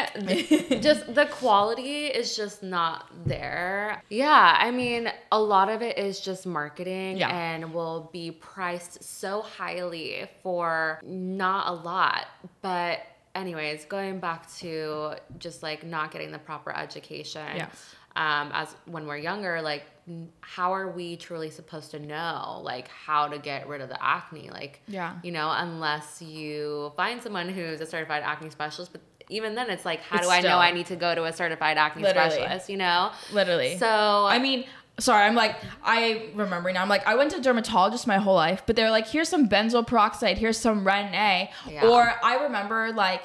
just 0.80 1.14
the 1.14 1.26
quality 1.26 2.06
is 2.06 2.36
just 2.36 2.62
not 2.62 3.10
there. 3.26 4.02
Yeah, 4.08 4.56
I 4.58 4.70
mean, 4.70 5.10
a 5.30 5.40
lot 5.40 5.68
of 5.68 5.82
it 5.82 5.98
is 5.98 6.20
just 6.20 6.46
marketing 6.46 7.18
yeah. 7.18 7.28
and 7.28 7.74
will 7.74 8.10
be 8.12 8.30
priced 8.30 9.02
so 9.02 9.42
highly 9.42 10.28
for 10.42 11.00
not 11.04 11.68
a 11.68 11.72
lot. 11.72 12.26
But, 12.60 13.00
anyways, 13.34 13.84
going 13.86 14.20
back 14.20 14.50
to 14.58 15.14
just 15.38 15.62
like 15.62 15.84
not 15.84 16.10
getting 16.10 16.32
the 16.32 16.38
proper 16.38 16.74
education. 16.74 17.56
Yes. 17.56 17.94
Um, 18.14 18.50
as 18.52 18.76
when 18.84 19.06
we're 19.06 19.16
younger, 19.16 19.62
like 19.62 19.84
how 20.40 20.74
are 20.74 20.90
we 20.90 21.16
truly 21.16 21.48
supposed 21.48 21.92
to 21.92 21.98
know 22.00 22.60
like 22.64 22.88
how 22.88 23.28
to 23.28 23.38
get 23.38 23.68
rid 23.68 23.80
of 23.80 23.88
the 23.88 24.04
acne 24.04 24.50
like 24.50 24.82
yeah 24.88 25.14
you 25.22 25.30
know 25.30 25.52
unless 25.56 26.20
you 26.20 26.92
find 26.96 27.22
someone 27.22 27.48
who's 27.48 27.80
a 27.80 27.86
certified 27.86 28.20
acne 28.24 28.50
specialist 28.50 28.90
but 28.90 29.00
even 29.28 29.54
then 29.54 29.70
it's 29.70 29.84
like 29.84 30.00
how 30.02 30.18
it's 30.18 30.26
do 30.26 30.32
still, 30.32 30.50
I 30.50 30.54
know 30.54 30.58
I 30.58 30.72
need 30.72 30.86
to 30.86 30.96
go 30.96 31.14
to 31.14 31.24
a 31.24 31.32
certified 31.32 31.78
acne 31.78 32.04
specialist, 32.04 32.68
you 32.68 32.76
know? 32.76 33.12
Literally. 33.32 33.78
So 33.78 34.26
I 34.26 34.38
mean, 34.38 34.64
sorry, 34.98 35.24
I'm 35.24 35.34
like 35.34 35.56
I 35.82 36.30
remember 36.34 36.72
now. 36.72 36.82
I'm 36.82 36.88
like 36.88 37.06
I 37.06 37.14
went 37.14 37.30
to 37.32 37.38
a 37.38 37.40
dermatologist 37.40 38.06
my 38.06 38.18
whole 38.18 38.34
life, 38.34 38.62
but 38.66 38.76
they're 38.76 38.90
like 38.90 39.06
here's 39.06 39.28
some 39.28 39.48
benzoyl 39.48 39.86
peroxide, 39.86 40.38
here's 40.38 40.58
some 40.58 40.84
Retin-A. 40.84 41.50
Yeah. 41.68 41.86
Or 41.86 42.12
I 42.22 42.44
remember 42.44 42.92
like 42.92 43.22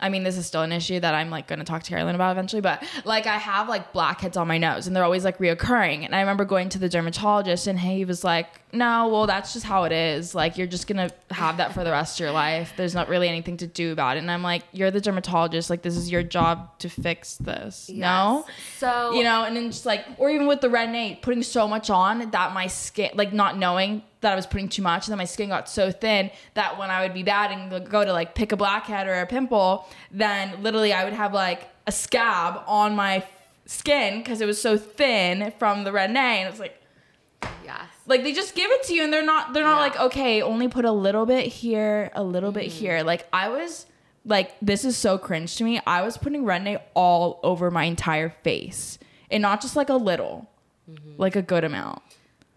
I 0.00 0.08
mean, 0.08 0.22
this 0.22 0.36
is 0.36 0.46
still 0.46 0.62
an 0.62 0.72
issue 0.72 0.98
that 1.00 1.14
I'm 1.14 1.30
like 1.30 1.46
going 1.46 1.58
to 1.58 1.64
talk 1.64 1.82
to 1.82 1.90
Carolyn 1.90 2.14
about 2.14 2.32
eventually, 2.32 2.62
but 2.62 2.82
like 3.04 3.26
I 3.26 3.36
have 3.36 3.68
like 3.68 3.92
blackheads 3.92 4.36
on 4.36 4.48
my 4.48 4.58
nose 4.58 4.86
and 4.86 4.96
they're 4.96 5.04
always 5.04 5.24
like 5.24 5.38
reoccurring. 5.38 6.04
And 6.04 6.14
I 6.14 6.20
remember 6.20 6.44
going 6.44 6.68
to 6.70 6.78
the 6.78 6.88
dermatologist 6.88 7.66
and 7.66 7.78
he 7.78 8.04
was 8.04 8.24
like, 8.24 8.46
no, 8.72 9.08
well, 9.08 9.26
that's 9.26 9.52
just 9.52 9.66
how 9.66 9.84
it 9.84 9.92
is. 9.92 10.34
Like, 10.34 10.56
you're 10.56 10.66
just 10.66 10.86
going 10.86 11.08
to 11.08 11.34
have 11.34 11.56
that 11.56 11.74
for 11.74 11.82
the 11.82 11.90
rest 11.90 12.20
of 12.20 12.24
your 12.24 12.30
life. 12.30 12.72
There's 12.76 12.94
not 12.94 13.08
really 13.08 13.28
anything 13.28 13.56
to 13.56 13.66
do 13.66 13.90
about 13.90 14.16
it. 14.16 14.20
And 14.20 14.30
I'm 14.30 14.44
like, 14.44 14.62
you're 14.72 14.92
the 14.92 15.00
dermatologist. 15.00 15.70
Like, 15.70 15.82
this 15.82 15.96
is 15.96 16.10
your 16.10 16.22
job 16.22 16.78
to 16.78 16.88
fix 16.88 17.36
this. 17.36 17.88
Yes. 17.88 17.98
No? 17.98 18.46
So, 18.78 19.12
you 19.12 19.24
know, 19.24 19.44
and 19.44 19.56
then 19.56 19.72
just 19.72 19.86
like, 19.86 20.04
or 20.18 20.30
even 20.30 20.46
with 20.46 20.60
the 20.60 20.68
Retin-A, 20.68 21.16
putting 21.16 21.42
so 21.42 21.66
much 21.66 21.90
on 21.90 22.30
that 22.30 22.54
my 22.54 22.68
skin, 22.68 23.10
like, 23.14 23.32
not 23.32 23.58
knowing 23.58 24.02
that 24.20 24.32
I 24.32 24.36
was 24.36 24.46
putting 24.46 24.68
too 24.68 24.82
much, 24.82 25.06
and 25.06 25.12
then 25.12 25.18
my 25.18 25.24
skin 25.24 25.48
got 25.48 25.68
so 25.68 25.90
thin 25.90 26.30
that 26.54 26.78
when 26.78 26.90
I 26.90 27.02
would 27.02 27.14
be 27.14 27.22
bad 27.22 27.50
and 27.52 27.88
go 27.90 28.04
to 28.04 28.12
like 28.12 28.34
pick 28.34 28.52
a 28.52 28.56
blackhead 28.56 29.06
or 29.06 29.14
a 29.20 29.26
pimple, 29.26 29.86
then 30.10 30.62
literally 30.62 30.92
I 30.92 31.04
would 31.04 31.14
have 31.14 31.32
like 31.32 31.68
a 31.86 31.92
scab 31.92 32.62
on 32.66 32.94
my 32.94 33.24
skin 33.66 34.18
because 34.18 34.40
it 34.40 34.46
was 34.46 34.60
so 34.60 34.76
thin 34.76 35.52
from 35.58 35.84
the 35.84 35.90
Retin-A. 35.90 36.18
And 36.18 36.46
it 36.48 36.50
was 36.50 36.60
like, 36.60 36.76
yes. 37.64 37.80
Like 38.06 38.22
they 38.22 38.32
just 38.32 38.54
give 38.54 38.70
it 38.70 38.82
to 38.84 38.94
you 38.94 39.04
and 39.04 39.12
they're 39.12 39.24
not 39.24 39.52
they're 39.54 39.64
not 39.64 39.76
Yeah. 39.76 39.80
like, 39.80 40.00
okay, 40.12 40.42
only 40.42 40.68
put 40.68 40.84
a 40.84 40.92
little 40.92 41.24
bit 41.26 41.46
here, 41.46 42.10
a 42.14 42.22
little 42.22 42.52
bit 42.52 42.64
Mm-hmm. 42.70 42.78
here. 42.78 43.02
Like 43.02 43.26
I 43.32 43.48
was 43.48 43.86
like 44.26 44.52
this 44.60 44.84
is 44.84 44.96
so 44.96 45.16
cringe 45.16 45.56
to 45.56 45.64
me. 45.64 45.80
I 45.86 46.02
was 46.02 46.18
putting 46.18 46.44
Retin-A 46.44 46.82
all 46.94 47.40
over 47.42 47.70
my 47.70 47.84
entire 47.84 48.30
face. 48.42 48.98
And 49.30 49.40
not 49.42 49.62
just 49.62 49.76
like 49.76 49.88
a 49.88 49.94
little. 49.94 50.50
Mm-hmm. 50.90 51.12
Like 51.16 51.36
a 51.36 51.42
good 51.42 51.62
amount. 51.64 52.02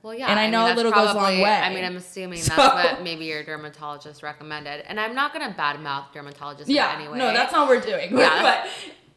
Well, 0.03 0.13
yeah, 0.13 0.27
And 0.29 0.37
I 0.39 0.49
know 0.49 0.63
a 0.65 0.67
that's 0.67 0.77
little 0.77 0.91
goes 0.91 1.11
a 1.11 1.13
long 1.13 1.39
way. 1.39 1.45
I 1.49 1.73
mean, 1.73 1.85
I'm 1.85 1.95
assuming 1.95 2.39
that's 2.43 2.57
what 2.57 3.01
maybe 3.03 3.23
your 3.25 3.41
dermatologist 3.43 4.21
recommended, 4.21 4.83
and 4.85 4.99
I'm 4.99 5.15
not 5.15 5.31
gonna 5.31 5.55
badmouth 5.57 6.11
dermatologists 6.13 6.65
Yeah. 6.67 6.93
in 6.95 7.01
any 7.01 7.09
way. 7.11 7.17
No, 7.17 7.31
that's 7.33 7.53
not 7.53 7.67
what 7.67 7.77
we're 7.77 7.81
doing. 7.89 8.15
Yeah. 8.17 8.41
but 8.41 8.69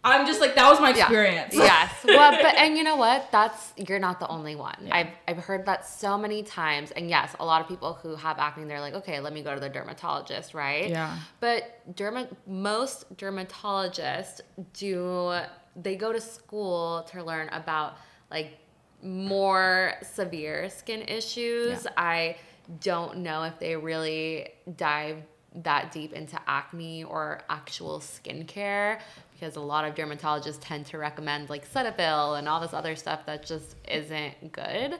I'm 0.04 0.24
just 0.24 0.40
like 0.40 0.54
that 0.54 0.70
was 0.70 0.78
my 0.80 0.90
Yeah. 0.90 0.98
experience. 1.02 1.52
yes. 1.56 1.92
Well, 2.04 2.30
but 2.40 2.54
and 2.54 2.76
you 2.78 2.84
know 2.84 2.94
what? 2.94 3.32
That's 3.32 3.72
you're 3.76 3.98
not 3.98 4.20
the 4.20 4.28
only 4.28 4.54
one. 4.54 4.76
Yeah. 4.82 4.94
I've 4.94 5.08
I've 5.26 5.38
heard 5.38 5.66
that 5.66 5.84
so 5.84 6.16
many 6.16 6.44
times. 6.44 6.92
And 6.92 7.10
yes, 7.10 7.34
a 7.40 7.44
lot 7.44 7.60
of 7.60 7.66
people 7.66 7.94
who 7.94 8.14
have 8.14 8.38
acne, 8.38 8.62
they're 8.66 8.80
like, 8.80 8.94
okay, 8.94 9.18
let 9.18 9.32
me 9.32 9.42
go 9.42 9.52
to 9.54 9.60
the 9.60 9.68
dermatologist, 9.68 10.54
right? 10.54 10.88
Yeah. 10.88 11.18
But 11.40 11.80
derma 11.96 12.28
most 12.46 13.12
dermatologists 13.16 14.40
do 14.74 15.40
they 15.74 15.96
go 15.96 16.12
to 16.12 16.20
school 16.20 17.04
to 17.10 17.24
learn 17.24 17.48
about 17.48 17.96
like 18.30 18.58
more 19.02 19.94
severe 20.02 20.70
skin 20.70 21.02
issues. 21.02 21.84
Yeah. 21.84 21.90
I 21.96 22.36
don't 22.80 23.18
know 23.18 23.44
if 23.44 23.58
they 23.58 23.76
really 23.76 24.48
dive 24.76 25.22
that 25.62 25.92
deep 25.92 26.12
into 26.12 26.38
acne 26.46 27.04
or 27.04 27.40
actual 27.48 28.00
skincare 28.00 29.00
because 29.32 29.56
a 29.56 29.60
lot 29.60 29.84
of 29.84 29.94
dermatologists 29.94 30.58
tend 30.60 30.86
to 30.86 30.98
recommend 30.98 31.48
like 31.48 31.70
Cetaphil 31.70 32.38
and 32.38 32.48
all 32.48 32.60
this 32.60 32.74
other 32.74 32.96
stuff 32.96 33.24
that 33.26 33.44
just 33.44 33.76
isn't 33.88 34.52
good. 34.52 34.98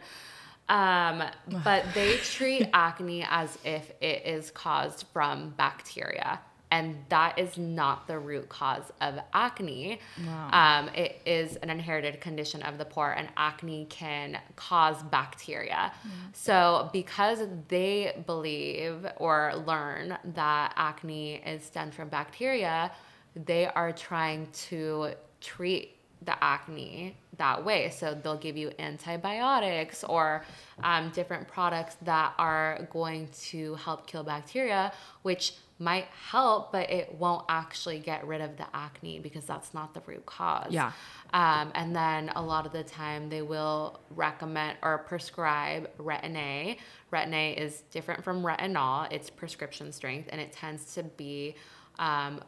Um, 0.69 1.23
but 1.65 1.85
they 1.95 2.17
treat 2.19 2.69
acne 2.73 3.27
as 3.29 3.59
if 3.65 3.91
it 4.01 4.27
is 4.27 4.51
caused 4.51 5.07
from 5.13 5.51
bacteria. 5.57 6.41
And 6.71 6.97
that 7.11 7.39
is 7.39 7.57
not 7.57 8.09
the 8.09 8.19
root 8.19 8.49
cause 8.49 8.93
of 9.01 9.21
acne. 9.33 10.01
Wow. 10.27 10.51
Um, 10.53 10.89
it 10.95 11.21
is 11.25 11.57
an 11.57 11.71
inherited 11.71 12.21
condition 12.21 12.62
of 12.62 12.77
the 12.79 12.85
pore, 12.85 13.12
and 13.12 13.29
acne 13.37 13.87
can 13.89 14.39
cause 14.57 15.03
bacteria. 15.05 15.93
So, 16.33 16.91
because 16.93 17.41
they 17.69 18.23
believe 18.27 19.07
or 19.17 19.53
learn 19.67 20.19
that 20.35 20.73
acne 20.77 21.37
is 21.37 21.62
stemmed 21.62 21.95
from 21.95 22.09
bacteria, 22.09 22.91
they 23.35 23.67
are 23.67 23.93
trying 23.93 24.49
to 24.69 25.11
treat 25.41 25.96
the 26.23 26.43
acne 26.43 27.17
that 27.37 27.64
way. 27.64 27.91
So 27.91 28.14
they'll 28.14 28.39
give 28.39 28.57
you 28.57 28.73
antibiotics 28.79 30.03
or 30.05 30.45
um, 30.83 31.11
different 31.11 31.47
products 31.47 31.97
that 32.03 32.35
are 32.39 32.89
going 32.91 33.29
to 33.49 33.75
help 33.75 34.07
kill 34.07 34.25
bacteria, 34.25 34.93
which 35.23 35.55
might 35.79 36.07
help, 36.31 36.73
but 36.73 36.89
it 36.91 37.14
won't 37.17 37.45
actually 37.51 37.99
get 37.99 38.27
rid 38.27 38.41
of 38.41 38.57
the 38.57 38.67
acne 38.75 39.19
because 39.19 39.45
that's 39.45 39.75
not 39.75 39.93
the 39.93 40.01
root 40.07 40.25
cause. 40.25 40.73
Yeah. 40.73 40.93
Um, 41.35 41.71
and 41.75 41.95
then 41.95 42.31
a 42.35 42.43
lot 42.43 42.64
of 42.64 42.73
the 42.73 42.83
time 42.83 43.29
they 43.29 43.43
will 43.43 44.01
recommend 44.11 44.79
or 44.83 44.99
prescribe 44.99 45.91
Retin-A. 45.99 46.79
Retin-A 47.12 47.53
is 47.53 47.83
different 47.91 48.25
from 48.25 48.43
retinol. 48.43 49.07
It's 49.12 49.29
prescription 49.29 49.93
strength 49.93 50.31
and 50.33 50.41
it 50.41 50.53
tends 50.53 50.95
to 50.95 51.03
be 51.03 51.57
um, 51.99 52.41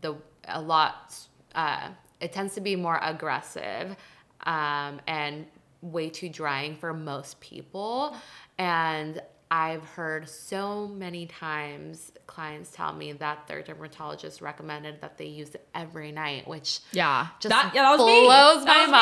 the 0.00 0.14
a 0.46 0.60
lot 0.60 1.16
uh, 1.56 1.88
it 2.20 2.32
tends 2.32 2.54
to 2.54 2.60
be 2.60 2.76
more 2.76 2.98
aggressive 3.02 3.96
um, 4.44 5.00
and 5.06 5.46
way 5.82 6.10
too 6.10 6.28
drying 6.28 6.76
for 6.76 6.92
most 6.92 7.40
people 7.40 8.14
and 8.58 9.20
i've 9.50 9.82
heard 9.84 10.28
so 10.28 10.86
many 10.86 11.26
times 11.26 12.12
clients 12.26 12.70
tell 12.70 12.92
me 12.92 13.12
that 13.12 13.46
their 13.48 13.62
dermatologist 13.62 14.40
recommended 14.40 15.00
that 15.00 15.18
they 15.18 15.24
use 15.26 15.54
it 15.54 15.66
every 15.74 16.12
night 16.12 16.46
which 16.46 16.78
Yeah. 16.92 17.26
Just 17.40 17.50
that, 17.50 17.72
yeah, 17.74 17.82
that 17.82 17.98
was 17.98 18.06
me. 18.06 18.24
blows 18.26 18.64
That 18.64 18.76
my 18.76 18.80
was 18.82 18.86
me. 18.86 18.92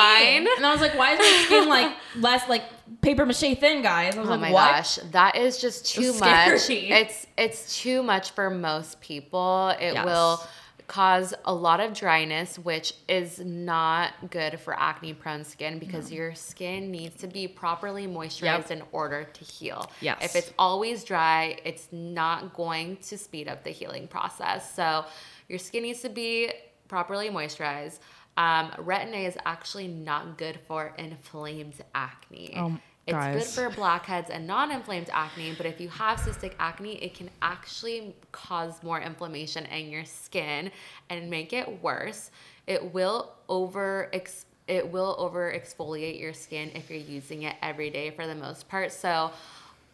mind. 0.44 0.48
And 0.56 0.64
I 0.64 0.72
was 0.72 0.80
like, 0.80 0.94
why 0.96 1.12
is 1.12 1.18
my 1.18 1.42
skin 1.44 1.68
like 1.76 1.92
less 2.16 2.48
like 2.48 2.62
paper 3.02 3.26
mache 3.26 3.58
thin, 3.58 3.82
guys? 3.82 4.16
I 4.16 4.20
was 4.20 4.28
Oh 4.28 4.32
like, 4.32 4.40
my 4.40 4.52
what? 4.52 4.76
gosh, 4.76 4.96
that 5.12 5.36
is 5.36 5.60
just 5.60 5.84
too 5.94 6.12
was 6.12 6.20
much. 6.20 6.70
It's 6.70 7.26
it's 7.36 7.76
too 7.82 8.02
much 8.02 8.30
for 8.30 8.48
most 8.48 9.02
people. 9.02 9.68
It 9.78 9.92
Yes. 9.92 10.04
will 10.06 10.42
cause 10.88 11.34
a 11.44 11.52
lot 11.54 11.80
of 11.80 11.92
dryness, 11.92 12.58
which 12.58 12.94
is 13.08 13.38
not 13.38 14.30
good 14.30 14.58
for 14.58 14.72
acne 14.78 15.12
prone 15.12 15.44
skin 15.44 15.78
because 15.78 16.10
your 16.10 16.34
skin 16.34 16.90
needs 16.90 17.14
to 17.20 17.26
be 17.26 17.46
properly 17.46 18.06
moisturized 18.06 18.70
Yep. 18.70 18.70
in 18.70 18.82
order 18.90 19.24
to 19.24 19.44
heal. 19.44 19.90
Yes. 20.00 20.18
If 20.24 20.34
it's 20.34 20.52
always 20.58 21.04
dry, 21.04 21.58
it's 21.64 21.88
not 21.92 22.54
going 22.54 22.96
to 23.08 23.18
speed 23.18 23.48
up 23.48 23.64
the 23.64 23.70
healing 23.70 24.08
process. 24.08 24.74
So 24.74 25.04
your 25.46 25.58
skin 25.58 25.82
needs 25.82 26.00
to 26.00 26.08
be 26.08 26.50
properly 26.88 27.28
moisturized. 27.28 27.98
Um, 28.38 28.70
Retin-A 28.78 29.26
is 29.26 29.36
actually 29.44 29.88
not 29.88 30.38
good 30.38 30.58
for 30.66 30.94
inflamed 30.96 31.74
acne. 31.94 32.54
Oh, 32.56 32.78
It's 33.08 33.14
guys. 33.14 33.54
good 33.54 33.70
for 33.70 33.74
blackheads 33.74 34.28
and 34.28 34.46
non-inflamed 34.46 35.08
acne, 35.10 35.54
but 35.56 35.64
if 35.64 35.80
you 35.80 35.88
have 35.88 36.18
cystic 36.18 36.52
acne, 36.58 37.02
it 37.02 37.14
can 37.14 37.30
actually 37.40 38.14
cause 38.32 38.82
more 38.82 39.00
inflammation 39.00 39.64
in 39.64 39.88
your 39.90 40.04
skin 40.04 40.70
and 41.08 41.30
make 41.30 41.54
it 41.54 41.82
worse. 41.82 42.30
It 42.66 42.92
will 42.92 43.32
over 43.48 44.10
it 44.12 44.92
will 44.92 45.16
over 45.18 45.50
exfoliate 45.50 46.20
your 46.20 46.34
skin 46.34 46.70
if 46.74 46.90
you're 46.90 46.98
using 46.98 47.44
it 47.44 47.56
every 47.62 47.88
day 47.88 48.10
for 48.10 48.26
the 48.26 48.34
most 48.34 48.68
part. 48.68 48.92
So 48.92 49.30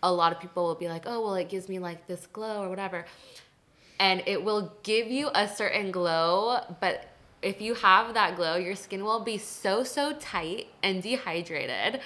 a 0.02 0.12
lot 0.12 0.32
of 0.32 0.40
people 0.40 0.64
will 0.64 0.74
be 0.74 0.88
like, 0.88 1.04
"Oh, 1.06 1.22
well 1.22 1.36
it 1.36 1.48
gives 1.48 1.68
me 1.68 1.78
like 1.78 2.08
this 2.08 2.26
glow 2.26 2.64
or 2.64 2.68
whatever." 2.68 3.06
And 4.00 4.24
it 4.26 4.42
will 4.42 4.72
give 4.82 5.06
you 5.06 5.30
a 5.32 5.46
certain 5.46 5.92
glow, 5.92 6.58
but 6.80 7.13
if 7.44 7.60
you 7.60 7.74
have 7.74 8.14
that 8.14 8.36
glow, 8.36 8.56
your 8.56 8.74
skin 8.74 9.04
will 9.04 9.20
be 9.20 9.38
so 9.38 9.84
so 9.84 10.14
tight 10.14 10.68
and 10.82 11.02
dehydrated 11.02 12.00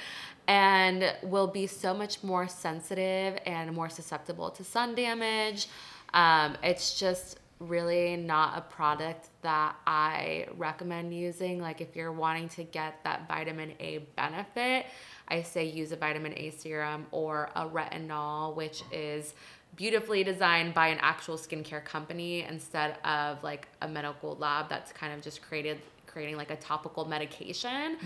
and 0.48 1.14
will 1.22 1.46
be 1.46 1.66
so 1.66 1.94
much 1.94 2.24
more 2.24 2.48
sensitive 2.48 3.38
and 3.46 3.72
more 3.72 3.88
susceptible 3.88 4.50
to 4.50 4.64
sun 4.64 4.94
damage. 4.94 5.68
Um, 6.14 6.56
it's 6.62 6.98
just 6.98 7.38
really 7.60 8.16
not 8.16 8.56
a 8.56 8.60
product 8.62 9.28
that 9.42 9.76
I 9.86 10.46
recommend 10.56 11.14
using. 11.14 11.60
Like, 11.60 11.80
if 11.80 11.94
you're 11.94 12.12
wanting 12.12 12.48
to 12.50 12.64
get 12.64 13.02
that 13.04 13.28
vitamin 13.28 13.74
A 13.80 13.98
benefit, 14.16 14.86
I 15.28 15.42
say 15.42 15.64
use 15.66 15.92
a 15.92 15.96
vitamin 15.96 16.32
A 16.36 16.50
serum 16.50 17.06
or 17.10 17.50
a 17.54 17.66
retinol, 17.66 18.54
which 18.56 18.82
is 18.90 19.34
beautifully 19.76 20.24
designed 20.24 20.74
by 20.74 20.88
an 20.88 20.98
actual 21.00 21.36
skincare 21.36 21.84
company 21.84 22.42
instead 22.42 22.98
of 23.04 23.42
like 23.44 23.68
a 23.82 23.88
medical 23.88 24.36
lab 24.36 24.68
that's 24.68 24.92
kind 24.92 25.12
of 25.12 25.22
just 25.22 25.42
created 25.42 25.78
creating 26.06 26.36
like 26.36 26.50
a 26.50 26.56
topical 26.56 27.04
medication. 27.04 27.96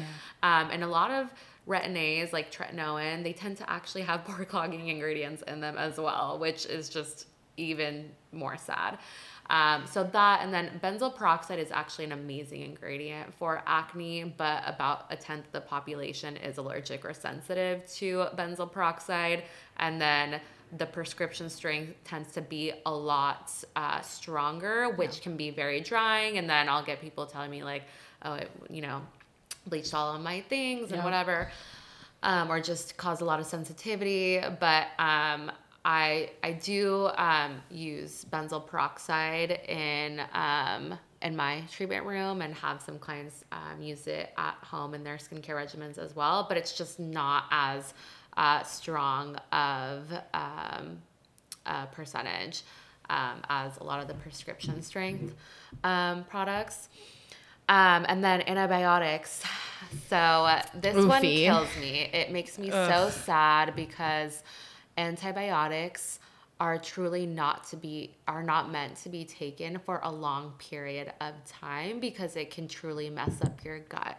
Um, 0.42 0.70
and 0.70 0.82
a 0.84 0.86
lot 0.86 1.10
of 1.10 1.32
retin-A's 1.66 2.32
like 2.32 2.52
tretinoin, 2.52 3.22
they 3.22 3.32
tend 3.32 3.56
to 3.58 3.70
actually 3.70 4.02
have 4.02 4.24
pore 4.26 4.44
clogging 4.44 4.88
ingredients 4.88 5.42
in 5.46 5.60
them 5.60 5.78
as 5.78 5.98
well, 5.98 6.38
which 6.38 6.66
is 6.66 6.88
just 6.88 7.26
even 7.56 8.10
more 8.32 8.56
sad. 8.56 8.98
Um, 9.50 9.86
so 9.86 10.04
that 10.04 10.40
and 10.42 10.54
then 10.54 10.80
benzoyl 10.82 11.14
peroxide 11.14 11.58
is 11.58 11.70
actually 11.70 12.06
an 12.06 12.12
amazing 12.12 12.62
ingredient 12.62 13.34
for 13.34 13.62
acne, 13.66 14.24
but 14.24 14.62
about 14.66 15.06
a 15.10 15.16
tenth 15.16 15.46
of 15.46 15.52
the 15.52 15.60
population 15.60 16.36
is 16.36 16.58
allergic 16.58 17.04
or 17.04 17.12
sensitive 17.12 17.84
to 17.94 18.26
benzoyl 18.36 18.70
peroxide. 18.70 19.44
And 19.78 20.00
then 20.00 20.40
the 20.78 20.86
prescription 20.86 21.50
strength 21.50 21.92
tends 22.04 22.32
to 22.32 22.40
be 22.40 22.72
a 22.86 22.90
lot 22.90 23.52
uh, 23.76 24.00
stronger, 24.00 24.90
which 24.90 25.20
can 25.20 25.36
be 25.36 25.50
very 25.50 25.80
drying. 25.80 26.38
And 26.38 26.48
then 26.48 26.68
I'll 26.68 26.84
get 26.84 27.00
people 27.00 27.26
telling 27.26 27.50
me 27.50 27.62
like, 27.62 27.82
oh, 28.22 28.34
it, 28.34 28.50
you 28.70 28.80
know, 28.80 29.02
bleached 29.66 29.94
all 29.94 30.14
of 30.14 30.22
my 30.22 30.40
things 30.40 30.92
and 30.92 31.04
whatever, 31.04 31.50
um, 32.22 32.50
or 32.50 32.60
just 32.60 32.96
cause 32.96 33.20
a 33.20 33.24
lot 33.24 33.38
of 33.38 33.46
sensitivity. 33.46 34.40
But 34.60 34.86
um, 34.98 35.52
I 35.84 36.30
I 36.42 36.52
do 36.52 37.10
um, 37.16 37.60
use 37.70 38.24
benzoyl 38.30 38.66
peroxide 38.66 39.50
in 39.68 40.22
um, 40.32 40.98
in 41.22 41.36
my 41.36 41.62
treatment 41.70 42.06
room 42.06 42.42
and 42.42 42.54
have 42.54 42.80
some 42.80 42.98
clients 42.98 43.44
um, 43.52 43.80
use 43.80 44.06
it 44.06 44.32
at 44.38 44.54
home 44.62 44.94
in 44.94 45.04
their 45.04 45.16
skincare 45.16 45.56
regimens 45.56 45.98
as 45.98 46.16
well. 46.16 46.46
But 46.48 46.56
it's 46.56 46.76
just 46.76 46.98
not 46.98 47.44
as 47.50 47.94
uh, 48.36 48.62
strong 48.62 49.36
of 49.52 50.12
um, 50.34 50.98
a 51.66 51.86
percentage 51.92 52.62
um, 53.10 53.42
as 53.48 53.76
a 53.78 53.84
lot 53.84 54.00
of 54.00 54.08
the 54.08 54.14
prescription 54.14 54.82
strength 54.82 55.34
um, 55.84 56.24
products. 56.24 56.88
Um, 57.68 58.04
and 58.08 58.22
then 58.22 58.42
antibiotics. 58.42 59.42
So 60.08 60.16
uh, 60.16 60.62
this 60.74 60.94
one 61.04 61.20
kills 61.20 61.68
me. 61.78 62.08
It 62.12 62.30
makes 62.30 62.56
me 62.56 62.70
so 62.70 63.10
sad 63.10 63.74
because 63.76 64.42
antibiotics 64.96 66.18
are 66.60 66.78
truly 66.78 67.26
not 67.26 67.64
to 67.70 67.76
be 67.76 68.14
are 68.28 68.42
not 68.42 68.70
meant 68.70 68.96
to 68.98 69.08
be 69.08 69.24
taken 69.24 69.78
for 69.78 70.00
a 70.04 70.10
long 70.10 70.52
period 70.58 71.12
of 71.20 71.34
time 71.44 71.98
because 71.98 72.36
it 72.36 72.50
can 72.50 72.68
truly 72.68 73.10
mess 73.10 73.42
up 73.42 73.64
your 73.64 73.80
gut. 73.80 74.16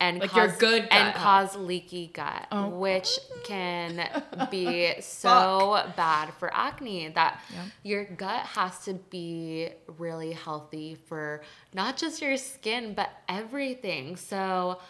And 0.00 0.18
Like 0.18 0.30
cause, 0.30 0.36
your 0.36 0.56
good 0.56 0.82
gut 0.84 0.92
and 0.92 1.08
health. 1.14 1.50
cause 1.52 1.56
leaky 1.56 2.06
gut, 2.08 2.46
Oh. 2.50 2.68
which 2.70 3.18
can 3.44 4.08
be 4.50 4.94
so 5.00 5.86
bad 5.96 6.32
for 6.38 6.50
acne. 6.54 7.08
That 7.10 7.40
Yeah. 7.52 7.64
your 7.82 8.04
gut 8.06 8.46
has 8.46 8.84
to 8.86 8.94
be 8.94 9.68
really 9.98 10.32
healthy 10.32 10.94
for 11.06 11.42
not 11.74 11.96
just 11.98 12.22
your 12.22 12.36
skin 12.38 12.94
but 12.94 13.10
everything. 13.28 14.16
So 14.16 14.80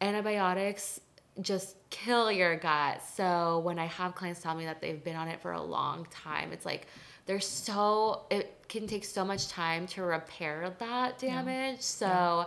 antibiotics 0.00 1.00
just 1.40 1.76
kill 1.90 2.30
your 2.30 2.56
gut. 2.56 3.02
So 3.16 3.58
when 3.60 3.78
I 3.78 3.86
have 3.86 4.14
clients 4.14 4.40
tell 4.40 4.54
me 4.54 4.66
that 4.66 4.80
they've 4.80 5.02
been 5.02 5.16
on 5.16 5.28
it 5.28 5.40
for 5.40 5.52
a 5.52 5.62
long 5.62 6.06
time, 6.10 6.52
it's 6.52 6.64
like 6.64 6.86
they're 7.26 7.40
so 7.40 8.26
it 8.30 8.54
can 8.68 8.86
take 8.86 9.04
so 9.04 9.24
much 9.24 9.48
time 9.48 9.86
to 9.88 10.02
repair 10.02 10.72
that 10.78 11.18
damage. 11.18 11.80
So 11.80 12.46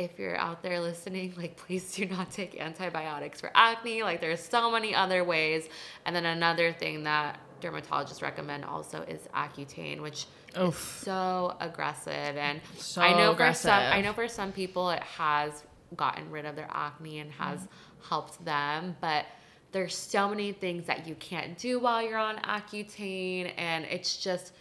if 0.00 0.18
you're 0.18 0.36
out 0.36 0.62
there 0.62 0.80
listening, 0.80 1.34
like 1.36 1.56
please 1.56 1.94
do 1.94 2.06
not 2.06 2.30
take 2.30 2.58
antibiotics 2.60 3.40
for 3.40 3.50
acne. 3.54 4.02
Like 4.02 4.20
there's 4.20 4.40
so 4.40 4.70
many 4.70 4.94
other 4.94 5.22
ways. 5.22 5.68
And 6.06 6.16
then 6.16 6.26
another 6.26 6.72
thing 6.72 7.04
that 7.04 7.38
dermatologists 7.60 8.22
recommend 8.22 8.64
also 8.64 9.02
is 9.02 9.20
Accutane, 9.34 10.00
which 10.00 10.26
Oof. 10.58 10.74
is 10.74 11.04
so 11.04 11.54
aggressive. 11.60 12.36
And 12.36 12.60
So 12.78 13.02
I 13.02 13.12
know 13.16 13.34
for 13.34 13.52
some 13.52 13.78
I 13.78 14.00
know 14.00 14.14
for 14.14 14.26
some 14.26 14.52
people 14.52 14.90
it 14.90 15.02
has 15.02 15.62
gotten 15.96 16.30
rid 16.30 16.46
of 16.46 16.56
their 16.56 16.68
acne 16.70 17.18
and 17.18 17.30
has 17.32 17.60
mm-hmm. 17.60 18.08
helped 18.08 18.42
them, 18.44 18.96
but 19.00 19.26
there's 19.72 19.94
so 19.94 20.28
many 20.28 20.52
things 20.52 20.86
that 20.86 21.06
you 21.06 21.14
can't 21.16 21.56
do 21.58 21.78
while 21.78 22.02
you're 22.02 22.18
on 22.18 22.36
Accutane 22.38 23.52
and 23.56 23.84
it's 23.84 24.16
just 24.16 24.54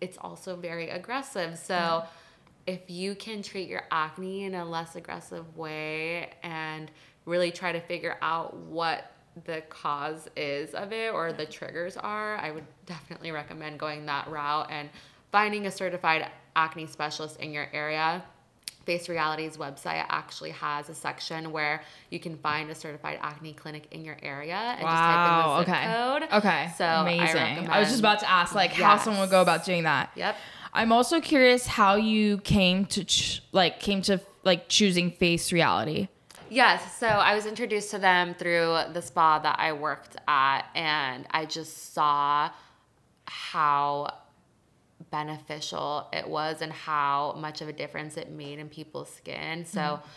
it's 0.00 0.16
also 0.18 0.56
very 0.56 0.88
aggressive. 0.88 1.58
So 1.58 1.74
mm-hmm. 1.74 2.06
If 2.66 2.80
you 2.88 3.14
can 3.14 3.42
treat 3.42 3.68
your 3.68 3.82
acne 3.90 4.44
in 4.44 4.54
a 4.54 4.64
less 4.64 4.96
aggressive 4.96 5.56
way 5.56 6.30
and 6.42 6.90
really 7.24 7.50
try 7.50 7.72
to 7.72 7.80
figure 7.80 8.16
out 8.22 8.56
what 8.56 9.12
the 9.44 9.60
cause 9.68 10.28
is 10.36 10.74
of 10.74 10.92
it 10.92 11.12
or 11.12 11.32
the 11.32 11.46
triggers 11.46 11.96
are, 11.96 12.36
I 12.38 12.50
would 12.50 12.64
definitely 12.86 13.30
recommend 13.32 13.78
going 13.78 14.06
that 14.06 14.28
route 14.28 14.68
and 14.70 14.88
finding 15.30 15.66
a 15.66 15.70
certified 15.70 16.26
acne 16.54 16.86
specialist 16.86 17.38
in 17.40 17.52
your 17.52 17.68
area. 17.72 18.24
Face 18.86 19.08
Reality's 19.08 19.56
website 19.56 20.04
actually 20.08 20.52
has 20.52 20.88
a 20.88 20.94
section 20.94 21.50
where 21.50 21.82
you 22.10 22.20
can 22.20 22.36
find 22.38 22.70
a 22.70 22.74
certified 22.74 23.18
acne 23.20 23.52
clinic 23.52 23.88
in 23.90 24.04
your 24.04 24.16
area 24.22 24.54
and 24.54 24.84
Wow. 24.84 24.92
just 24.92 25.04
type 25.04 25.26
in 25.26 25.36
the 25.36 25.58
zip 25.58 25.68
Okay. 25.68 25.92
code. 25.92 26.38
Okay. 26.38 26.72
So 26.78 26.84
I 26.84 27.00
amazing. 27.00 27.68
I, 27.68 27.80
was 27.80 27.88
just 27.88 27.98
about 28.00 28.20
to 28.20 28.30
ask 28.30 28.54
like 28.54 28.72
how 28.72 28.96
someone 28.96 29.22
would 29.22 29.30
go 29.30 29.42
about 29.42 29.64
doing 29.64 29.82
that. 29.82 30.10
Yep. 30.14 30.36
I'm 30.76 30.92
also 30.92 31.22
curious 31.22 31.66
how 31.66 31.94
you 31.96 32.36
came 32.38 32.84
to 32.86 33.02
ch- 33.02 33.42
like 33.52 33.80
came 33.80 34.02
to 34.02 34.20
like 34.44 34.68
choosing 34.68 35.10
Face 35.10 35.50
Reality. 35.50 36.08
Yes, 36.50 36.98
so 36.98 37.06
I 37.06 37.34
was 37.34 37.46
introduced 37.46 37.90
to 37.92 37.98
them 37.98 38.34
through 38.34 38.78
the 38.92 39.00
spa 39.00 39.38
that 39.38 39.58
I 39.58 39.72
worked 39.72 40.16
at, 40.28 40.66
and 40.74 41.26
I 41.30 41.46
just 41.46 41.94
saw 41.94 42.50
how 43.24 44.14
beneficial 45.10 46.08
it 46.12 46.28
was 46.28 46.60
and 46.60 46.72
how 46.72 47.34
much 47.38 47.62
of 47.62 47.68
a 47.68 47.72
difference 47.72 48.18
it 48.18 48.30
made 48.30 48.58
in 48.58 48.68
people's 48.68 49.12
skin. 49.12 49.64
So, 49.64 49.80
mm-hmm. 49.80 50.08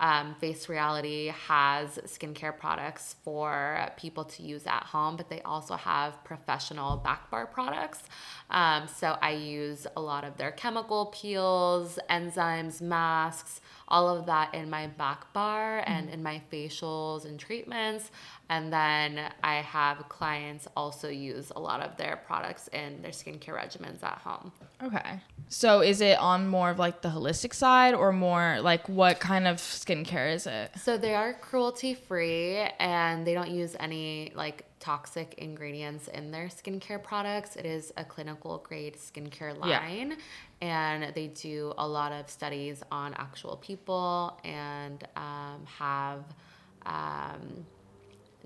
Um, 0.00 0.34
Face 0.40 0.68
Reality 0.68 1.32
has 1.46 1.98
skincare 2.06 2.56
products 2.56 3.16
for 3.24 3.90
people 3.96 4.24
to 4.24 4.42
use 4.42 4.66
at 4.66 4.84
home, 4.84 5.16
but 5.16 5.28
they 5.28 5.42
also 5.42 5.74
have 5.74 6.22
professional 6.24 6.96
back 6.96 7.30
bar 7.30 7.46
products. 7.46 8.02
Um, 8.50 8.88
so, 8.88 9.16
I 9.20 9.32
use 9.32 9.86
a 9.96 10.00
lot 10.00 10.24
of 10.24 10.36
their 10.36 10.52
chemical 10.52 11.06
peels, 11.06 11.98
enzymes, 12.08 12.80
masks, 12.80 13.60
all 13.88 14.08
of 14.08 14.26
that 14.26 14.54
in 14.54 14.70
my 14.70 14.86
back 14.86 15.32
bar 15.32 15.82
and 15.86 16.10
in 16.10 16.22
my 16.22 16.40
facials 16.52 17.24
and 17.24 17.38
treatments. 17.38 18.10
And 18.50 18.72
then 18.72 19.20
I 19.42 19.56
have 19.56 20.08
clients 20.08 20.66
also 20.74 21.08
use 21.08 21.52
a 21.54 21.60
lot 21.60 21.80
of 21.80 21.96
their 21.98 22.16
products 22.16 22.68
in 22.68 23.02
their 23.02 23.10
skincare 23.10 23.54
regimens 23.54 24.02
at 24.02 24.18
home. 24.18 24.52
Okay. 24.82 25.20
So 25.50 25.80
is 25.80 26.00
it 26.00 26.18
on 26.18 26.48
more 26.48 26.70
of 26.70 26.78
like 26.78 27.02
the 27.02 27.08
holistic 27.08 27.52
side 27.54 27.94
or 27.94 28.12
more 28.12 28.58
like 28.60 28.88
what 28.88 29.20
kind 29.20 29.46
of 29.46 29.56
skincare 29.56 30.32
is 30.34 30.46
it? 30.46 30.70
So 30.78 30.96
they 30.96 31.14
are 31.14 31.34
cruelty 31.34 31.94
free 31.94 32.56
and 32.78 33.26
they 33.26 33.34
don't 33.34 33.50
use 33.50 33.76
any 33.78 34.32
like 34.34 34.64
toxic 34.80 35.34
ingredients 35.34 36.08
in 36.08 36.30
their 36.30 36.46
skincare 36.46 37.02
products. 37.02 37.56
It 37.56 37.66
is 37.66 37.92
a 37.96 38.04
clinical 38.04 38.58
grade 38.66 38.96
skincare 38.96 39.54
Yeah. 39.64 39.80
line 39.80 40.16
and 40.60 41.14
they 41.14 41.28
do 41.28 41.74
a 41.76 41.86
lot 41.86 42.12
of 42.12 42.30
studies 42.30 42.82
on 42.90 43.14
actual 43.14 43.56
people 43.56 44.38
and 44.44 45.06
um, 45.16 45.66
have 45.66 46.24
um, 46.86 47.66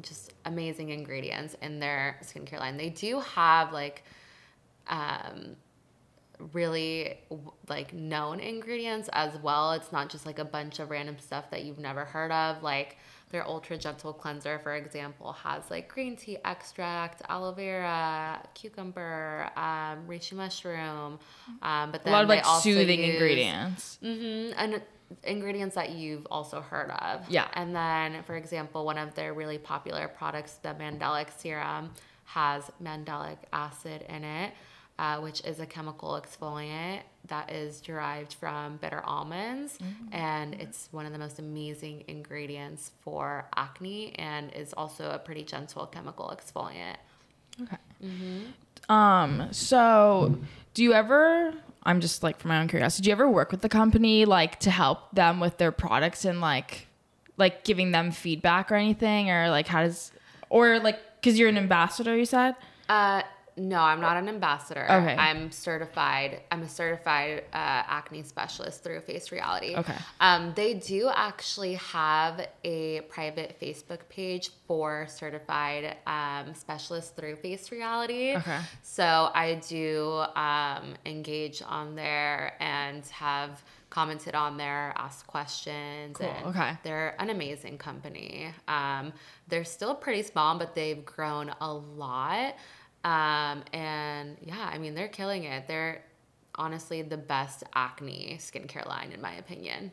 just 0.00 0.32
amazing 0.46 0.88
ingredients 0.88 1.54
in 1.62 1.78
their 1.80 2.18
skincare 2.22 2.58
line. 2.58 2.76
They 2.76 2.88
do 2.88 3.20
have 3.20 3.72
like 3.72 4.04
um, 4.88 5.56
really 6.52 7.18
like 7.68 7.92
known 7.92 8.40
ingredients 8.40 9.08
as 9.12 9.36
well. 9.38 9.72
It's 9.72 9.92
not 9.92 10.08
just 10.08 10.26
like 10.26 10.38
a 10.38 10.44
bunch 10.44 10.80
of 10.80 10.90
random 10.90 11.18
stuff 11.18 11.50
that 11.50 11.64
you've 11.64 11.78
never 11.78 12.04
heard 12.04 12.32
of. 12.32 12.62
Like 12.62 12.96
their 13.30 13.46
ultra 13.46 13.78
gentle 13.78 14.12
cleanser, 14.12 14.58
for 14.58 14.74
example, 14.74 15.32
has 15.32 15.70
like 15.70 15.88
green 15.88 16.16
tea 16.16 16.38
extract, 16.44 17.22
aloe 17.28 17.52
vera, 17.52 18.42
cucumber, 18.54 19.48
um, 19.56 20.06
reishi 20.08 20.32
mushroom. 20.34 21.18
Um, 21.62 21.92
but 21.92 22.02
then 22.02 22.12
A 22.12 22.16
lot 22.16 22.22
of 22.24 22.28
like 22.28 22.44
soothing 22.62 23.00
use- 23.00 23.14
ingredients. 23.14 23.98
Mm-hmm. 24.02 24.52
And 24.58 24.82
ingredients 25.24 25.74
that 25.74 25.90
you've 25.90 26.26
also 26.30 26.60
heard 26.60 26.90
of. 26.90 27.28
Yeah. 27.28 27.48
And 27.54 27.74
then, 27.74 28.22
for 28.24 28.36
example, 28.36 28.84
one 28.84 28.98
of 28.98 29.14
their 29.14 29.34
really 29.34 29.58
popular 29.58 30.08
products, 30.08 30.54
the 30.62 30.70
Mandelic 30.70 31.28
Serum, 31.38 31.90
has 32.24 32.70
mandelic 32.82 33.36
acid 33.52 34.04
in 34.08 34.24
it, 34.24 34.52
uh, 34.98 35.18
which 35.18 35.44
is 35.44 35.60
a 35.60 35.66
chemical 35.66 36.20
exfoliant 36.20 37.00
that 37.28 37.50
is 37.52 37.80
derived 37.80 38.34
from 38.34 38.76
bitter 38.78 39.02
almonds. 39.04 39.78
And 40.12 40.54
it's 40.54 40.88
one 40.92 41.06
of 41.06 41.12
the 41.12 41.18
most 41.18 41.38
amazing 41.38 42.04
ingredients 42.08 42.92
for 43.00 43.46
acne 43.54 44.14
and 44.18 44.52
is 44.54 44.72
also 44.72 45.10
a 45.10 45.18
pretty 45.18 45.44
gentle 45.44 45.86
chemical 45.86 46.34
exfoliant. 46.36 46.96
Okay. 47.62 47.76
Um. 48.88 49.48
So, 49.52 50.38
do 50.74 50.82
you 50.82 50.92
ever? 50.92 51.54
I'm 51.84 52.00
just 52.00 52.22
like 52.22 52.38
for 52.38 52.48
my 52.48 52.60
own 52.60 52.68
curiosity. 52.68 53.04
Do 53.04 53.08
you 53.10 53.12
ever 53.12 53.28
work 53.28 53.50
with 53.50 53.60
the 53.60 53.68
company 53.68 54.24
like 54.24 54.60
to 54.60 54.70
help 54.70 55.10
them 55.12 55.40
with 55.40 55.58
their 55.58 55.72
products 55.72 56.24
and 56.24 56.40
like, 56.40 56.86
like 57.36 57.64
giving 57.64 57.92
them 57.92 58.10
feedback 58.10 58.70
or 58.70 58.76
anything, 58.76 59.30
or 59.30 59.50
like 59.50 59.66
how 59.66 59.82
does, 59.82 60.12
or 60.48 60.78
like 60.78 60.98
because 61.20 61.38
you're 61.38 61.48
an 61.48 61.58
ambassador, 61.58 62.16
you 62.16 62.24
said. 62.24 62.54
Uh, 62.88 63.22
no, 63.56 63.80
I'm 63.80 64.00
not 64.00 64.16
an 64.16 64.28
ambassador. 64.28 64.84
Okay. 64.84 65.14
I'm 65.14 65.50
certified. 65.50 66.40
I'm 66.50 66.62
a 66.62 66.68
certified 66.68 67.44
uh, 67.52 67.82
acne 67.86 68.22
specialist 68.22 68.82
through 68.82 69.00
Face 69.00 69.30
Reality. 69.30 69.76
Okay. 69.76 69.94
Um, 70.20 70.52
they 70.56 70.74
do 70.74 71.10
actually 71.12 71.74
have 71.74 72.46
a 72.64 73.02
private 73.02 73.58
Facebook 73.60 74.00
page 74.08 74.50
for 74.66 75.06
certified 75.08 75.96
um, 76.06 76.54
specialists 76.54 77.10
through 77.10 77.36
Face 77.36 77.70
Reality. 77.70 78.36
Okay. 78.36 78.58
So 78.82 79.30
I 79.34 79.60
do 79.68 80.24
um, 80.34 80.94
engage 81.04 81.62
on 81.66 81.94
there 81.94 82.54
and 82.60 83.04
have 83.06 83.62
commented 83.92 84.34
on 84.34 84.56
there, 84.56 84.94
asked 84.96 85.26
questions. 85.26 86.16
Cool, 86.16 86.26
and 86.28 86.46
okay. 86.46 86.78
They're 86.82 87.14
an 87.20 87.28
amazing 87.28 87.76
company. 87.76 88.48
Um, 88.66 89.12
they're 89.48 89.64
still 89.64 89.94
pretty 89.94 90.22
small, 90.22 90.58
but 90.58 90.74
they've 90.74 91.04
grown 91.04 91.52
a 91.60 91.72
lot. 91.72 92.56
Um, 93.04 93.64
and 93.72 94.36
yeah, 94.44 94.70
I 94.72 94.78
mean, 94.78 94.94
they're 94.94 95.08
killing 95.08 95.44
it. 95.44 95.66
They're 95.66 96.02
honestly 96.54 97.02
the 97.02 97.16
best 97.16 97.64
acne 97.74 98.36
skincare 98.40 98.86
line, 98.86 99.12
in 99.12 99.20
my 99.20 99.34
opinion. 99.34 99.90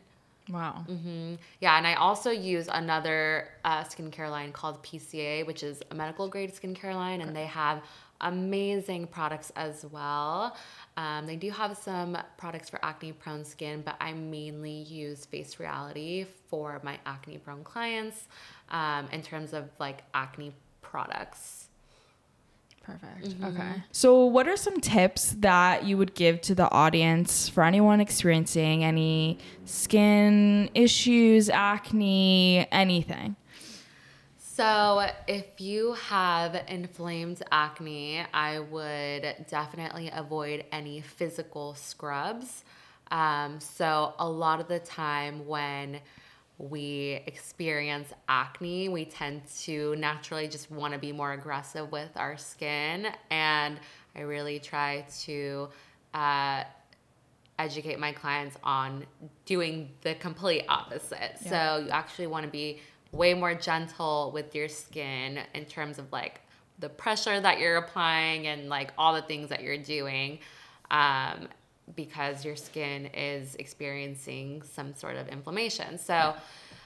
Wow. 0.50 0.84
hmm 0.88 1.36
Yeah, 1.60 1.78
and 1.78 1.86
I 1.86 1.94
also 1.94 2.32
use 2.32 2.68
another 2.72 3.50
uh, 3.64 3.84
skincare 3.84 4.30
line 4.32 4.52
called 4.52 4.82
PCA, 4.84 5.46
which 5.46 5.64
is 5.64 5.84
a 5.92 5.96
medical 5.96 6.28
grade 6.28 6.54
skincare 6.54 6.96
line, 6.96 7.22
and 7.22 7.36
they 7.36 7.46
have 7.46 7.84
amazing 8.22 9.08
products 9.08 9.52
as 9.56 9.86
well. 9.92 10.58
Um, 10.98 11.26
they 11.28 11.36
do 11.36 11.52
have 11.52 11.78
some 11.78 12.18
products 12.38 12.70
for 12.70 12.84
acne 12.84 13.14
prone 13.14 13.46
skin, 13.46 13.82
but 13.86 13.96
I 14.02 14.14
mainly 14.14 14.72
use 14.72 15.26
Face 15.26 15.60
Reality 15.60 16.26
for 16.50 16.82
my 16.84 16.98
acne 17.06 17.38
prone 17.38 17.64
clients 17.64 18.28
um, 18.72 19.08
in 19.14 19.22
terms 19.22 19.54
of 19.54 19.70
like 19.80 20.04
acne 20.14 20.54
products. 20.82 21.69
Perfect. 22.84 23.30
Mm-hmm. 23.30 23.46
Okay. 23.46 23.84
So, 23.92 24.26
what 24.26 24.48
are 24.48 24.58
some 24.58 24.80
tips 24.80 25.36
that 25.40 25.86
you 25.86 25.98
would 25.98 26.16
give 26.16 26.42
to 26.42 26.56
the 26.56 26.72
audience 26.72 27.48
for 27.48 27.64
anyone 27.64 28.00
experiencing 28.00 28.84
any 28.84 29.38
skin 29.66 30.70
issues, 30.74 31.50
acne, 31.50 32.68
anything? 32.72 33.36
So, 34.38 35.08
if 35.28 35.62
you 35.62 35.94
have 35.94 36.66
inflamed 36.68 37.44
acne, 37.52 38.26
I 38.34 38.60
would 38.60 39.46
definitely 39.50 40.10
avoid 40.14 40.66
any 40.72 41.02
physical 41.02 41.76
scrubs. 41.76 42.64
Um, 43.12 43.60
so, 43.60 44.16
a 44.20 44.28
lot 44.28 44.60
of 44.60 44.68
the 44.68 44.80
time 44.80 45.46
when 45.46 46.02
we 46.60 47.22
experience 47.26 48.10
acne, 48.28 48.90
we 48.90 49.06
tend 49.06 49.42
to 49.62 49.96
naturally 49.96 50.48
just 50.48 50.70
want 50.70 50.94
to 50.94 51.00
be 51.00 51.14
more 51.14 51.32
aggressive 51.32 51.90
with 51.92 52.12
our 52.18 52.38
skin. 52.38 53.08
And 53.32 53.80
I 54.16 54.22
really 54.22 54.60
try 54.60 55.06
to 55.22 55.70
uh, 56.14 56.66
educate 57.58 57.98
my 57.98 58.12
clients 58.12 58.58
on 58.62 59.06
doing 59.46 59.90
the 60.02 60.16
complete 60.16 60.66
opposite. 60.68 61.38
Yeah. 61.46 61.78
So 61.78 61.86
you 61.86 61.90
actually 61.92 62.28
want 62.28 62.46
to 62.46 62.52
be 62.52 62.82
way 63.14 63.34
more 63.34 63.56
gentle 63.56 64.32
with 64.34 64.54
your 64.54 64.68
skin 64.68 65.40
in 65.54 65.66
terms 65.66 65.98
of 65.98 66.12
like 66.12 66.42
the 66.80 66.90
pressure 66.90 67.40
that 67.40 67.60
you're 67.60 67.78
applying 67.78 68.48
and 68.48 68.68
like 68.68 68.92
all 68.98 69.14
the 69.14 69.22
things 69.22 69.50
that 69.50 69.64
you're 69.64 69.78
doing. 69.78 70.40
Um, 70.92 71.48
because 71.96 72.46
your 72.46 72.56
skin 72.56 73.08
is 73.08 73.56
experiencing 73.56 74.62
some 74.62 74.94
sort 74.94 75.16
of 75.16 75.28
inflammation. 75.28 75.98
So 75.98 76.36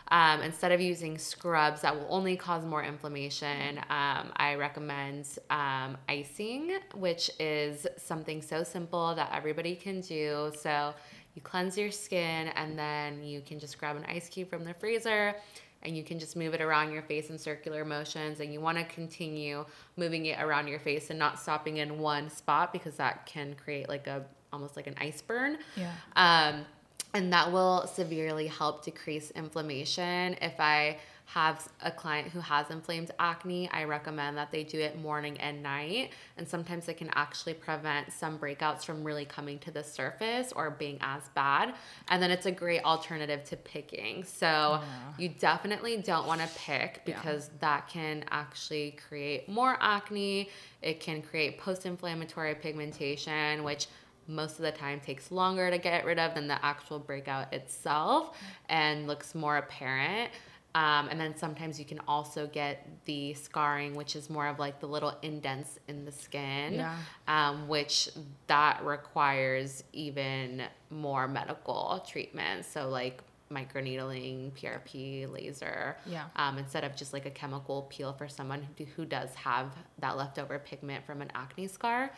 um, 0.10 0.42
instead 0.42 0.72
of 0.72 0.82
using 0.82 1.18
scrubs 1.18 1.82
that 1.82 1.96
will 1.96 2.08
only 2.10 2.36
cause 2.36 2.66
more 2.66 2.84
inflammation, 2.84 3.80
um, 3.90 4.32
I 4.36 4.56
recommend 4.58 5.28
um, 5.50 5.98
icing, 6.10 6.78
which 6.96 7.32
is 7.40 7.88
something 7.98 8.42
so 8.42 8.64
simple 8.64 9.16
that 9.16 9.32
everybody 9.34 9.76
can 9.76 10.02
do. 10.02 10.52
So 10.60 10.94
you 11.36 11.42
cleanse 11.42 11.78
your 11.78 11.92
skin 11.92 12.50
and 12.50 12.78
then 12.78 13.24
you 13.24 13.42
can 13.42 13.60
just 13.60 13.78
grab 13.78 13.96
an 13.96 14.06
ice 14.06 14.30
cube 14.30 14.50
from 14.50 14.64
the 14.64 14.74
freezer 14.74 15.36
and 15.82 15.98
you 15.98 16.04
can 16.04 16.20
just 16.20 16.36
move 16.36 16.54
it 16.54 16.62
around 16.62 16.92
your 16.92 17.02
face 17.02 17.30
in 17.30 17.38
circular 17.38 17.84
motions 17.84 18.40
and 18.40 18.54
you 18.54 18.62
want 18.62 18.78
to 18.78 18.84
continue 18.86 19.66
moving 19.98 20.28
it 20.28 20.42
around 20.42 20.68
your 20.68 20.80
face 20.80 21.10
and 21.10 21.20
not 21.20 21.40
stopping 21.40 21.78
in 21.78 22.00
one 22.00 22.30
spot 22.30 22.72
because 22.72 22.96
that 22.96 23.26
can 23.26 23.56
create 23.56 23.90
like 23.90 24.08
a 24.08 24.24
almost 24.54 24.78
like 24.78 24.88
an 24.88 24.96
ice 25.00 25.22
burn. 25.22 25.58
Yeah. 25.76 25.92
Um, 26.16 26.66
and 27.14 27.32
that 27.34 27.52
will 27.52 27.88
severely 27.88 28.48
help 28.48 28.86
decrease 28.86 29.32
inflammation. 29.32 30.36
If 30.42 30.60
I 30.60 30.98
have 31.26 31.68
a 31.82 31.90
client 31.90 32.28
who 32.28 32.40
has 32.40 32.70
inflamed 32.70 33.12
acne, 33.18 33.70
I 33.72 33.86
recommend 33.86 34.38
that 34.38 34.52
they 34.52 34.64
do 34.64 34.80
it 34.80 35.00
morning 35.00 35.38
and 35.40 35.64
night. 35.64 36.12
And 36.38 36.48
sometimes 36.48 36.90
it 36.90 36.98
can 36.98 37.10
actually 37.14 37.54
prevent 37.54 38.12
some 38.12 38.38
breakouts 38.38 38.84
from 38.84 39.04
really 39.04 39.26
coming 39.26 39.58
to 39.60 39.72
the 39.72 39.84
surface 39.84 40.52
or 40.52 40.72
being 40.72 40.98
as 41.02 41.22
bad. 41.34 41.76
And 42.10 42.22
then 42.22 42.30
it's 42.30 42.46
a 42.46 42.52
great 42.52 42.84
alternative 42.84 43.44
to 43.46 43.58
picking. 43.58 44.24
So 44.24 44.46
yeah. 44.46 44.80
you 45.18 45.30
definitely 45.30 45.98
don't 45.98 46.28
want 46.28 46.42
to 46.42 46.50
pick 46.58 47.06
because 47.06 47.50
yeah. 47.52 47.58
that 47.62 47.88
can 47.88 48.26
actually 48.30 48.98
create 49.08 49.48
more 49.48 49.78
acne. 49.80 50.50
It 50.82 51.00
can 51.00 51.22
create 51.22 51.58
post 51.58 51.86
inflammatory 51.86 52.56
pigmentation, 52.56 53.64
which 53.64 53.88
most 54.28 54.54
of 54.54 54.64
the 54.64 54.72
time 54.72 55.00
takes 55.00 55.32
longer 55.32 55.70
to 55.70 55.78
get 55.78 56.06
rid 56.06 56.20
of 56.20 56.36
than 56.36 56.48
the 56.48 56.64
actual 56.64 57.00
breakout 57.00 57.54
itself 57.54 58.38
and 58.70 59.08
looks 59.08 59.36
more 59.36 59.58
apparent. 59.58 60.32
Um, 60.76 61.08
and 61.10 61.20
then 61.20 61.38
sometimes 61.38 61.78
you 61.78 61.86
can 61.86 62.00
also 62.08 62.48
get 62.48 62.88
the 63.06 63.36
scarring, 63.36 63.94
which 63.94 64.16
is 64.16 64.30
more 64.30 64.48
of 64.48 64.58
like 64.58 64.80
the 64.80 64.88
little 64.88 65.16
indents 65.22 65.78
in 65.88 66.04
the 66.04 66.12
skin, 66.12 66.74
yeah. 66.74 66.96
um, 67.28 67.68
which 67.68 68.10
that 68.48 68.84
requires 68.84 69.84
even 69.94 70.64
more 70.90 71.28
medical 71.28 72.04
treatment. 72.08 72.66
So 72.66 72.90
like 72.90 73.22
microneedling, 73.52 74.52
PRP, 74.54 75.32
laser, 75.32 75.96
yeah. 76.08 76.26
um, 76.36 76.58
instead 76.58 76.84
of 76.84 76.96
just 76.96 77.14
like 77.14 77.28
a 77.28 77.32
chemical 77.32 77.84
peel 77.84 78.14
for 78.14 78.28
someone 78.28 78.68
who, 78.78 78.86
who 78.96 79.06
does 79.06 79.34
have 79.36 79.68
that 80.00 80.18
leftover 80.18 80.58
pigment 80.58 81.06
from 81.06 81.22
an 81.22 81.32
acne 81.36 81.68
scar. 81.68 82.12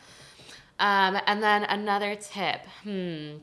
Um, 0.80 1.18
and 1.26 1.42
then 1.42 1.64
another 1.64 2.16
tip, 2.16 2.66
hmm, 2.84 3.38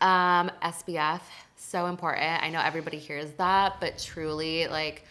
um, 0.00 0.50
SPF, 0.62 1.20
so 1.56 1.86
important. 1.86 2.42
I 2.42 2.50
know 2.50 2.60
everybody 2.60 2.98
hears 2.98 3.30
that, 3.32 3.76
but 3.80 3.98
truly, 3.98 4.66
like, 4.68 5.04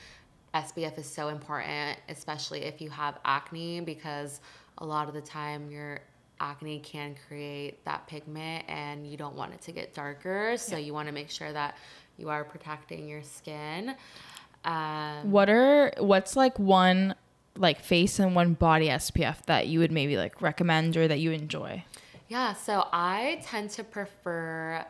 SPF 0.53 0.97
is 0.97 1.05
so 1.05 1.29
important, 1.29 1.97
especially 2.09 2.63
if 2.63 2.81
you 2.81 2.89
have 2.89 3.19
acne, 3.23 3.81
because 3.81 4.41
a 4.79 4.85
lot 4.85 5.07
of 5.07 5.13
the 5.13 5.21
time 5.21 5.69
your 5.71 6.01
acne 6.41 6.79
can 6.79 7.15
create 7.27 7.85
that 7.85 8.05
pigment 8.07 8.65
and 8.67 9.07
you 9.07 9.15
don't 9.15 9.35
want 9.35 9.53
it 9.53 9.61
to 9.61 9.71
get 9.71 9.93
darker. 9.93 10.55
So 10.57 10.75
yeah. 10.75 10.85
you 10.85 10.93
want 10.93 11.07
to 11.07 11.13
make 11.13 11.29
sure 11.29 11.53
that 11.53 11.77
you 12.17 12.29
are 12.29 12.43
protecting 12.43 13.07
your 13.07 13.23
skin. 13.23 13.95
Um, 14.65 15.31
what 15.31 15.49
are 15.49 15.91
what's 15.97 16.35
like 16.35 16.59
one 16.59 17.15
like 17.61 17.81
face 17.81 18.19
and 18.19 18.35
one 18.35 18.53
body 18.53 18.87
SPF 18.87 19.45
that 19.45 19.67
you 19.67 19.79
would 19.79 19.91
maybe 19.91 20.17
like 20.17 20.41
recommend 20.41 20.97
or 20.97 21.07
that 21.07 21.19
you 21.19 21.31
enjoy? 21.31 21.83
Yeah, 22.27 22.53
so 22.53 22.87
I 22.91 23.41
tend 23.43 23.69
to 23.71 23.83
prefer 23.83 24.85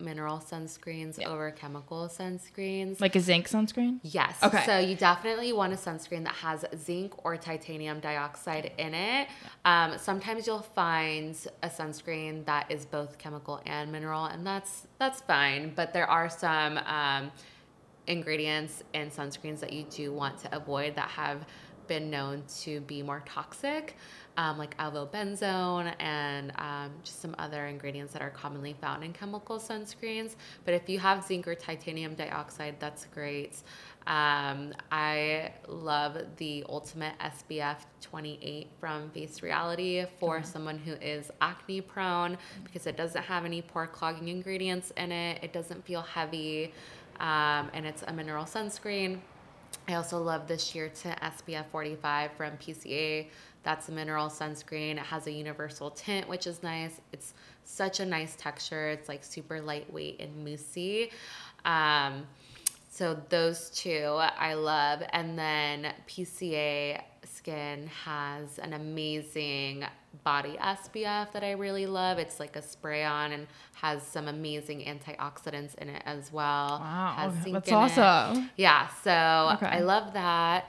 mineral 0.00 0.38
sunscreens 0.38 1.18
yeah. 1.18 1.28
over 1.28 1.50
chemical 1.50 2.08
sunscreens. 2.08 3.00
Like 3.00 3.16
a 3.16 3.20
zinc 3.20 3.48
sunscreen? 3.48 4.00
Yes. 4.02 4.36
Okay. 4.42 4.64
So 4.66 4.78
you 4.78 4.96
definitely 4.96 5.52
want 5.52 5.72
a 5.72 5.76
sunscreen 5.76 6.24
that 6.24 6.34
has 6.34 6.64
zinc 6.76 7.24
or 7.24 7.36
titanium 7.36 8.00
dioxide 8.00 8.72
in 8.78 8.92
it. 8.94 9.28
Um, 9.64 9.96
sometimes 9.98 10.46
you'll 10.46 10.60
find 10.60 11.36
a 11.62 11.68
sunscreen 11.68 12.44
that 12.46 12.70
is 12.70 12.84
both 12.84 13.18
chemical 13.18 13.60
and 13.66 13.90
mineral, 13.90 14.26
and 14.26 14.46
that's 14.46 14.86
that's 14.98 15.20
fine. 15.22 15.72
But 15.74 15.92
there 15.92 16.10
are 16.10 16.28
some 16.28 16.78
um, 16.78 17.30
ingredients 18.06 18.82
in 18.92 19.10
sunscreens 19.10 19.60
that 19.60 19.72
you 19.72 19.84
do 19.84 20.12
want 20.12 20.38
to 20.38 20.54
avoid 20.54 20.96
that 20.96 21.08
have 21.08 21.46
been 21.86 22.10
known 22.10 22.42
to 22.60 22.80
be 22.82 23.02
more 23.02 23.22
toxic, 23.26 23.96
um, 24.36 24.58
like 24.58 24.76
avobenzone 24.78 25.94
and 26.00 26.52
um, 26.58 26.90
just 27.02 27.20
some 27.20 27.34
other 27.38 27.66
ingredients 27.66 28.12
that 28.12 28.22
are 28.22 28.30
commonly 28.30 28.74
found 28.80 29.04
in 29.04 29.12
chemical 29.12 29.58
sunscreens. 29.58 30.34
But 30.64 30.74
if 30.74 30.88
you 30.88 30.98
have 30.98 31.24
zinc 31.24 31.46
or 31.46 31.54
titanium 31.54 32.14
dioxide, 32.14 32.76
that's 32.80 33.06
great. 33.06 33.62
Um, 34.06 34.74
I 34.92 35.52
love 35.66 36.18
the 36.36 36.64
Ultimate 36.68 37.14
SPF 37.20 37.76
28 38.02 38.68
from 38.78 39.08
Face 39.10 39.42
Reality 39.42 40.04
for 40.20 40.38
mm-hmm. 40.38 40.46
someone 40.46 40.78
who 40.78 40.92
is 40.94 41.30
acne 41.40 41.80
prone 41.80 42.36
because 42.64 42.86
it 42.86 42.96
doesn't 42.96 43.22
have 43.22 43.46
any 43.46 43.62
pore 43.62 43.86
clogging 43.86 44.28
ingredients 44.28 44.92
in 44.98 45.10
it. 45.10 45.42
It 45.42 45.54
doesn't 45.54 45.86
feel 45.86 46.02
heavy, 46.02 46.74
um, 47.18 47.70
and 47.72 47.86
it's 47.86 48.02
a 48.02 48.12
mineral 48.12 48.44
sunscreen. 48.44 49.20
I 49.86 49.94
also 49.94 50.22
love 50.22 50.48
the 50.48 50.56
Sheer 50.56 50.88
Tint 50.88 51.18
SPF 51.20 51.66
45 51.66 52.32
from 52.32 52.56
PCA. 52.56 53.26
That's 53.64 53.88
a 53.88 53.92
mineral 53.92 54.28
sunscreen. 54.28 54.92
It 54.92 54.98
has 54.98 55.26
a 55.26 55.32
universal 55.32 55.90
tint, 55.90 56.28
which 56.28 56.46
is 56.46 56.62
nice. 56.62 57.00
It's 57.12 57.34
such 57.64 58.00
a 58.00 58.06
nice 58.06 58.34
texture. 58.36 58.88
It's 58.88 59.08
like 59.08 59.24
super 59.24 59.60
lightweight 59.60 60.20
and 60.20 60.44
moussey. 60.44 61.10
Um, 61.64 62.26
so 62.90 63.20
those 63.28 63.70
two 63.70 64.16
I 64.18 64.54
love. 64.54 65.02
And 65.12 65.38
then 65.38 65.92
PCA 66.08 67.02
Skin 67.26 67.88
has 68.04 68.58
an 68.58 68.72
amazing 68.72 69.84
body 70.22 70.56
SPF 70.60 71.32
that 71.32 71.42
I 71.42 71.52
really 71.52 71.86
love. 71.86 72.18
It's 72.18 72.38
like 72.40 72.56
a 72.56 72.62
spray 72.62 73.04
on 73.04 73.32
and 73.32 73.46
has 73.74 74.02
some 74.02 74.28
amazing 74.28 74.80
antioxidants 74.80 75.74
in 75.76 75.88
it 75.88 76.02
as 76.06 76.32
well. 76.32 76.80
Wow, 76.80 77.32
that's 77.46 77.72
awesome. 77.72 78.44
It. 78.44 78.50
Yeah, 78.56 78.88
so 79.02 79.56
okay. 79.56 79.66
I 79.66 79.80
love 79.80 80.14
that. 80.14 80.68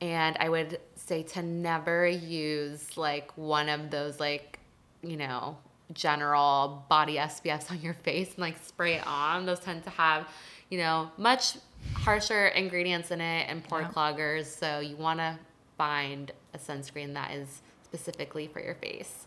And 0.00 0.36
I 0.40 0.48
would 0.48 0.80
say 0.96 1.22
to 1.22 1.42
never 1.42 2.06
use 2.06 2.96
like 2.96 3.36
one 3.36 3.68
of 3.68 3.90
those 3.90 4.18
like, 4.18 4.58
you 5.02 5.16
know, 5.16 5.58
general 5.92 6.84
body 6.88 7.16
SPFs 7.16 7.70
on 7.70 7.80
your 7.80 7.94
face 7.94 8.30
and 8.30 8.38
like 8.38 8.56
spray 8.64 8.94
it 8.94 9.06
on. 9.06 9.44
Those 9.46 9.60
tend 9.60 9.84
to 9.84 9.90
have, 9.90 10.28
you 10.70 10.78
know, 10.78 11.10
much 11.16 11.56
harsher 11.94 12.48
ingredients 12.48 13.10
in 13.10 13.20
it 13.20 13.46
and 13.48 13.62
pore 13.64 13.82
cloggers. 13.82 14.46
So 14.46 14.80
you 14.80 14.96
want 14.96 15.18
to 15.20 15.38
find 15.80 16.30
a 16.52 16.58
sunscreen 16.58 17.14
that 17.14 17.30
is 17.30 17.62
specifically 17.82 18.46
for 18.46 18.60
your 18.60 18.74
face. 18.74 19.26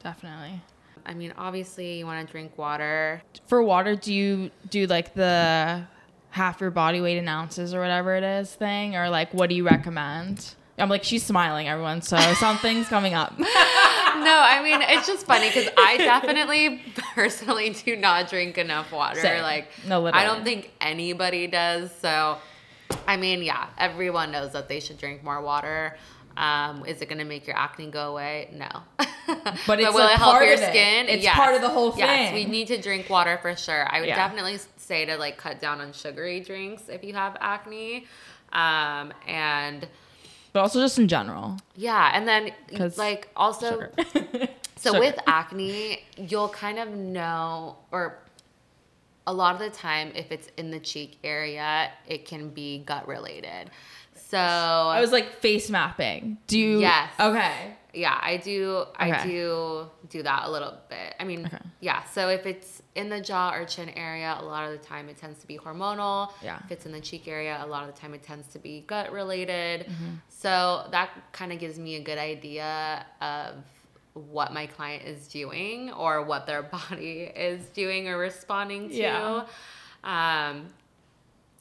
Definitely. 0.00 0.60
I 1.04 1.14
mean, 1.14 1.34
obviously, 1.36 1.98
you 1.98 2.06
want 2.06 2.24
to 2.24 2.30
drink 2.30 2.56
water. 2.56 3.20
For 3.48 3.60
water, 3.64 3.96
do 3.96 4.14
you 4.14 4.52
do 4.70 4.86
like 4.86 5.14
the 5.14 5.84
half 6.30 6.60
your 6.60 6.70
body 6.70 7.00
weight 7.00 7.18
in 7.18 7.26
ounces 7.26 7.74
or 7.74 7.80
whatever 7.80 8.14
it 8.14 8.22
is 8.22 8.54
thing? 8.54 8.94
Or 8.94 9.10
like, 9.10 9.34
what 9.34 9.48
do 9.48 9.56
you 9.56 9.64
recommend? 9.64 10.54
I'm 10.78 10.88
like, 10.88 11.02
she's 11.02 11.26
smiling, 11.26 11.66
everyone. 11.66 12.02
So 12.02 12.16
something's 12.34 12.86
coming 12.86 13.14
up. 13.14 13.36
no, 13.38 13.46
I 13.46 14.60
mean, 14.62 14.80
it's 14.82 15.08
just 15.08 15.26
funny 15.26 15.48
because 15.48 15.68
I 15.76 15.96
definitely 15.96 16.80
personally 17.16 17.70
do 17.70 17.96
not 17.96 18.30
drink 18.30 18.56
enough 18.56 18.92
water. 18.92 19.18
Same. 19.18 19.42
Like, 19.42 19.66
no, 19.84 20.00
literally. 20.00 20.24
I 20.24 20.32
don't 20.32 20.44
think 20.44 20.70
anybody 20.80 21.48
does. 21.48 21.90
So, 22.00 22.38
I 23.08 23.16
mean, 23.16 23.42
yeah, 23.42 23.68
everyone 23.78 24.30
knows 24.30 24.52
that 24.52 24.68
they 24.68 24.80
should 24.80 24.98
drink 24.98 25.24
more 25.24 25.40
water. 25.40 25.96
Um, 26.36 26.84
is 26.84 27.00
it 27.00 27.08
going 27.08 27.18
to 27.18 27.24
make 27.24 27.46
your 27.46 27.56
acne 27.56 27.90
go 27.90 28.12
away? 28.12 28.50
No. 28.52 28.68
But, 29.66 29.66
but 29.66 29.78
will 29.92 30.08
it 30.08 30.12
help 30.12 30.40
your 30.40 30.56
skin? 30.56 31.06
It. 31.06 31.16
It's 31.16 31.22
yes. 31.22 31.36
part 31.36 31.54
of 31.54 31.60
the 31.60 31.68
whole 31.68 31.90
thing. 31.90 32.00
Yes, 32.00 32.32
we 32.32 32.46
need 32.46 32.68
to 32.68 32.80
drink 32.80 33.10
water 33.10 33.38
for 33.42 33.54
sure. 33.54 33.86
I 33.92 34.00
would 34.00 34.08
yeah. 34.08 34.16
definitely 34.16 34.56
say 34.78 35.04
to 35.04 35.18
like 35.18 35.36
cut 35.36 35.60
down 35.60 35.82
on 35.82 35.92
sugary 35.92 36.40
drinks 36.40 36.88
if 36.88 37.04
you 37.04 37.12
have 37.12 37.36
acne. 37.38 38.06
Um, 38.54 39.12
and 39.26 39.86
but 40.54 40.60
also 40.60 40.80
just 40.80 40.98
in 40.98 41.08
general. 41.08 41.58
Yeah, 41.76 42.10
and 42.14 42.26
then 42.26 42.52
like 42.96 43.28
also 43.36 43.88
so 44.76 44.92
sugar. 44.92 44.98
with 44.98 45.18
acne, 45.26 46.04
you'll 46.16 46.48
kind 46.48 46.78
of 46.78 46.88
know 46.88 47.76
or 47.90 48.18
a 49.28 49.32
lot 49.32 49.54
of 49.54 49.60
the 49.60 49.68
time, 49.68 50.10
if 50.14 50.32
it's 50.32 50.48
in 50.56 50.70
the 50.70 50.80
cheek 50.80 51.18
area, 51.22 51.90
it 52.06 52.24
can 52.24 52.48
be 52.48 52.78
gut 52.78 53.06
related. 53.06 53.70
So 54.14 54.38
I 54.38 55.00
was 55.00 55.12
like 55.12 55.34
face 55.40 55.68
mapping. 55.68 56.38
Do 56.46 56.58
you? 56.58 56.80
Yes. 56.80 57.12
Okay. 57.20 57.74
yeah, 57.92 58.18
I 58.20 58.38
do. 58.38 58.84
I 58.96 59.24
do 59.26 59.86
do 60.08 60.22
that 60.22 60.44
a 60.46 60.50
little 60.50 60.74
bit. 60.88 61.14
I 61.20 61.24
mean, 61.24 61.44
Okay. 61.46 61.58
yeah. 61.80 62.04
So 62.04 62.28
if 62.28 62.46
it's 62.46 62.82
in 62.94 63.10
the 63.10 63.20
jaw 63.20 63.52
or 63.52 63.66
chin 63.66 63.90
area, 63.90 64.34
a 64.38 64.44
lot 64.44 64.64
of 64.64 64.72
the 64.72 64.84
time 64.84 65.10
it 65.10 65.18
tends 65.18 65.38
to 65.40 65.46
be 65.46 65.58
hormonal. 65.58 66.32
Yeah. 66.42 66.58
If 66.64 66.72
it's 66.72 66.86
in 66.86 66.92
the 66.92 67.00
cheek 67.00 67.28
area, 67.28 67.60
a 67.62 67.66
lot 67.66 67.86
of 67.86 67.94
the 67.94 68.00
time 68.00 68.14
it 68.14 68.22
tends 68.22 68.48
to 68.48 68.58
be 68.58 68.84
gut 68.86 69.12
related. 69.12 69.86
Mm-hmm. 69.86 70.14
So 70.28 70.86
that 70.90 71.10
kind 71.32 71.52
of 71.52 71.58
gives 71.58 71.78
me 71.78 71.96
a 71.96 72.02
good 72.02 72.18
idea 72.18 73.04
of 73.20 73.56
what 74.30 74.52
my 74.52 74.66
client 74.66 75.04
is 75.04 75.28
doing 75.28 75.92
or 75.92 76.22
what 76.22 76.46
their 76.46 76.62
body 76.90 77.30
is 77.34 77.66
doing 77.66 78.08
or 78.08 78.18
responding 78.18 78.88
to. 78.90 78.96
Yeah. 78.96 79.44
Um, 80.04 80.66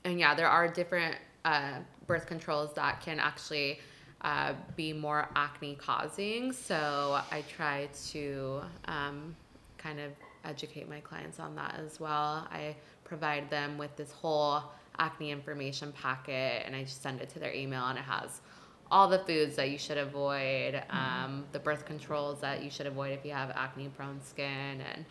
and 0.03 0.19
yeah, 0.19 0.35
there 0.35 0.49
are 0.49 0.67
different 0.67 1.15
uh, 1.45 1.79
birth 2.05 2.27
controls 2.27 2.73
that 2.73 3.01
can 3.01 3.19
actually 3.19 3.79
uh, 4.21 4.53
be 4.75 4.93
more 4.93 5.29
acne 5.35 5.75
causing. 5.75 6.51
So 6.51 7.19
I 7.31 7.43
try 7.47 7.89
to 8.11 8.61
um, 8.85 9.35
kind 9.77 9.99
of 9.99 10.11
educate 10.43 10.89
my 10.89 10.99
clients 10.99 11.39
on 11.39 11.55
that 11.55 11.75
as 11.77 11.99
well. 11.99 12.47
I 12.51 12.75
provide 13.03 13.49
them 13.49 13.77
with 13.77 13.95
this 13.95 14.11
whole 14.11 14.63
acne 14.99 15.31
information 15.31 15.91
packet 15.91 16.63
and 16.65 16.75
I 16.75 16.83
just 16.83 17.01
send 17.01 17.21
it 17.21 17.29
to 17.29 17.39
their 17.39 17.53
email 17.53 17.85
and 17.85 17.97
it 17.97 18.03
has 18.03 18.41
all 18.89 19.07
the 19.07 19.19
foods 19.19 19.55
that 19.57 19.69
you 19.69 19.77
should 19.77 19.97
avoid, 19.97 20.81
um, 20.89 21.45
the 21.51 21.59
birth 21.59 21.85
controls 21.85 22.41
that 22.41 22.63
you 22.63 22.69
should 22.69 22.87
avoid 22.87 23.11
if 23.11 23.25
you 23.25 23.31
have 23.31 23.49
acne 23.51 23.89
prone 23.95 24.21
skin, 24.21 24.81
and 24.93 25.05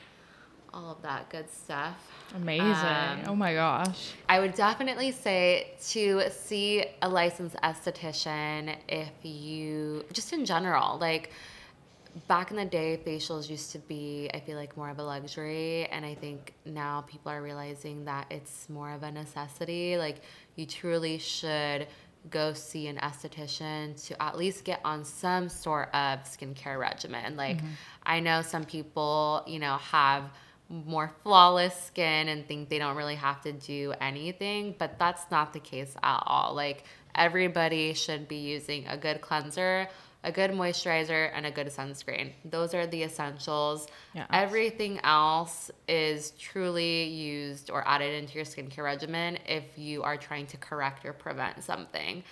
all 0.72 0.90
of 0.90 1.02
that 1.02 1.30
good 1.30 1.48
stuff. 1.50 1.96
Amazing. 2.34 2.66
Um, 2.66 3.20
oh 3.28 3.34
my 3.34 3.54
gosh. 3.54 4.12
I 4.28 4.40
would 4.40 4.54
definitely 4.54 5.10
say 5.12 5.74
to 5.88 6.30
see 6.30 6.84
a 7.00 7.08
licensed 7.08 7.56
esthetician 7.56 8.76
if 8.88 9.12
you, 9.22 10.04
just 10.12 10.32
in 10.32 10.44
general, 10.44 10.98
like 10.98 11.30
back 12.28 12.50
in 12.50 12.56
the 12.56 12.64
day, 12.64 13.00
facials 13.06 13.48
used 13.48 13.72
to 13.72 13.78
be, 13.78 14.30
I 14.34 14.40
feel 14.40 14.56
like, 14.56 14.76
more 14.76 14.90
of 14.90 14.98
a 14.98 15.02
luxury. 15.02 15.86
And 15.86 16.04
I 16.04 16.14
think 16.14 16.54
now 16.64 17.02
people 17.02 17.30
are 17.30 17.42
realizing 17.42 18.04
that 18.06 18.26
it's 18.30 18.68
more 18.68 18.92
of 18.92 19.02
a 19.02 19.10
necessity. 19.10 19.96
Like, 19.96 20.22
you 20.56 20.66
truly 20.66 21.18
should 21.18 21.86
go 22.30 22.52
see 22.52 22.88
an 22.88 22.96
esthetician 22.96 24.02
to 24.06 24.22
at 24.22 24.36
least 24.36 24.64
get 24.64 24.80
on 24.84 25.04
some 25.04 25.48
sort 25.48 25.88
of 25.94 26.20
skincare 26.24 26.78
regimen. 26.78 27.36
Like, 27.36 27.58
mm-hmm. 27.58 27.68
I 28.04 28.20
know 28.20 28.42
some 28.42 28.64
people, 28.64 29.42
you 29.46 29.58
know, 29.58 29.76
have 29.76 30.24
more 30.68 31.12
flawless 31.22 31.80
skin 31.84 32.28
and 32.28 32.46
think 32.46 32.68
they 32.68 32.78
don't 32.78 32.96
really 32.96 33.14
have 33.14 33.40
to 33.42 33.52
do 33.52 33.94
anything, 34.00 34.74
but 34.78 34.98
that's 34.98 35.30
not 35.30 35.52
the 35.52 35.60
case 35.60 35.94
at 36.02 36.22
all. 36.26 36.54
Like 36.54 36.84
everybody 37.14 37.94
should 37.94 38.28
be 38.28 38.36
using 38.36 38.86
a 38.88 38.96
good 38.96 39.20
cleanser, 39.20 39.88
a 40.26 40.32
good 40.32 40.50
moisturizer, 40.50 41.30
and 41.32 41.46
a 41.46 41.52
good 41.52 41.68
sunscreen. 41.68 42.32
Those 42.44 42.74
are 42.74 42.84
the 42.84 43.04
essentials. 43.04 43.86
Yeah. 44.12 44.26
Everything 44.32 44.98
else 45.04 45.70
is 45.86 46.32
truly 46.32 47.04
used 47.04 47.70
or 47.70 47.86
added 47.86 48.12
into 48.12 48.34
your 48.34 48.44
skincare 48.44 48.82
regimen 48.82 49.38
if 49.46 49.64
you 49.76 50.02
are 50.02 50.16
trying 50.16 50.46
to 50.48 50.56
correct 50.56 51.06
or 51.06 51.12
prevent 51.12 51.62
something. 51.62 52.24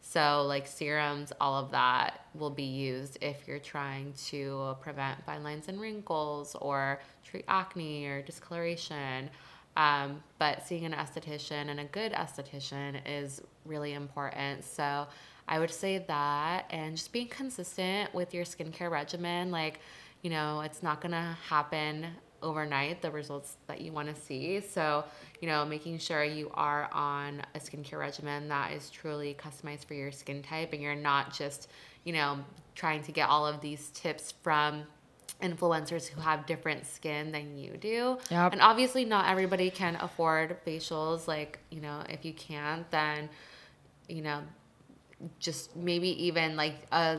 So, 0.00 0.44
like 0.48 0.66
serums, 0.66 1.30
all 1.40 1.54
of 1.54 1.70
that 1.72 2.24
will 2.34 2.50
be 2.50 2.64
used 2.64 3.18
if 3.20 3.46
you're 3.46 3.58
trying 3.58 4.14
to 4.28 4.74
prevent 4.80 5.24
fine 5.26 5.44
lines 5.44 5.68
and 5.68 5.78
wrinkles 5.78 6.56
or 6.58 7.00
treat 7.22 7.44
acne 7.48 8.06
or 8.06 8.22
discoloration. 8.22 9.28
Um, 9.76 10.22
but 10.38 10.66
seeing 10.66 10.86
an 10.86 10.92
esthetician 10.92 11.68
and 11.68 11.80
a 11.80 11.84
good 11.84 12.12
esthetician 12.12 13.00
is 13.06 13.42
really 13.66 13.92
important. 13.92 14.64
So, 14.64 15.06
I 15.52 15.58
would 15.58 15.70
say 15.70 15.98
that 16.08 16.64
and 16.70 16.96
just 16.96 17.12
being 17.12 17.28
consistent 17.28 18.14
with 18.14 18.32
your 18.32 18.42
skincare 18.42 18.90
regimen. 18.90 19.50
Like, 19.50 19.80
you 20.22 20.30
know, 20.30 20.62
it's 20.62 20.82
not 20.82 21.02
to 21.12 21.36
happen 21.46 22.06
overnight 22.42 23.02
the 23.02 23.10
results 23.10 23.58
that 23.66 23.82
you 23.82 23.92
want 23.92 24.08
to 24.08 24.18
see. 24.18 24.60
So, 24.60 25.04
you 25.42 25.48
know, 25.48 25.66
making 25.66 25.98
sure 25.98 26.24
you 26.24 26.50
are 26.54 26.88
on 26.90 27.42
a 27.54 27.58
skincare 27.58 27.98
regimen 27.98 28.48
that 28.48 28.72
is 28.72 28.88
truly 28.88 29.36
customized 29.38 29.84
for 29.84 29.92
your 29.92 30.10
skin 30.10 30.42
type 30.42 30.72
and 30.72 30.80
you're 30.80 30.94
not 30.94 31.34
just, 31.34 31.68
you 32.04 32.14
know, 32.14 32.38
trying 32.74 33.02
to 33.02 33.12
get 33.12 33.28
all 33.28 33.46
of 33.46 33.60
these 33.60 33.90
tips 33.90 34.32
from 34.42 34.84
influencers 35.42 36.08
who 36.08 36.18
have 36.22 36.46
different 36.46 36.86
skin 36.86 37.30
than 37.30 37.58
you 37.58 37.76
do. 37.76 38.16
Yep. 38.30 38.54
And 38.54 38.62
obviously 38.62 39.04
not 39.04 39.28
everybody 39.28 39.68
can 39.68 39.96
afford 39.96 40.64
facials 40.64 41.28
like, 41.28 41.58
you 41.68 41.82
know, 41.82 42.02
if 42.08 42.24
you 42.24 42.32
can't 42.32 42.90
then 42.90 43.28
you 44.08 44.22
know, 44.22 44.42
just 45.38 45.76
maybe 45.76 46.08
even 46.24 46.56
like 46.56 46.74
a, 46.92 47.18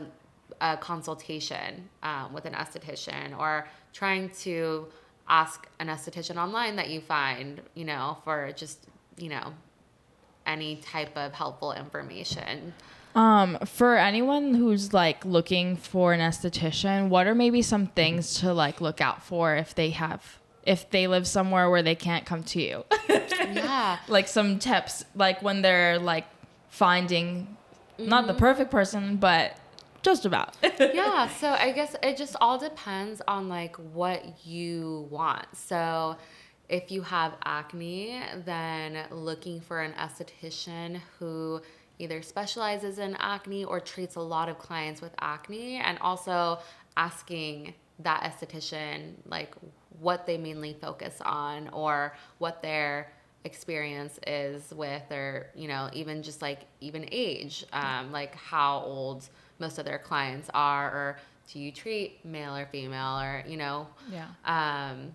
a 0.62 0.78
consultation 0.78 1.90
um, 2.04 2.34
with 2.34 2.46
an 2.46 2.54
esthetician 2.54 3.38
or 3.38 3.68
trying 3.94 4.30
to 4.30 4.88
ask 5.28 5.68
an 5.80 5.88
esthetician 5.88 6.38
online 6.38 6.76
that 6.76 6.90
you 6.90 7.02
find, 7.02 7.62
you 7.76 7.86
know, 7.86 8.18
for 8.24 8.52
just, 8.56 8.88
you 9.18 9.30
know, 9.30 9.54
any 10.46 10.76
type 10.78 11.16
of 11.18 11.34
helpful 11.34 11.72
information. 11.72 12.74
Um, 13.16 13.58
for 13.66 13.96
anyone 13.96 14.56
who's 14.56 14.92
like 14.92 15.24
looking 15.24 15.78
for 15.78 16.14
an 16.14 16.20
esthetician, 16.20 17.10
what 17.10 17.28
are 17.28 17.36
maybe 17.36 17.62
some 17.62 17.88
things 17.88 18.40
to 18.40 18.54
like 18.54 18.82
look 18.82 19.02
out 19.02 19.24
for 19.24 19.56
if 19.56 19.76
they 19.76 19.92
have 19.92 20.40
if 20.64 20.90
they 20.90 21.08
live 21.08 21.28
somewhere 21.28 21.70
where 21.70 21.84
they 21.84 21.96
can't 21.96 22.26
come 22.26 22.44
to 22.44 22.62
you? 22.62 22.86
Yeah. 23.54 24.00
like 24.08 24.28
some 24.30 24.58
tips 24.58 25.06
like 25.16 25.44
when 25.44 25.62
they're 25.62 26.00
like 26.00 26.26
finding 26.70 27.56
not 27.98 28.28
the 28.28 28.34
mm-hmm. 28.34 28.40
perfect 28.40 28.72
person, 28.72 29.18
but 29.18 29.58
just 30.04 30.26
about. 30.26 30.56
yeah 30.80 31.28
so 31.40 31.50
i 31.50 31.72
guess 31.72 31.96
it 32.04 32.18
just 32.18 32.36
all 32.42 32.60
depends 32.60 33.22
on 33.28 33.50
like 33.50 33.76
what 33.78 34.46
you 34.46 35.08
want 35.10 35.46
so 35.54 36.16
if 36.70 36.92
you 36.92 37.02
have 37.02 37.34
acne 37.46 38.22
then 38.46 39.06
looking 39.10 39.60
for 39.62 39.82
an 39.82 39.94
esthetician 39.94 41.00
who 41.18 41.62
either 42.00 42.22
specializes 42.22 43.00
in 43.00 43.16
acne 43.20 43.64
or 43.64 43.80
treats 43.80 44.16
a 44.16 44.22
lot 44.22 44.50
of 44.50 44.60
clients 44.60 45.02
with 45.02 45.14
acne 45.20 45.78
and 45.78 45.98
also 46.00 46.60
asking 46.98 47.74
that 48.00 48.24
esthetician 48.24 49.14
like 49.26 49.56
what 50.00 50.26
they 50.26 50.38
mainly 50.38 50.76
focus 50.82 51.22
on 51.24 51.70
or 51.70 52.16
what 52.40 52.62
their 52.62 53.12
experience 53.46 54.20
is 54.26 54.74
with 54.74 55.12
or 55.12 55.48
you 55.54 55.68
know 55.68 55.90
even 55.94 56.24
just 56.24 56.42
like 56.42 56.62
even 56.80 57.08
age 57.12 57.66
um, 57.74 58.12
like 58.12 58.36
how 58.36 58.80
old 58.80 59.28
most 59.60 59.78
of 59.78 59.86
their 59.86 60.00
clients 60.00 60.50
are 60.54 60.88
or 60.90 61.18
do 61.52 61.60
you 61.60 61.72
treat 61.72 62.24
male 62.24 62.56
or 62.56 62.66
female 62.68 63.20
or 63.20 63.44
you 63.48 63.58
know 63.58 63.88
yeah. 64.10 64.28
um, 64.46 65.12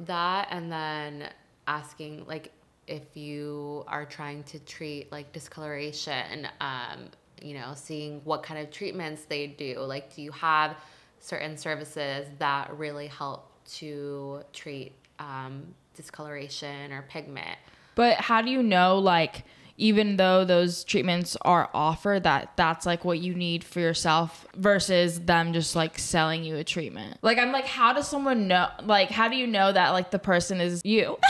that 0.00 0.48
and 0.50 0.72
then 0.72 1.28
asking 1.68 2.24
like 2.26 2.50
if 2.88 3.16
you 3.16 3.84
are 3.86 4.04
trying 4.04 4.42
to 4.42 4.58
treat 4.60 5.10
like 5.12 5.32
discoloration 5.32 6.48
um, 6.60 7.08
you 7.40 7.54
know 7.54 7.72
seeing 7.76 8.20
what 8.24 8.42
kind 8.42 8.58
of 8.58 8.72
treatments 8.72 9.24
they 9.26 9.46
do 9.46 9.78
like 9.80 10.14
do 10.14 10.20
you 10.20 10.32
have 10.32 10.76
certain 11.20 11.56
services 11.56 12.26
that 12.38 12.76
really 12.76 13.06
help 13.06 13.52
to 13.64 14.42
treat 14.52 14.92
um, 15.20 15.62
discoloration 15.94 16.92
or 16.92 17.02
pigment 17.02 17.58
But 17.94 18.16
how 18.18 18.42
do 18.42 18.50
you 18.50 18.62
know 18.62 18.98
like 18.98 19.44
even 19.78 20.16
though 20.16 20.44
those 20.44 20.84
treatments 20.84 21.36
are 21.42 21.68
offered 21.74 22.24
that 22.24 22.52
that's 22.56 22.84
like 22.86 23.04
what 23.04 23.18
you 23.20 23.34
need 23.34 23.64
for 23.64 23.80
yourself 23.80 24.46
versus 24.54 25.18
them 25.20 25.52
just 25.52 25.74
like 25.74 25.98
selling 25.98 26.44
you 26.44 26.56
a 26.56 26.64
treatment? 26.64 27.18
Like 27.22 27.38
I'm 27.38 27.52
like 27.52 27.66
how 27.66 27.92
does 27.92 28.06
someone 28.06 28.48
know 28.48 28.68
like 28.84 29.10
how 29.10 29.28
do 29.28 29.36
you 29.36 29.46
know 29.46 29.72
that 29.72 29.90
like 29.90 30.10
the 30.10 30.18
person 30.18 30.60
is 30.60 30.82
you? 30.84 31.00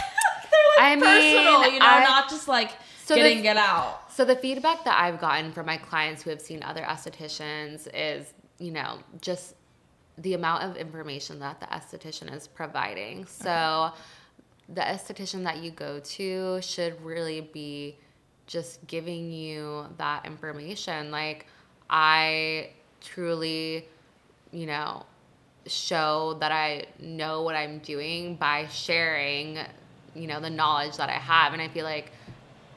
They're 0.50 0.60
like 0.76 0.80
I 0.80 0.94
personal, 0.96 1.60
mean, 1.62 1.74
you 1.74 1.78
know, 1.80 1.86
I- 1.86 2.02
not 2.04 2.28
just 2.28 2.48
like 2.48 2.70
So 3.04 3.14
getting 3.14 3.42
the- 3.42 3.48
it 3.50 3.56
out. 3.56 4.12
So 4.12 4.24
the 4.26 4.36
feedback 4.36 4.84
that 4.84 5.00
I've 5.00 5.18
gotten 5.20 5.52
from 5.52 5.64
my 5.66 5.78
clients 5.78 6.22
who 6.22 6.28
have 6.30 6.40
seen 6.42 6.62
other 6.62 6.82
estheticians 6.82 7.88
is, 7.94 8.34
you 8.58 8.70
know, 8.70 8.98
just 9.22 9.54
the 10.18 10.34
amount 10.34 10.64
of 10.64 10.76
information 10.76 11.38
that 11.38 11.60
the 11.60 11.66
esthetician 11.66 12.30
is 12.34 12.46
providing. 12.46 13.24
So 13.24 13.92
the 14.68 14.80
esthetician 14.80 15.44
that 15.44 15.58
you 15.58 15.70
go 15.70 16.00
to 16.00 16.60
should 16.62 17.02
really 17.04 17.40
be 17.40 17.96
just 18.46 18.86
giving 18.86 19.30
you 19.30 19.86
that 19.98 20.26
information. 20.26 21.10
Like 21.10 21.46
I 21.88 22.70
truly, 23.00 23.86
you 24.50 24.66
know, 24.66 25.04
show 25.66 26.36
that 26.40 26.52
I 26.52 26.86
know 26.98 27.42
what 27.42 27.54
I'm 27.54 27.78
doing 27.78 28.36
by 28.36 28.66
sharing, 28.68 29.58
you 30.14 30.26
know, 30.26 30.40
the 30.40 30.50
knowledge 30.50 30.96
that 30.96 31.08
I 31.08 31.18
have. 31.18 31.52
And 31.52 31.62
I 31.62 31.68
feel 31.68 31.84
like 31.84 32.10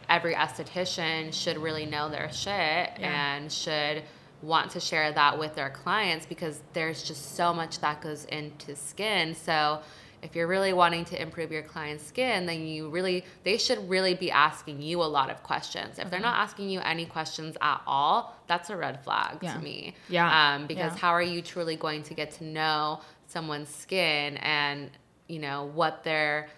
every 0.09 0.35
esthetician 0.35 1.33
should 1.33 1.57
really 1.57 1.85
know 1.85 2.09
their 2.09 2.31
shit 2.31 2.91
and 2.99 3.51
should 3.51 4.03
want 4.41 4.71
to 4.71 4.79
share 4.79 5.11
that 5.11 5.39
with 5.39 5.55
their 5.55 5.69
clients 5.69 6.25
because 6.25 6.61
there's 6.73 7.03
just 7.03 7.35
so 7.35 7.53
much 7.53 7.79
that 7.79 8.01
goes 8.01 8.25
into 8.25 8.75
skin. 8.75 9.33
So 9.33 9.81
if 10.25 10.35
you're 10.35 10.47
really 10.47 10.73
wanting 10.73 11.05
to 11.05 11.21
improve 11.21 11.51
your 11.51 11.61
client's 11.61 12.03
skin, 12.05 12.45
then 12.45 12.65
you 12.65 12.89
really, 12.89 13.23
they 13.43 13.57
should 13.57 13.87
really 13.89 14.15
be 14.15 14.31
asking 14.31 14.81
you 14.81 15.01
a 15.01 15.05
lot 15.17 15.29
of 15.29 15.43
questions. 15.43 15.99
If 15.99 16.09
they're 16.09 16.19
not 16.19 16.37
asking 16.39 16.69
you 16.69 16.79
any 16.81 17.05
questions 17.05 17.55
at 17.61 17.81
all, 17.85 18.35
that's 18.47 18.69
a 18.69 18.75
red 18.75 19.03
flag 19.03 19.37
Yeah. 19.41 19.53
to 19.53 19.59
me. 19.59 19.95
Yeah. 20.09 20.55
Um, 20.55 20.65
because 20.67 20.93
Yeah. 20.93 20.99
how 20.99 21.11
are 21.11 21.21
you 21.21 21.41
truly 21.41 21.75
going 21.75 22.03
to 22.03 22.13
get 22.15 22.31
to 22.39 22.43
know 22.43 23.01
someone's 23.27 23.69
skin 23.69 24.37
and, 24.37 24.89
you 25.27 25.39
know, 25.39 25.65
what 25.73 26.03
they're 26.03 26.49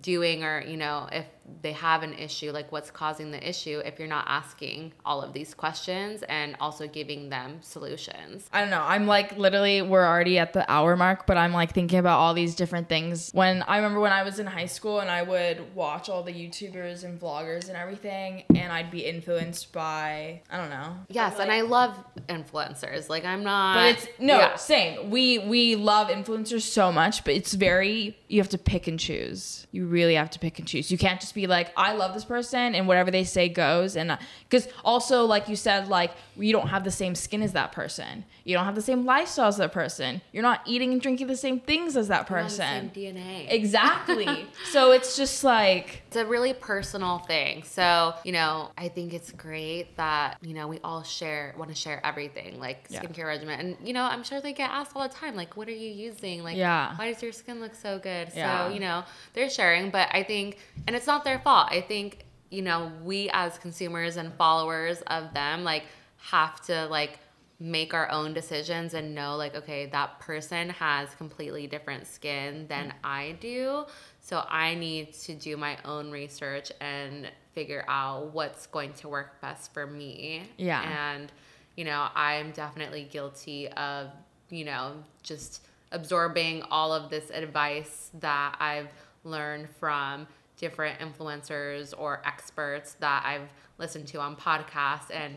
doing 0.00 0.42
or 0.42 0.60
you 0.60 0.76
know 0.76 1.08
if 1.12 1.24
they 1.62 1.72
have 1.72 2.02
an 2.02 2.14
issue 2.14 2.50
like 2.52 2.72
what's 2.72 2.90
causing 2.90 3.30
the 3.30 3.48
issue 3.48 3.80
if 3.84 3.98
you're 3.98 4.08
not 4.08 4.24
asking 4.28 4.92
all 5.04 5.20
of 5.20 5.32
these 5.32 5.52
questions 5.54 6.22
and 6.28 6.56
also 6.58 6.86
giving 6.88 7.28
them 7.28 7.58
solutions 7.60 8.48
I 8.52 8.60
don't 8.60 8.70
know. 8.70 8.82
I'm 8.82 9.06
like 9.06 9.36
literally 9.36 9.82
we're 9.82 10.06
already 10.06 10.38
at 10.38 10.52
the 10.52 10.70
hour 10.70 10.96
mark, 10.96 11.26
but 11.26 11.36
I'm 11.36 11.52
like 11.52 11.72
thinking 11.72 11.98
about 11.98 12.18
all 12.18 12.32
these 12.34 12.54
different 12.54 12.88
things. 12.88 13.30
When 13.32 13.62
I 13.62 13.76
remember 13.76 14.00
when 14.00 14.12
I 14.12 14.22
was 14.22 14.38
in 14.38 14.46
high 14.46 14.66
school 14.66 15.00
and 15.00 15.10
I 15.10 15.22
would 15.22 15.74
watch 15.74 16.08
all 16.08 16.22
the 16.22 16.32
YouTubers 16.32 17.04
and 17.04 17.20
vloggers 17.20 17.68
and 17.68 17.76
everything 17.76 18.44
and 18.54 18.72
I'd 18.72 18.90
be 18.90 19.00
influenced 19.04 19.72
by 19.72 20.42
I 20.50 20.56
don't 20.56 20.70
know. 20.70 20.96
yes 21.08 21.38
and 21.38 21.50
i 21.52 21.60
love 21.60 21.92
influencers 22.28 23.08
like 23.08 23.24
i'm 23.24 23.42
not 23.44 23.74
But 23.74 23.86
it's 23.94 24.06
no, 24.18 24.38
Yeah. 24.38 24.56
same. 24.56 25.10
We 25.10 25.38
we 25.40 25.76
love 25.76 26.08
influencers 26.08 26.62
so 26.62 26.90
much, 26.92 27.24
but 27.24 27.34
it's 27.34 27.54
very 27.54 28.16
you 28.28 28.40
have 28.40 28.48
to 28.50 28.58
pick 28.58 28.86
and 28.86 28.98
choose. 28.98 29.66
You 29.72 29.86
really 29.86 30.14
have 30.14 30.30
to 30.30 30.38
pick 30.38 30.58
and 30.58 30.66
choose. 30.66 30.90
You 30.90 30.98
can't 30.98 31.20
just 31.20 31.33
be 31.34 31.46
like, 31.46 31.72
I 31.76 31.94
love 31.94 32.14
this 32.14 32.24
person 32.24 32.74
and 32.74 32.86
whatever 32.88 33.10
they 33.10 33.24
say 33.24 33.48
goes. 33.48 33.96
And 33.96 34.12
uh, 34.12 34.16
because 34.48 34.68
also, 34.84 35.24
like 35.24 35.48
you 35.48 35.56
said, 35.56 35.88
like 35.88 36.12
you 36.36 36.52
don't 36.52 36.68
have 36.68 36.84
the 36.84 36.90
same 36.90 37.14
skin 37.14 37.42
as 37.42 37.52
that 37.52 37.72
person. 37.72 38.24
You 38.44 38.54
don't 38.54 38.66
have 38.66 38.74
the 38.74 38.82
same 38.82 39.06
lifestyle 39.06 39.48
as 39.48 39.56
that 39.56 39.72
person. 39.72 40.20
You're 40.30 40.42
not 40.42 40.60
eating 40.66 40.92
and 40.92 41.00
drinking 41.00 41.28
the 41.28 41.36
same 41.36 41.60
things 41.60 41.96
as 41.96 42.08
that 42.08 42.28
We're 42.30 42.36
on 42.36 42.42
the 42.44 42.48
person. 42.50 42.90
same 42.94 43.14
dna 43.14 43.50
Exactly. 43.50 44.46
so 44.70 44.92
it's 44.92 45.16
just 45.16 45.42
like 45.44 46.02
it's 46.08 46.16
a 46.16 46.26
really 46.26 46.52
personal 46.52 47.20
thing. 47.20 47.62
So, 47.64 48.14
you 48.22 48.32
know, 48.32 48.70
I 48.76 48.88
think 48.88 49.14
it's 49.14 49.32
great 49.32 49.96
that, 49.96 50.36
you 50.42 50.52
know, 50.52 50.68
we 50.68 50.78
all 50.84 51.02
share, 51.02 51.54
want 51.56 51.70
to 51.70 51.74
share 51.74 52.04
everything 52.04 52.60
like 52.60 52.86
Yeah. 52.90 53.00
skincare 53.02 53.26
regimen. 53.26 53.58
And, 53.60 53.76
you 53.86 53.94
know, 53.94 54.02
I'm 54.02 54.22
sure 54.22 54.40
they 54.42 54.52
get 54.52 54.70
asked 54.70 54.92
all 54.94 55.08
the 55.08 55.14
time, 55.14 55.36
like, 55.36 55.56
what 55.56 55.66
are 55.68 55.72
you 55.72 55.90
using? 55.90 56.44
Like, 56.44 56.56
Yeah. 56.56 56.94
why 56.96 57.10
does 57.12 57.22
your 57.22 57.32
skin 57.32 57.60
look 57.60 57.74
so 57.74 57.98
good? 57.98 58.28
Yeah. 58.34 58.68
So, 58.68 58.74
you 58.74 58.80
know, 58.80 59.04
they're 59.32 59.48
sharing, 59.50 59.90
but 59.90 60.08
I 60.12 60.22
think, 60.22 60.58
and 60.86 60.94
it's 60.94 61.06
not 61.06 61.24
their 61.24 61.38
fault. 61.38 61.68
I 61.70 61.80
think, 61.80 62.26
you 62.50 62.60
know, 62.60 62.92
we 63.02 63.30
as 63.32 63.56
consumers 63.58 64.16
and 64.18 64.32
followers 64.34 65.00
of 65.06 65.32
them, 65.32 65.64
like, 65.64 65.84
have 66.18 66.60
to, 66.66 66.86
like, 66.86 67.18
make 67.60 67.94
our 67.94 68.10
own 68.10 68.34
decisions 68.34 68.94
and 68.94 69.14
know 69.14 69.36
like 69.36 69.54
okay 69.54 69.86
that 69.86 70.18
person 70.18 70.70
has 70.70 71.14
completely 71.14 71.66
different 71.66 72.06
skin 72.06 72.66
than 72.68 72.88
mm. 72.88 72.92
I 73.04 73.36
do. 73.40 73.84
So 74.20 74.44
I 74.48 74.74
need 74.74 75.12
to 75.14 75.34
do 75.34 75.56
my 75.56 75.76
own 75.84 76.10
research 76.10 76.72
and 76.80 77.30
figure 77.52 77.84
out 77.88 78.32
what's 78.32 78.66
going 78.66 78.92
to 78.94 79.08
work 79.08 79.40
best 79.40 79.72
for 79.72 79.86
me. 79.86 80.42
Yeah. 80.56 81.14
and 81.14 81.30
you 81.76 81.84
know 81.84 82.08
I'm 82.14 82.50
definitely 82.52 83.08
guilty 83.10 83.68
of 83.68 84.10
you 84.50 84.64
know 84.64 84.92
just 85.22 85.62
absorbing 85.92 86.62
all 86.70 86.92
of 86.92 87.08
this 87.08 87.30
advice 87.30 88.10
that 88.20 88.56
I've 88.58 88.88
learned 89.22 89.68
from 89.70 90.26
different 90.56 90.98
influencers 90.98 91.94
or 91.96 92.22
experts 92.24 92.94
that 92.94 93.22
I've 93.24 93.48
listened 93.78 94.06
to 94.08 94.20
on 94.20 94.36
podcasts 94.36 95.10
and 95.12 95.36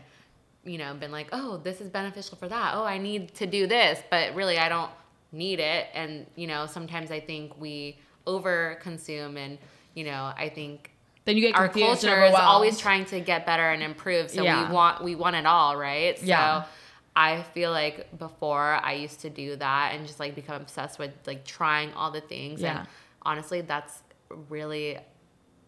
you 0.64 0.78
know, 0.78 0.94
been 0.94 1.12
like, 1.12 1.28
oh, 1.32 1.58
this 1.58 1.80
is 1.80 1.88
beneficial 1.88 2.36
for 2.36 2.48
that. 2.48 2.74
Oh, 2.74 2.84
I 2.84 2.98
need 2.98 3.34
to 3.34 3.46
do 3.46 3.66
this, 3.66 4.00
but 4.10 4.34
really 4.34 4.58
I 4.58 4.68
don't 4.68 4.90
need 5.32 5.60
it. 5.60 5.86
And, 5.94 6.26
you 6.36 6.46
know, 6.46 6.66
sometimes 6.66 7.10
I 7.10 7.20
think 7.20 7.58
we 7.60 7.98
over 8.26 8.78
consume 8.82 9.36
and, 9.36 9.58
you 9.94 10.04
know, 10.04 10.32
I 10.36 10.48
think 10.48 10.90
then 11.24 11.36
you 11.36 11.42
get 11.42 11.56
our 11.56 11.68
culture 11.68 12.24
is 12.24 12.34
always 12.34 12.78
trying 12.78 13.04
to 13.06 13.20
get 13.20 13.44
better 13.44 13.68
and 13.68 13.82
improve. 13.82 14.30
So 14.30 14.42
Yeah. 14.42 14.66
we 14.66 14.74
want 14.74 15.04
we 15.04 15.14
want 15.14 15.36
it 15.36 15.44
all, 15.44 15.76
right? 15.76 16.18
So 16.18 16.24
Yeah. 16.24 16.64
I 17.14 17.42
feel 17.42 17.70
like 17.70 18.16
before 18.18 18.80
I 18.82 18.94
used 18.94 19.20
to 19.20 19.30
do 19.30 19.56
that 19.56 19.92
and 19.92 20.06
just 20.06 20.20
like 20.20 20.34
become 20.34 20.62
obsessed 20.62 20.98
with 20.98 21.10
like 21.26 21.44
trying 21.44 21.92
all 21.92 22.10
the 22.10 22.20
things. 22.22 22.62
Yeah. 22.62 22.80
And 22.80 22.88
honestly, 23.22 23.60
that's 23.60 24.02
really 24.48 24.98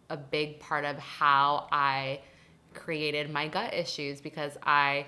a 0.09 0.16
big 0.16 0.61
part 0.61 0.84
of 0.84 0.99
how 0.99 1.68
I 1.70 2.20
created 2.85 3.31
my 3.31 3.47
gut 3.49 3.74
issues 3.74 4.20
because 4.20 4.57
I 4.62 5.07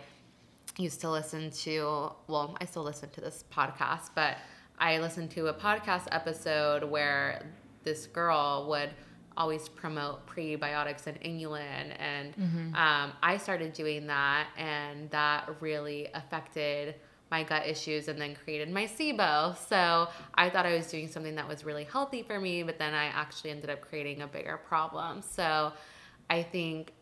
used 0.79 1.01
to 1.01 1.11
listen 1.11 1.51
to, 1.51 2.13
well, 2.29 2.57
I 2.61 2.65
still 2.67 2.85
listen 2.85 3.11
to 3.11 3.21
this 3.21 3.45
podcast, 3.53 4.11
but 4.15 4.37
I 4.79 4.99
listened 4.99 5.31
to 5.33 5.49
a 5.49 5.55
podcast 5.55 6.07
episode 6.13 6.85
where 6.85 7.47
this 7.83 8.07
girl 8.07 8.67
would 8.69 8.91
always 9.37 9.69
promote 9.69 10.27
prebiotics 10.27 11.07
and 11.07 11.21
inulin. 11.23 11.95
And 11.99 12.35
um, 12.77 13.13
I 13.23 13.37
started 13.39 13.73
doing 13.73 14.07
that, 14.07 14.49
and 14.57 15.11
that 15.11 15.49
really 15.61 16.09
affected 16.15 16.95
my 17.31 17.43
gut 17.43 17.67
issues 17.67 18.09
and 18.09 18.21
then 18.21 18.35
created 18.45 18.71
my 18.71 18.85
SIBO. 18.85 19.57
So 19.57 20.09
I 20.35 20.51
thought 20.51 20.67
I 20.67 20.75
was 20.77 20.87
doing 20.89 21.09
something 21.09 21.35
that 21.37 21.49
was 21.49 21.65
really 21.65 21.85
healthy 21.85 22.23
for 22.23 22.39
me, 22.39 22.63
but 22.63 22.79
then 22.79 22.93
I 22.93 23.07
actually 23.07 23.51
ended 23.53 23.71
up 23.71 23.81
creating 23.81 24.21
a 24.21 24.27
bigger 24.27 24.59
problem. 24.59 25.23
So 25.23 25.73
I 26.29 26.43
think, 26.43 26.93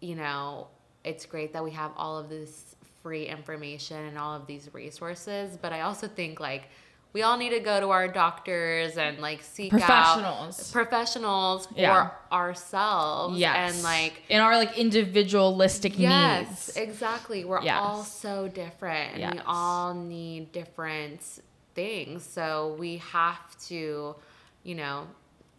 you 0.00 0.14
know, 0.16 0.68
it's 1.04 1.26
great 1.26 1.52
that 1.52 1.62
we 1.64 1.70
have 1.72 1.92
all 1.96 2.18
of 2.18 2.28
this 2.28 2.76
free 3.02 3.26
information 3.26 3.96
and 4.06 4.18
all 4.18 4.34
of 4.34 4.46
these 4.46 4.68
resources, 4.74 5.56
but 5.60 5.72
I 5.72 5.80
also 5.82 6.06
think 6.08 6.40
like 6.40 6.68
we 7.12 7.22
all 7.22 7.36
need 7.36 7.50
to 7.50 7.58
go 7.60 7.80
to 7.80 7.88
our 7.90 8.06
doctors 8.06 8.96
and 8.96 9.18
like 9.18 9.42
seek 9.42 9.70
Professionals. 9.70 10.68
out 10.68 10.72
professionals 10.72 11.66
Yeah. 11.74 12.10
for 12.10 12.34
ourselves 12.34 13.36
yes. 13.38 13.74
and 13.74 13.82
like 13.82 14.22
in 14.28 14.40
our 14.40 14.56
like 14.56 14.78
individualistic 14.78 15.98
Yes, 15.98 16.46
needs. 16.48 16.68
Yes, 16.68 16.76
exactly. 16.76 17.44
We're 17.44 17.62
Yes. 17.62 17.78
all 17.80 18.04
so 18.04 18.46
different 18.48 19.16
and 19.18 19.34
we 19.34 19.40
all 19.46 19.92
need 19.94 20.52
different 20.52 21.20
things. 21.74 22.22
So 22.24 22.76
we 22.78 22.98
have 22.98 23.58
to, 23.68 24.14
you 24.62 24.74
know, 24.74 25.06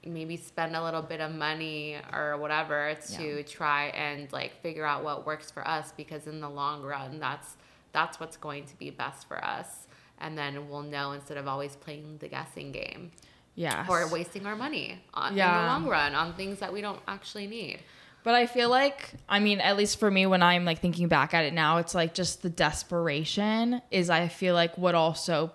maybe 0.05 0.35
spend 0.37 0.75
a 0.75 0.83
little 0.83 1.01
bit 1.01 1.21
of 1.21 1.31
money 1.33 1.97
or 2.11 2.37
whatever 2.37 2.95
to 3.17 3.37
Yeah. 3.37 3.41
try 3.43 3.85
and 3.89 4.31
like 4.31 4.59
figure 4.61 4.85
out 4.85 5.03
what 5.03 5.25
works 5.25 5.51
for 5.51 5.67
us 5.67 5.93
because 5.95 6.25
in 6.27 6.39
the 6.39 6.49
long 6.49 6.81
run 6.81 7.19
that's 7.19 7.55
that's 7.91 8.19
what's 8.19 8.37
going 8.37 8.65
to 8.65 8.75
be 8.77 8.89
best 8.89 9.27
for 9.27 9.43
us. 9.43 9.87
And 10.19 10.37
then 10.37 10.69
we'll 10.69 10.81
know 10.83 11.11
instead 11.11 11.37
of 11.37 11.47
always 11.47 11.75
playing 11.75 12.17
the 12.19 12.27
guessing 12.29 12.71
game 12.71 13.11
Yes. 13.55 13.89
or 13.89 14.07
wasting 14.07 14.45
our 14.45 14.55
money 14.55 14.99
on, 15.13 15.33
in 15.33 15.37
the 15.37 15.43
long 15.43 15.85
run 15.87 16.15
on 16.15 16.33
things 16.35 16.59
that 16.59 16.71
we 16.71 16.79
don't 16.81 17.01
actually 17.07 17.47
need. 17.47 17.79
But 18.23 18.35
I 18.35 18.45
feel 18.45 18.69
like, 18.69 19.13
I 19.27 19.39
mean, 19.39 19.59
at 19.59 19.75
least 19.77 19.99
for 19.99 20.09
me, 20.09 20.25
when 20.27 20.41
I'm 20.43 20.63
like 20.63 20.79
thinking 20.79 21.07
back 21.09 21.33
at 21.33 21.43
it 21.43 21.53
now, 21.53 21.77
it's 21.77 21.93
like 21.95 22.13
just 22.13 22.43
the 22.43 22.49
desperation 22.51 23.81
is, 23.91 24.09
I 24.09 24.27
feel 24.27 24.53
like, 24.53 24.77
what 24.77 24.95
also 24.95 25.51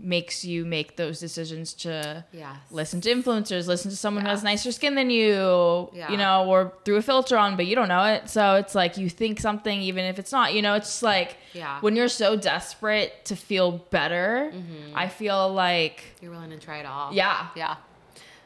makes 0.00 0.44
you 0.44 0.64
make 0.64 0.96
those 0.96 1.18
decisions 1.18 1.74
to 1.74 2.24
Yes. 2.32 2.56
listen 2.70 3.00
to 3.00 3.10
influencers, 3.10 3.66
listen 3.66 3.90
to 3.90 3.96
someone 3.96 4.24
who 4.24 4.30
has 4.30 4.44
nicer 4.44 4.70
skin 4.70 4.94
than 4.94 5.10
you, 5.10 5.90
Yeah. 5.92 6.10
you 6.10 6.16
know, 6.16 6.46
or 6.46 6.72
through 6.84 6.96
a 6.96 7.02
filter 7.02 7.36
on, 7.36 7.56
but 7.56 7.66
you 7.66 7.74
don't 7.74 7.88
know 7.88 8.04
it. 8.04 8.30
So 8.30 8.54
it's 8.54 8.74
like 8.76 8.96
you 8.96 9.08
think 9.10 9.40
something, 9.40 9.80
even 9.82 10.04
if 10.04 10.18
it's 10.20 10.30
not, 10.30 10.54
you 10.54 10.62
know, 10.62 10.74
it's 10.74 10.86
just 10.88 11.02
like 11.02 11.36
Yeah. 11.52 11.80
when 11.80 11.96
you're 11.96 12.08
so 12.08 12.36
desperate 12.36 13.24
to 13.24 13.34
feel 13.34 13.72
better, 13.72 14.52
mm-hmm. 14.54 14.96
I 14.96 15.08
feel 15.08 15.52
like, 15.52 16.04
You're 16.22 16.30
willing 16.30 16.50
to 16.50 16.58
try 16.58 16.78
it 16.78 16.86
all. 16.86 17.12
yeah, 17.12 17.48
Yeah. 17.56 17.74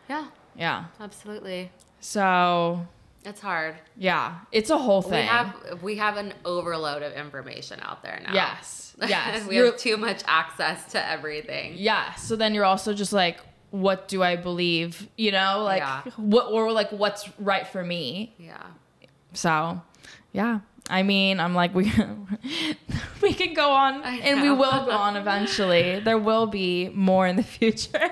Yeah, 0.08 0.24
yeah. 0.56 0.84
absolutely. 1.00 1.70
So 2.00 2.86
It's 3.24 3.40
hard. 3.40 3.76
yeah, 3.96 4.38
it's 4.50 4.70
a 4.70 4.78
whole 4.78 5.00
thing. 5.02 5.12
We 5.24 5.26
have 5.26 5.82
we 5.82 5.96
have 5.96 6.16
an 6.16 6.34
overload 6.44 7.02
of 7.02 7.12
information 7.12 7.78
out 7.82 8.02
there 8.02 8.20
now. 8.24 8.34
yes, 8.34 8.94
yes. 9.06 9.46
we 9.46 9.56
You're- 9.56 9.70
have 9.70 9.78
too 9.78 9.96
much 9.96 10.22
access 10.26 10.90
to 10.92 11.08
everything. 11.10 11.74
Yeah. 11.76 12.14
So 12.14 12.34
then 12.36 12.52
you're 12.54 12.64
also 12.64 12.92
just 12.94 13.12
like, 13.12 13.38
what 13.70 14.08
do 14.08 14.22
I 14.22 14.34
believe? 14.36 15.08
You 15.16 15.30
know, 15.32 15.62
like 15.62 15.80
Yeah. 15.80 16.02
what 16.16 16.50
or 16.50 16.72
like 16.72 16.90
what's 16.90 17.28
right 17.38 17.66
for 17.66 17.84
me. 17.84 18.34
Yeah. 18.38 18.60
So, 19.34 19.80
yeah. 20.32 20.60
I 20.90 21.04
mean, 21.04 21.38
I'm 21.38 21.54
like 21.54 21.74
we 21.76 21.84
we 23.22 23.32
can 23.34 23.54
go 23.54 23.70
on 23.70 24.02
and 24.02 24.42
we 24.42 24.50
will 24.50 24.84
go 24.84 24.90
on 24.90 25.16
eventually. 25.16 26.00
There 26.00 26.18
will 26.18 26.46
be 26.48 26.88
more 26.88 27.26
in 27.28 27.36
the 27.36 27.42
future. 27.58 28.10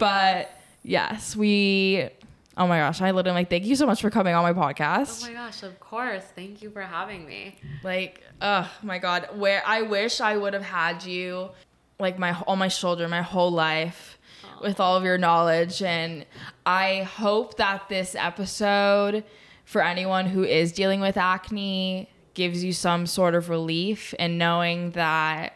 but 0.00 0.50
yes, 0.82 1.36
we 1.36 2.10
Oh 2.56 2.66
my 2.66 2.78
gosh, 2.78 3.00
I 3.00 3.10
literally 3.10 3.40
like 3.40 3.50
thank 3.50 3.64
you 3.64 3.76
so 3.76 3.86
much 3.86 4.00
for 4.00 4.10
coming 4.10 4.34
on 4.34 4.42
my 4.42 4.52
podcast. 4.52 5.22
Oh 5.24 5.28
my 5.28 5.32
gosh, 5.32 5.62
of 5.62 5.78
course. 5.80 6.24
Thank 6.36 6.62
you 6.62 6.70
for 6.70 6.82
having 6.82 7.26
me. 7.26 7.56
Like, 7.82 8.22
oh 8.40 8.70
my 8.82 8.98
god, 8.98 9.28
where 9.36 9.62
I 9.66 9.82
wish 9.82 10.20
I 10.20 10.36
would 10.36 10.52
have 10.52 10.62
had 10.62 11.04
you 11.04 11.50
like 11.98 12.18
my 12.18 12.32
on 12.46 12.58
my 12.58 12.68
shoulder 12.68 13.08
my 13.08 13.22
whole 13.22 13.50
life 13.50 14.18
with 14.60 14.80
all 14.80 14.96
of 14.96 15.04
your 15.04 15.18
knowledge 15.18 15.82
and 15.82 16.26
I 16.66 17.02
hope 17.02 17.56
that 17.56 17.88
this 17.88 18.14
episode 18.14 19.24
for 19.64 19.82
anyone 19.82 20.26
who 20.26 20.44
is 20.44 20.72
dealing 20.72 21.00
with 21.00 21.16
acne 21.16 22.08
gives 22.34 22.62
you 22.64 22.72
some 22.72 23.06
sort 23.06 23.34
of 23.34 23.48
relief 23.48 24.14
and 24.18 24.38
knowing 24.38 24.90
that 24.92 25.54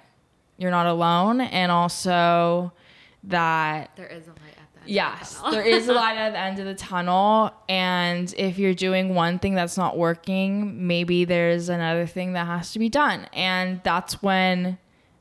you're 0.57 0.70
not 0.70 0.86
alone 0.86 1.40
and 1.40 1.72
also 1.72 2.72
that 3.24 3.90
There 3.97 4.07
is 4.07 4.28
a 4.28 4.32
yes, 4.87 5.39
the 5.41 5.51
there 5.51 5.62
is 5.62 5.89
a 5.89 5.93
light 5.93 6.16
at 6.16 6.32
the 6.32 6.39
end 6.39 6.59
of 6.59 6.66
the 6.66 6.74
tunnel. 6.74 7.53
And 7.68 8.32
if 8.37 8.59
you're 8.59 8.74
doing 8.74 9.14
one 9.14 9.39
thing 9.39 9.55
that's 9.55 9.76
not 9.76 9.97
working, 9.97 10.87
maybe 10.87 11.24
there's 11.24 11.68
another 11.68 12.07
thing 12.07 12.32
that 12.34 12.47
has 12.47 12.72
to 12.72 12.78
be 12.78 12.89
done. 12.89 13.28
And 13.32 13.80
that's 13.84 14.22
when 14.22 14.78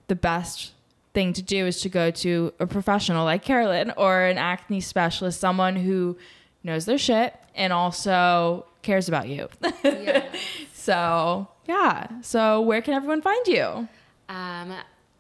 the 0.07 0.16
best 0.16 0.72
thing 1.13 1.34
to 1.34 1.41
do 1.41 1.66
is 1.66 1.82
to 1.82 1.89
go 1.89 2.11
to 2.11 2.53
a 2.59 2.68
professional 2.68 3.26
like 3.26 3.43
Carolyn 3.43 3.91
or 3.97 4.26
an 4.26 4.38
acne 4.38 4.82
specialist, 4.82 5.39
someone 5.39 5.76
who 5.76 6.18
knows 6.63 6.86
their 6.86 6.97
shit 6.97 7.34
and 7.55 7.72
also 7.74 8.66
cares 8.82 9.07
about 9.07 9.28
you. 9.28 9.47
Yes. 9.84 10.38
so, 10.74 11.47
yeah. 11.68 12.07
So, 12.22 12.61
where 12.61 12.82
can 12.82 12.93
everyone 12.93 13.22
find 13.22 13.47
you? 13.47 13.88
Um, 14.30 14.74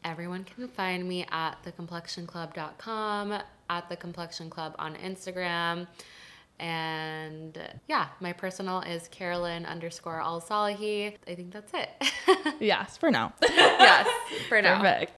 everyone 0.03 0.43
can 0.43 0.67
find 0.67 1.07
me 1.07 1.25
at 1.31 1.55
thecomplexionclub.com, 1.65 3.39
at 3.69 3.89
the 3.89 3.95
Complexion 3.95 4.49
Club 4.49 4.75
on 4.79 4.95
Instagram. 4.95 5.87
And 6.59 7.57
yeah, 7.87 8.07
my 8.21 8.31
personal 8.31 8.81
is 8.81 9.07
Carolyn 9.09 9.65
underscore 9.65 10.21
Al 10.21 10.41
Salahi. 10.41 11.15
I 11.27 11.35
think 11.35 11.51
that's 11.51 11.73
it. 11.73 11.89
yes, 12.59 12.97
for 12.97 13.11
now. 13.11 13.33
yes, 13.41 14.07
for 14.47 14.61
now. 14.61 14.81
Perfect. 14.81 15.13